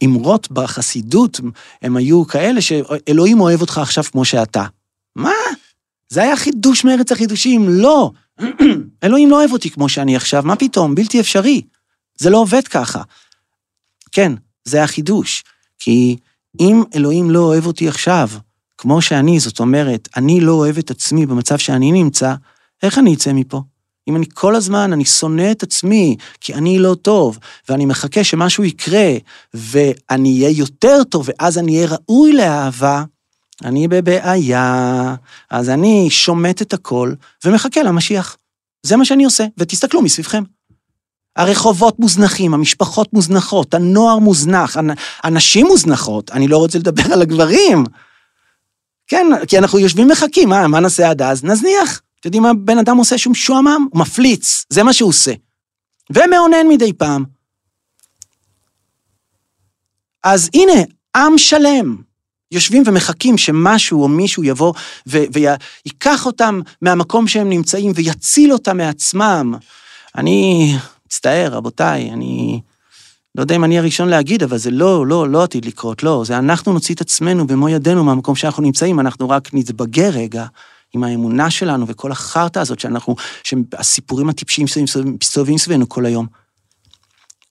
אמרות 0.03 0.51
בחסידות, 0.51 1.39
הם 1.81 1.97
היו 1.97 2.27
כאלה 2.27 2.61
שאלוהים 2.61 3.39
אוהב 3.39 3.61
אותך 3.61 3.77
עכשיו 3.77 4.03
כמו 4.03 4.25
שאתה. 4.25 4.63
מה? 5.15 5.31
זה 6.09 6.21
היה 6.21 6.35
חידוש 6.35 6.83
מארץ 6.85 7.11
החידושים, 7.11 7.69
לא. 7.69 8.11
אלוהים 9.03 9.29
לא 9.29 9.35
אוהב 9.35 9.51
אותי 9.51 9.69
כמו 9.69 9.89
שאני 9.89 10.15
עכשיו, 10.15 10.43
מה 10.45 10.55
פתאום? 10.55 10.95
בלתי 10.95 11.19
אפשרי. 11.19 11.61
זה 12.15 12.29
לא 12.29 12.37
עובד 12.37 12.67
ככה. 12.67 13.01
כן, 14.11 14.31
זה 14.65 14.83
החידוש. 14.83 15.43
כי 15.79 16.17
אם 16.59 16.83
אלוהים 16.95 17.31
לא 17.31 17.39
אוהב 17.39 17.65
אותי 17.65 17.87
עכשיו, 17.87 18.29
כמו 18.77 19.01
שאני, 19.01 19.39
זאת 19.39 19.59
אומרת, 19.59 20.09
אני 20.17 20.41
לא 20.41 20.51
אוהב 20.51 20.77
את 20.77 20.91
עצמי 20.91 21.25
במצב 21.25 21.57
שאני 21.57 21.91
נמצא, 21.91 22.33
איך 22.83 22.97
אני 22.97 23.13
אצא 23.13 23.33
מפה? 23.33 23.61
אם 24.07 24.15
אני 24.15 24.25
כל 24.33 24.55
הזמן, 24.55 24.93
אני 24.93 25.05
שונא 25.05 25.51
את 25.51 25.63
עצמי, 25.63 26.15
כי 26.41 26.53
אני 26.53 26.79
לא 26.79 26.95
טוב, 27.01 27.39
ואני 27.69 27.85
מחכה 27.85 28.23
שמשהו 28.23 28.63
יקרה, 28.63 29.11
ואני 29.53 30.43
אהיה 30.43 30.49
יותר 30.49 31.03
טוב, 31.03 31.29
ואז 31.29 31.57
אני 31.57 31.75
אהיה 31.75 31.87
ראוי 31.91 32.33
לאהבה, 32.33 33.03
אני 33.63 33.87
בבעיה. 33.87 35.15
אז 35.49 35.69
אני 35.69 36.09
שומט 36.09 36.61
את 36.61 36.73
הכל 36.73 37.13
ומחכה 37.45 37.83
למשיח. 37.83 38.37
זה 38.83 38.97
מה 38.97 39.05
שאני 39.05 39.25
עושה, 39.25 39.45
ותסתכלו 39.57 40.01
מסביבכם. 40.01 40.43
הרחובות 41.35 41.99
מוזנחים, 41.99 42.53
המשפחות 42.53 43.13
מוזנחות, 43.13 43.73
הנוער 43.73 44.19
מוזנח, 44.19 44.77
הנשים 45.23 45.65
מוזנחות, 45.65 46.31
אני 46.31 46.47
לא 46.47 46.57
רוצה 46.57 46.79
לדבר 46.79 47.13
על 47.13 47.21
הגברים. 47.21 47.83
כן, 49.07 49.27
כי 49.47 49.57
אנחנו 49.57 49.79
יושבים 49.79 50.07
מחכים, 50.07 50.49
מה, 50.49 50.67
מה 50.67 50.79
נעשה 50.79 51.09
עד 51.09 51.21
אז? 51.21 51.43
נזניח. 51.43 52.01
אתם 52.19 52.27
יודעים 52.27 52.43
מה 52.43 52.53
בן 52.53 52.77
אדם 52.77 52.97
עושה 52.97 53.17
שהוא 53.17 53.31
משועמם? 53.31 53.87
הוא 53.91 54.01
מפליץ, 54.01 54.65
זה 54.69 54.83
מה 54.83 54.93
שהוא 54.93 55.09
עושה. 55.09 55.31
ומאונן 56.09 56.67
מדי 56.69 56.93
פעם. 56.93 57.23
אז 60.23 60.49
הנה, 60.53 60.81
עם 61.15 61.37
שלם, 61.37 61.95
יושבים 62.51 62.83
ומחכים 62.85 63.37
שמשהו 63.37 64.03
או 64.03 64.07
מישהו 64.07 64.43
יבוא 64.43 64.73
ויקח 65.05 66.25
אותם 66.25 66.61
מהמקום 66.81 67.27
שהם 67.27 67.49
נמצאים 67.49 67.91
ויציל 67.95 68.53
אותם 68.53 68.77
מעצמם. 68.77 69.55
אני 70.17 70.71
מצטער, 71.15 71.53
רבותיי, 71.53 72.11
אני 72.11 72.59
לא 73.35 73.41
יודע 73.41 73.55
אם 73.55 73.63
אני 73.63 73.79
הראשון 73.79 74.09
להגיד, 74.09 74.43
אבל 74.43 74.57
זה 74.57 74.71
לא, 74.71 75.07
לא, 75.07 75.29
לא 75.29 75.43
עתיד 75.43 75.65
לקרות, 75.65 76.03
לא. 76.03 76.23
זה 76.25 76.37
אנחנו 76.37 76.73
נוציא 76.73 76.95
את 76.95 77.01
עצמנו 77.01 77.47
במו 77.47 77.69
ידינו 77.69 78.03
מהמקום 78.03 78.35
שאנחנו 78.35 78.63
נמצאים, 78.63 78.99
אנחנו 78.99 79.29
רק 79.29 79.49
נתבגר 79.53 80.09
רגע 80.09 80.45
עם 80.93 81.03
האמונה 81.03 81.49
שלנו 81.49 81.87
וכל 81.87 82.11
החרטא 82.11 82.59
הזאת 82.59 82.79
שאנחנו, 82.79 83.15
שהסיפורים 83.43 84.29
הטיפשיים 84.29 84.67
מסתובבים 85.21 85.57
סביבנו 85.57 85.89
כל 85.89 86.05
היום. 86.05 86.27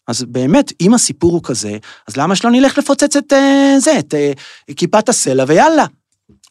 אז 0.08 0.22
באמת, 0.22 0.72
אם 0.80 0.94
הסיפור 0.94 1.32
הוא 1.32 1.42
כזה, 1.44 1.76
אז 2.08 2.16
למה 2.16 2.36
שלא 2.36 2.50
נלך 2.50 2.78
לפוצץ 2.78 3.16
את 3.16 3.32
uh, 3.32 3.36
זה, 3.78 3.98
את 3.98 4.14
uh, 4.70 4.74
כיפת 4.74 5.08
הסלע, 5.08 5.44
ויאללה. 5.48 5.86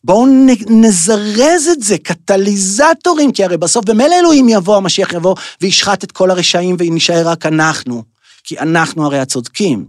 בואו 0.03 0.25
נזרז 0.69 1.67
את 1.71 1.83
זה, 1.83 1.97
קטליזטורים, 1.97 3.31
כי 3.31 3.43
הרי 3.43 3.57
בסוף 3.57 3.85
במילא 3.85 4.15
אלוהים 4.19 4.49
יבוא, 4.49 4.77
המשיח 4.77 5.13
יבוא 5.13 5.35
וישחט 5.61 6.03
את 6.03 6.11
כל 6.11 6.31
הרשעים 6.31 6.75
ונשאר 6.79 7.27
רק 7.27 7.45
אנחנו. 7.45 8.03
כי 8.43 8.59
אנחנו 8.59 9.05
הרי 9.05 9.19
הצודקים. 9.19 9.85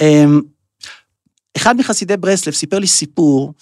אמ, 0.00 0.40
אחד 1.56 1.76
מחסידי 1.76 2.16
ברסלב 2.16 2.54
סיפר 2.54 2.78
לי 2.78 2.86
סיפור, 2.86 3.52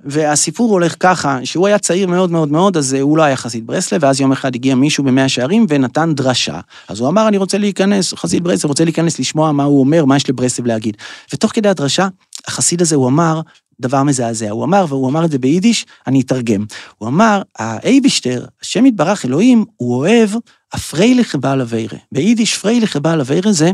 והסיפור 0.00 0.70
הולך 0.72 0.94
ככה, 1.00 1.38
שהוא 1.44 1.66
היה 1.66 1.78
צעיר 1.78 2.06
מאוד 2.06 2.30
מאוד 2.30 2.48
מאוד, 2.48 2.76
אז 2.76 2.92
הוא 2.92 3.18
לא 3.18 3.22
היה 3.22 3.36
חסיד 3.36 3.66
ברסלב, 3.66 4.02
ואז 4.02 4.20
יום 4.20 4.32
אחד 4.32 4.54
הגיע 4.54 4.74
מישהו 4.74 5.04
במאה 5.04 5.28
שערים 5.28 5.66
ונתן 5.68 6.14
דרשה. 6.14 6.60
אז 6.88 7.00
הוא 7.00 7.08
אמר, 7.08 7.28
אני 7.28 7.36
רוצה 7.36 7.58
להיכנס, 7.58 8.14
חסיד 8.14 8.44
ברסלב, 8.44 8.68
רוצה 8.68 8.84
להיכנס 8.84 9.18
לשמוע 9.18 9.52
מה 9.52 9.64
הוא 9.64 9.80
אומר, 9.80 10.04
מה 10.04 10.16
יש 10.16 10.30
לברסלב 10.30 10.66
להגיד. 10.66 10.96
ותוך 11.34 11.52
כדי 11.54 11.68
הדרשה, 11.68 12.08
החסיד 12.46 12.80
הזה, 12.80 12.96
הוא 12.96 13.08
אמר 13.08 13.40
דבר 13.80 14.02
מזעזע. 14.02 14.50
הוא 14.50 14.64
אמר, 14.64 14.84
והוא 14.88 15.08
אמר 15.08 15.24
את 15.24 15.30
זה 15.30 15.38
ביידיש, 15.38 15.86
אני 16.06 16.20
אתרגם. 16.20 16.64
הוא 16.98 17.08
אמר, 17.08 17.42
האייבישטר, 17.58 18.44
השם 18.62 18.86
יתברך, 18.86 19.24
אלוהים, 19.24 19.64
הוא 19.76 19.96
אוהב 19.96 20.30
הפרייליך 20.72 21.34
בעל 21.34 21.60
אביירה. 21.60 21.98
ביידיש 22.12 22.58
פרייליך 22.58 22.96
בעל 22.96 23.20
אביירה 23.20 23.52
זה 23.52 23.70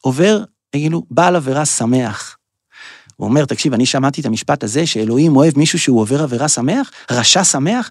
עובר, 0.00 0.44
כאילו, 0.72 1.02
בעל 1.10 1.36
עבירה 1.36 1.64
שמח. 1.64 2.36
הוא 3.16 3.28
אומר, 3.28 3.44
תקשיב, 3.44 3.74
אני 3.74 3.86
שמעתי 3.86 4.20
את 4.20 4.26
המשפט 4.26 4.64
הזה, 4.64 4.86
שאלוהים 4.86 5.36
אוהב 5.36 5.58
מישהו 5.58 5.78
שהוא 5.78 6.00
עובר 6.00 6.22
עבירה 6.22 6.48
שמח, 6.48 6.90
רשע 7.10 7.44
שמח. 7.44 7.90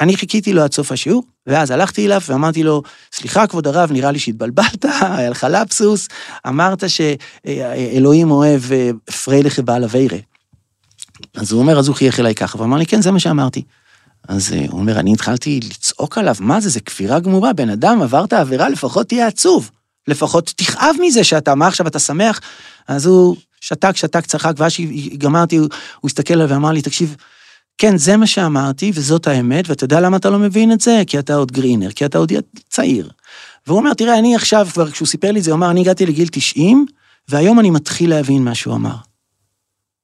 אני 0.00 0.16
חיכיתי 0.16 0.52
לו 0.52 0.62
עד 0.62 0.72
סוף 0.72 0.92
השיעור, 0.92 1.24
ואז 1.46 1.70
הלכתי 1.70 2.06
אליו 2.06 2.20
ואמרתי 2.28 2.62
לו, 2.62 2.82
סליחה, 3.12 3.46
כבוד 3.46 3.66
הרב, 3.66 3.92
נראה 3.92 4.10
לי 4.10 4.18
שהתבלבלת, 4.18 4.84
היה 5.00 5.30
לך 5.30 5.46
לפסוס, 5.50 6.08
אמרת 6.48 6.84
שאלוהים 6.90 8.30
אוהב 8.30 8.72
אה, 8.72 8.90
פרייליך 9.24 9.60
בעל 9.60 9.84
אביירה. 9.84 10.18
אז 11.34 11.52
הוא 11.52 11.60
אומר, 11.60 11.78
אז 11.78 11.88
הוא 11.88 11.96
חייך 11.96 12.20
אליי 12.20 12.34
ככה, 12.34 12.60
ואמר 12.60 12.76
לי, 12.76 12.86
כן, 12.86 13.02
זה 13.02 13.10
מה 13.10 13.18
שאמרתי. 13.18 13.62
אז 14.28 14.52
אה, 14.52 14.66
הוא 14.70 14.80
אומר, 14.80 15.00
אני 15.00 15.12
התחלתי 15.12 15.60
לצעוק 15.62 16.18
עליו, 16.18 16.34
מה 16.40 16.60
זה, 16.60 16.68
זה 16.68 16.80
כפירה 16.80 17.20
גמורה, 17.20 17.52
בן 17.52 17.70
אדם 17.70 18.02
עברת 18.02 18.32
עבירה, 18.32 18.68
לפחות 18.68 19.08
תהיה 19.08 19.26
עצוב. 19.26 19.70
לפחות 20.08 20.52
תכאב 20.56 20.96
מזה 21.00 21.24
שאתה, 21.24 21.54
מה 21.54 21.66
עכשיו, 21.66 21.86
אתה 21.86 21.98
שמח? 21.98 22.40
אז 22.88 23.06
הוא 23.06 23.36
שתק, 23.60 23.96
שתק, 23.96 24.26
צחק, 24.26 24.52
ואז 24.56 24.72
שגמרתי, 24.72 25.56
הוא, 25.56 25.68
הוא 26.00 26.08
הסתכל 26.08 26.34
עליי 26.34 26.46
ואמר 26.46 26.70
לי, 26.70 26.82
תקשיב, 26.82 27.16
כן, 27.78 27.96
זה 27.96 28.16
מה 28.16 28.26
שאמרתי, 28.26 28.92
וזאת 28.94 29.26
האמת, 29.26 29.68
ואתה 29.68 29.84
יודע 29.84 30.00
למה 30.00 30.16
אתה 30.16 30.30
לא 30.30 30.38
מבין 30.38 30.72
את 30.72 30.80
זה? 30.80 31.02
כי 31.06 31.18
אתה 31.18 31.34
עוד 31.34 31.52
גרינר, 31.52 31.90
כי 31.90 32.04
אתה 32.04 32.18
עוד 32.18 32.32
צעיר. 32.68 33.10
והוא 33.66 33.78
אומר, 33.78 33.94
תראה, 33.94 34.18
אני 34.18 34.34
עכשיו, 34.34 34.68
כבר 34.72 34.90
כשהוא 34.90 35.08
סיפר 35.08 35.30
לי 35.30 35.38
את 35.38 35.44
זה, 35.44 35.50
הוא 35.50 35.56
אמר, 35.56 35.70
אני 35.70 35.80
הגעתי 35.80 36.06
לגיל 36.06 36.28
90, 36.28 36.86
והיום 37.28 37.60
אני 37.60 37.70
מתחיל 37.70 38.10
להבין 38.10 38.44
מה 38.44 38.54
שהוא 38.54 38.74
אמר. 38.74 38.94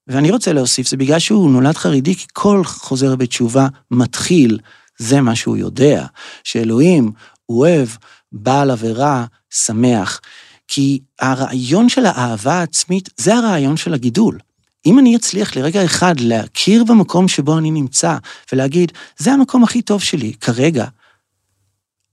ואני 0.09 0.31
רוצה 0.31 0.53
להוסיף, 0.53 0.89
זה 0.89 0.97
בגלל 0.97 1.19
שהוא 1.19 1.51
נולד 1.51 1.77
חרדי, 1.77 2.15
כי 2.15 2.27
כל 2.33 2.65
חוזר 2.65 3.17
בתשובה 3.17 3.69
מתחיל, 3.91 4.59
זה 4.99 5.21
מה 5.21 5.37
שהוא 5.37 5.57
יודע, 5.57 6.07
שאלוהים 6.45 7.13
הוא 7.47 7.59
אוהב 7.61 7.89
בעל 8.33 8.71
עבירה 8.71 9.25
שמח. 9.51 10.21
כי 10.69 11.01
הרעיון 11.21 11.89
של 11.89 12.07
האהבה 12.07 12.53
העצמית, 12.55 13.09
זה 13.17 13.35
הרעיון 13.35 13.77
של 13.77 13.95
הגידול. 13.95 14.39
אם 14.87 14.99
אני 14.99 15.17
אצליח 15.17 15.57
לרגע 15.57 15.85
אחד 15.85 16.21
להכיר 16.21 16.85
במקום 16.85 17.29
שבו 17.29 17.59
אני 17.59 17.71
נמצא, 17.71 18.17
ולהגיד, 18.53 18.93
זה 19.19 19.33
המקום 19.33 19.65
הכי 19.65 19.83
טוב 19.83 20.03
שלי 20.03 20.33
כרגע, 20.41 20.87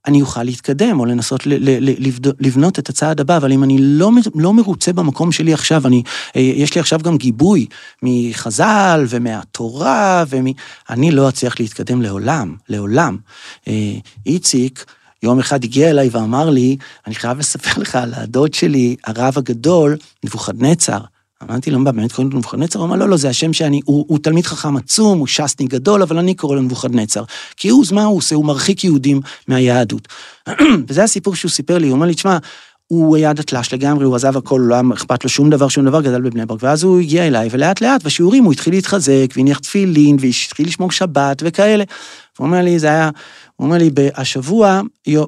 אני 0.08 0.22
אוכל 0.22 0.44
להתקדם 0.44 1.00
או 1.00 1.06
לנסות 1.06 1.42
לבנות 2.40 2.80
את 2.80 2.90
הצעד 2.90 3.20
הבא, 3.20 3.38
אבל 3.38 3.52
אם 3.52 3.64
אני 3.64 3.78
לא, 3.80 4.12
לא 4.36 4.54
מרוצה 4.54 4.94
במקום 4.94 5.32
שלי 5.32 5.54
עכשיו, 5.54 5.88
אני, 5.88 6.04
אה, 6.36 6.42
יש 6.42 6.76
לי 6.76 6.82
עכשיו 6.82 7.00
גם 7.00 7.18
גיבוי 7.18 7.66
מחז"ל 8.04 9.06
ומהתורה, 9.10 10.24
ומ... 10.30 10.46
אני 10.90 11.12
לא 11.12 11.30
אצליח 11.30 11.60
להתקדם 11.60 12.02
לעולם, 12.02 12.56
לעולם. 12.70 13.18
אה, 13.68 13.94
איציק, 14.26 14.86
יום 15.24 15.40
אחד 15.40 15.64
הגיע 15.64 15.90
אליי 15.90 16.10
ואמר 16.12 16.50
לי, 16.50 16.78
אני 17.08 17.16
חייב 17.16 17.40
לספר 17.40 17.82
לך 17.82 17.96
על 17.96 18.14
הדוד 18.14 18.54
שלי, 18.54 18.96
הרב 19.06 19.38
הגדול, 19.38 19.98
נבוכדנצר. 20.24 21.00
אמרתי 21.50 21.72
לו, 21.72 21.80
מה, 21.80 21.92
באמת 21.92 22.12
קוראים 22.12 22.32
לו 22.32 22.38
נבוכדנצר? 22.38 22.80
הוא 22.80 22.88
אמר, 22.88 22.96
לא, 22.96 23.10
לא, 23.10 23.18
זה 23.18 23.30
השם 23.30 23.54
שאני, 23.54 23.82
הוא, 23.86 24.06
הוא 24.08 24.20
תלמיד 24.20 24.46
חכם 24.46 24.78
עצום, 24.78 25.20
הוא 25.20 25.28
ש"סניק 25.28 25.72
גדול, 25.72 26.02
אבל 26.02 26.18
אני 26.18 26.34
קורא 26.34 26.56
לו 26.56 26.62
נבוכדנצר. 26.62 27.24
כי 27.58 27.70
הוא, 27.70 27.86
מה 27.92 28.04
הוא 28.04 28.18
עושה? 28.18 28.36
הוא 28.36 28.46
מרחיק 28.46 28.84
יהודים 28.84 29.22
מהיהדות. 29.48 30.08
וזה 30.88 31.04
הסיפור 31.04 31.36
שהוא 31.36 31.52
סיפר 31.52 31.78
לי, 31.78 31.88
הוא 31.88 31.94
אומר 31.94 32.06
לי, 32.06 32.14
תשמע, 32.14 32.38
הוא 32.88 33.16
היה 33.16 33.34
דתל"ש 33.34 33.74
לגמרי, 33.74 34.06
הוא 34.06 34.16
עזב 34.16 34.38
הכל, 34.38 34.62
לא 34.64 34.76
היה 34.76 34.84
אכפת 34.94 35.24
לו 35.24 35.30
שום 35.30 35.50
דבר, 35.50 35.68
שום 35.68 35.86
דבר, 35.86 36.02
גדל 36.02 36.22
בבני 36.22 36.46
ברק, 36.46 36.60
ואז 36.64 36.84
הוא 36.84 37.00
הגיע 37.00 37.28
אליי, 37.28 37.50
ולאט 37.52 37.82
לאט 37.82 38.04
בשיעורים 38.04 38.44
הוא 38.44 38.54
התחיל 38.54 38.74
להתחזק, 38.74 39.28
והניח 39.36 39.60
תפילין, 39.60 40.18
והתחיל 40.20 40.68
לשמור 40.68 40.92
שבת 40.92 41.44
וכאלה. 41.46 41.84
הוא 42.38 42.46
אומר 42.46 42.62
לי, 42.62 42.80
זה 42.80 42.88
היה, 42.88 43.10
הוא 43.56 43.66
אומר 43.66 43.78
לי, 43.78 43.92
השבוע, 44.16 44.82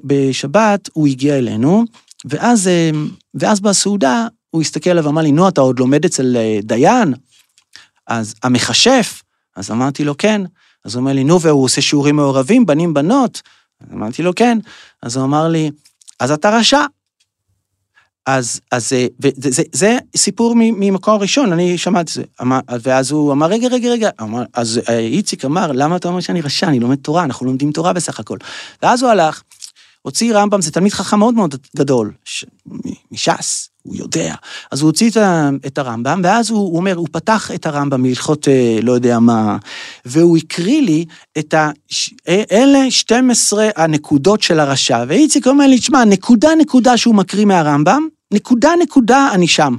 בשבת, 0.04 0.90
הוא 0.94 1.08
הגיע 1.08 1.38
אלינו, 1.38 1.84
ואז, 2.26 2.68
אה, 2.68 2.90
ואז 3.34 3.60
בסעודה 3.60 4.28
הוא 4.54 4.62
הסתכל 4.62 4.90
עליו 4.90 5.06
ואמר 5.06 5.22
לי, 5.22 5.32
נו, 5.32 5.48
אתה 5.48 5.62
עוד 5.62 5.80
לומד 5.80 6.06
אצל 6.06 6.38
אה, 6.38 6.60
דיין? 6.64 7.14
אז 8.08 8.36
המכשף, 8.44 9.24
אז 9.56 9.72
אמרתי 9.72 10.04
לו, 10.04 10.18
כן. 10.18 10.42
אז 10.86 10.96
הוא 10.96 11.02
אומר 11.02 11.14
לי, 11.14 11.24
נו, 11.24 11.42
והוא 11.42 11.64
עושה 11.64 11.82
שיעורים 11.82 12.16
מעורבים, 12.16 12.66
בנים, 12.66 12.94
בנות? 12.94 13.42
אמרתי 13.94 14.24
לו, 14.24 14.36
כן. 14.36 14.58
אז 15.02 15.18
הוא 15.18 15.26
אמר 15.26 15.48
לי, 15.48 15.72
אז 16.20 16.32
אתה 16.32 16.58
רשע. 16.58 16.86
אז, 18.26 18.62
אז 18.72 18.94
אה, 18.94 19.08
וזה, 19.20 19.50
זה, 19.52 19.64
זה 19.72 19.98
סיפור 20.16 20.54
ממקור 20.56 21.22
ראשון, 21.22 21.54
אני 21.54 21.78
שמעתי 21.78 22.02
את 22.02 22.16
זה. 22.16 22.24
אמר, 22.42 22.60
ואז 22.82 23.12
הוא 23.12 23.32
אמר, 23.32 23.48
רגע, 23.48 23.68
רגע, 23.68 23.90
רגע, 23.90 24.10
אמר, 24.22 24.44
אז 24.54 24.82
איציק 24.90 25.46
אמר, 25.46 25.72
למה 25.72 25.96
אתה 25.96 26.08
אומר 26.08 26.20
שאני 26.20 26.42
רשע? 26.42 26.68
אני 26.68 26.80
לומד 26.80 26.98
תורה, 26.98 27.24
אנחנו 27.24 27.46
לומדים 27.46 27.72
תורה 27.72 27.94
בסך 27.94 28.20
הכל. 28.20 28.38
ואז 28.82 29.04
הוא 29.04 29.12
הלך, 29.12 29.42
הוציא 30.02 30.34
רמב"ם, 30.34 30.62
זה 30.62 30.72
תלמיד 30.72 30.94
חכם 30.94 31.20
מאוד 31.20 31.34
מאוד 31.34 31.56
גדול, 31.76 32.12
ש... 32.26 32.46
מש"ס, 33.12 33.70
הוא 33.84 33.96
יודע. 33.96 34.36
אז 34.72 34.82
הוא 34.82 34.88
הוציא 34.88 35.12
את 35.66 35.78
הרמב"ם, 35.78 36.22
ואז 36.24 36.50
הוא, 36.50 36.60
הוא 36.60 36.78
אומר, 36.78 36.96
הוא 36.96 37.08
פתח 37.12 37.52
את 37.56 37.66
הרמב"ם 37.66 38.02
מהלכות 38.02 38.48
אה, 38.48 38.80
לא 38.82 38.92
יודע 38.92 39.20
מה, 39.20 39.58
והוא 40.06 40.38
הקריא 40.38 40.82
לי 40.82 41.06
את 41.38 41.54
ה... 41.54 41.72
אה, 42.28 42.44
אלה 42.52 42.92
12 42.92 43.70
הנקודות 43.76 44.42
של 44.42 44.60
הרשע, 44.60 45.04
ואיציק 45.08 45.48
אומר 45.48 45.68
לי, 45.68 45.80
תשמע, 45.80 46.06
נקודה 46.06 46.56
נקודה 46.56 46.98
שהוא 46.98 47.16
מקריא 47.16 47.46
מהרמב"ם, 47.46 48.08
נקודה 48.34 48.72
נקודה 48.82 49.30
אני 49.34 49.48
שם. 49.48 49.76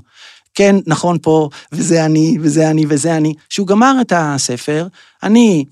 כן, 0.55 0.77
נכון 0.87 1.19
פה, 1.23 1.49
וזה 1.73 2.05
אני, 2.05 2.37
וזה 2.41 2.71
אני, 2.71 2.87
וזה 2.89 3.17
אני. 3.17 3.35
כשהוא 3.49 3.67
גמר 3.67 3.97
את 4.01 4.13
הספר, 4.17 4.87
אני 5.23 5.65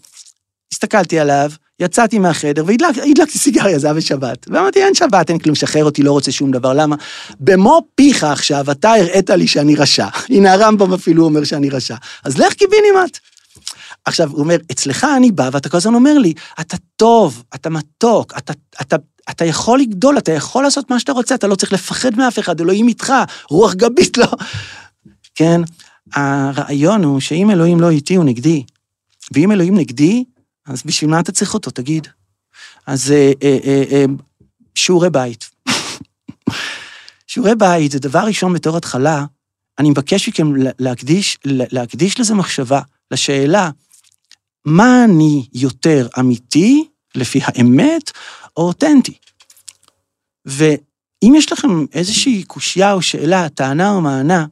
הסתכלתי 0.73 1.19
עליו, 1.19 1.51
יצאתי 1.83 2.19
מהחדר 2.19 2.65
והדלקתי 2.67 3.39
סיגריה, 3.39 3.79
זה 3.79 3.87
היה 3.87 3.95
בשבת. 3.95 4.47
ואמרתי, 4.51 4.85
אין 4.85 4.95
שבת, 4.95 5.31
אין 5.31 5.39
כלום, 5.39 5.55
שחרר 5.55 5.85
אותי, 5.85 6.03
לא 6.03 6.13
רוצה 6.13 6.33
שום 6.33 6.51
דבר, 6.51 6.73
למה? 6.73 6.97
במו 7.41 7.83
פיך 7.95 8.25
עכשיו, 8.25 8.71
אתה 8.71 8.91
הראית 8.91 9.31
לי 9.31 9.47
שאני 9.47 9.77
רשע. 9.77 10.07
הנה 10.35 10.53
הרמב"ם 10.53 10.93
אפילו 10.93 11.25
אומר 11.25 11.45
שאני 11.45 11.71
רשע. 11.71 11.97
אז 12.25 12.39
לך 12.39 12.53
קיבינימט. 12.53 13.19
עכשיו, 14.05 14.31
הוא 14.31 14.41
אומר, 14.41 14.57
אצלך 14.73 15.07
אני 15.17 15.33
בא, 15.33 15.51
ואתה 15.53 15.69
כל 15.69 15.77
הזמן 15.77 15.95
אומר 15.95 16.19
לי, 16.19 16.33
אתה 16.61 16.77
טוב, 16.97 17.43
אתה 17.55 17.71
מתוק, 17.71 18.33
אתה, 18.39 18.53
אתה, 18.81 18.97
אתה 19.31 19.45
יכול 19.45 19.81
לגדול, 19.81 20.19
אתה 20.19 20.33
יכול 20.33 20.63
לעשות 20.63 20.91
מה 20.91 20.99
שאתה 20.99 21.13
רוצה, 21.13 21.35
אתה 21.35 21.47
לא 21.47 21.55
צריך 21.55 21.73
לפחד 21.73 22.17
מאף 22.17 22.39
אחד, 22.39 22.61
אלוהים 22.61 22.89
איתך, 22.89 23.13
רוח 23.51 23.75
גבית 23.75 24.19
לא. 24.19 24.27
כן, 25.35 25.61
הרעיון 26.15 27.05
הוא 27.05 27.21
שאם 27.21 27.51
אלוהים 27.51 27.81
לא 27.81 27.91
איתי, 27.91 28.15
הוא 28.15 28.25
נגדי. 28.25 28.63
ואם 29.35 29.53
אלוהים 29.53 29.77
נגדי, 29.77 30.25
אז 30.67 30.83
בשביל 30.87 31.11
מה 31.11 31.21
אתה 31.21 31.33
צריך 31.33 31.55
אותו, 31.55 31.71
תגיד? 31.71 32.09
אז 32.87 33.11
אה, 33.13 33.33
אה, 33.43 33.59
אה, 33.65 33.85
אה, 33.93 34.05
שיעורי 34.75 35.11
בית. 35.11 35.51
שיעורי 37.27 37.55
בית 37.55 37.93
זה 37.93 37.99
דבר 37.99 38.21
ראשון 38.21 38.53
בתור 38.53 38.77
התחלה, 38.77 39.25
אני 39.79 39.91
מבקש 39.91 40.29
מכם 40.29 40.53
להקדיש, 40.79 41.39
להקדיש 41.45 42.21
לזה 42.21 42.35
מחשבה, 42.35 42.81
לשאלה, 43.11 43.71
מה 44.65 45.05
אני 45.05 45.47
יותר 45.53 46.09
אמיתי, 46.19 46.85
לפי 47.15 47.41
האמת, 47.43 48.11
או 48.57 48.63
אותנטי? 48.63 49.15
ואם 50.45 51.35
יש 51.37 51.53
לכם 51.53 51.69
איזושהי 51.93 52.45
קושייה 52.45 52.93
או 52.93 53.03
שאלה, 53.03 53.49
טענה 53.49 53.91
או 53.91 54.01
מענה, 54.01 54.47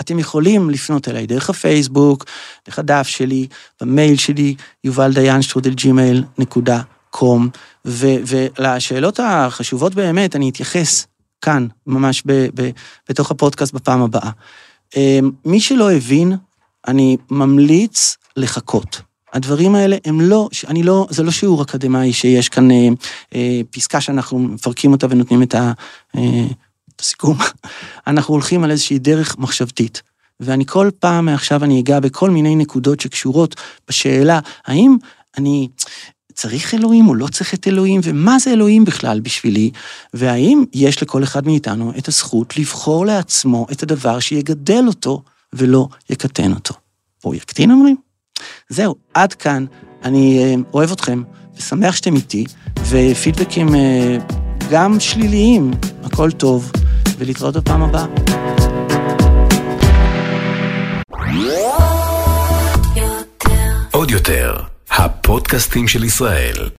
אתם 0.00 0.18
יכולים 0.18 0.70
לפנות 0.70 1.08
אליי 1.08 1.26
דרך 1.26 1.50
הפייסבוק, 1.50 2.24
דרך 2.66 2.78
הדף 2.78 3.06
שלי, 3.06 3.46
במייל 3.80 4.16
שלי, 4.16 4.54
יובל 4.84 5.12
דיין 5.12 5.42
שטרודל 5.42 5.74
ג'ימייל 5.74 6.24
נקודה 6.38 6.82
קום, 7.10 7.48
ולשאלות 7.84 9.20
החשובות 9.22 9.94
באמת, 9.94 10.36
אני 10.36 10.50
אתייחס 10.50 11.06
כאן, 11.40 11.66
ממש 11.86 12.22
ב, 12.26 12.32
ב, 12.54 12.70
בתוך 13.08 13.30
הפודקאסט 13.30 13.72
בפעם 13.74 14.02
הבאה. 14.02 14.30
אמ, 14.96 15.30
מי 15.44 15.60
שלא 15.60 15.92
הבין, 15.92 16.36
אני 16.88 17.16
ממליץ 17.30 18.16
לחכות. 18.36 19.00
הדברים 19.32 19.74
האלה 19.74 19.96
הם 20.04 20.20
לא, 20.20 20.48
אני 20.68 20.82
לא, 20.82 21.06
זה 21.10 21.22
לא 21.22 21.30
שיעור 21.30 21.62
אקדמאי 21.62 22.12
שיש 22.12 22.48
כאן 22.48 22.70
אה, 22.70 22.88
אה, 23.34 23.60
פסקה 23.70 24.00
שאנחנו 24.00 24.38
מפרקים 24.38 24.92
אותה 24.92 25.06
ונותנים 25.10 25.42
את 25.42 25.54
ה... 25.54 25.72
אה, 26.16 26.46
בסיכום, 26.98 27.36
אנחנו 28.06 28.34
הולכים 28.34 28.64
על 28.64 28.70
איזושהי 28.70 28.98
דרך 28.98 29.38
מחשבתית. 29.38 30.02
ואני 30.40 30.66
כל 30.66 30.90
פעם 30.98 31.24
מעכשיו 31.24 31.64
אני 31.64 31.80
אגע 31.80 32.00
בכל 32.00 32.30
מיני 32.30 32.56
נקודות 32.56 33.00
שקשורות 33.00 33.56
בשאלה, 33.88 34.40
האם 34.66 34.96
אני 35.38 35.68
צריך 36.34 36.74
אלוהים 36.74 37.08
או 37.08 37.14
לא 37.14 37.26
צריך 37.26 37.54
את 37.54 37.68
אלוהים, 37.68 38.00
ומה 38.04 38.38
זה 38.38 38.50
אלוהים 38.52 38.84
בכלל 38.84 39.20
בשבילי, 39.20 39.70
והאם 40.14 40.64
יש 40.72 41.02
לכל 41.02 41.22
אחד 41.22 41.46
מאיתנו 41.46 41.92
את 41.98 42.08
הזכות 42.08 42.56
לבחור 42.56 43.06
לעצמו 43.06 43.66
את 43.72 43.82
הדבר 43.82 44.20
שיגדל 44.20 44.84
אותו 44.86 45.22
ולא 45.52 45.88
יקטן 46.10 46.52
אותו. 46.52 46.74
או 47.24 47.34
יקטין 47.34 47.70
אומרים? 47.70 47.96
זהו, 48.68 48.94
עד 49.14 49.34
כאן. 49.34 49.64
אני 50.04 50.38
אה, 50.38 50.54
אוהב 50.74 50.92
אתכם 50.92 51.22
ושמח 51.56 51.96
שאתם 51.96 52.16
איתי, 52.16 52.44
ופידבקים 52.78 53.74
אה, 53.74 54.18
גם 54.70 55.00
שליליים, 55.00 55.70
הכל 56.04 56.30
טוב, 56.30 56.72
ולהתראות 57.18 57.56
בפעם 57.56 57.82
הבאה. 57.82 58.06
עוד 63.90 64.10
יותר, 64.10 64.56
הפודקאסטים 64.90 65.88
של 65.88 66.04
ישראל. 66.04 66.68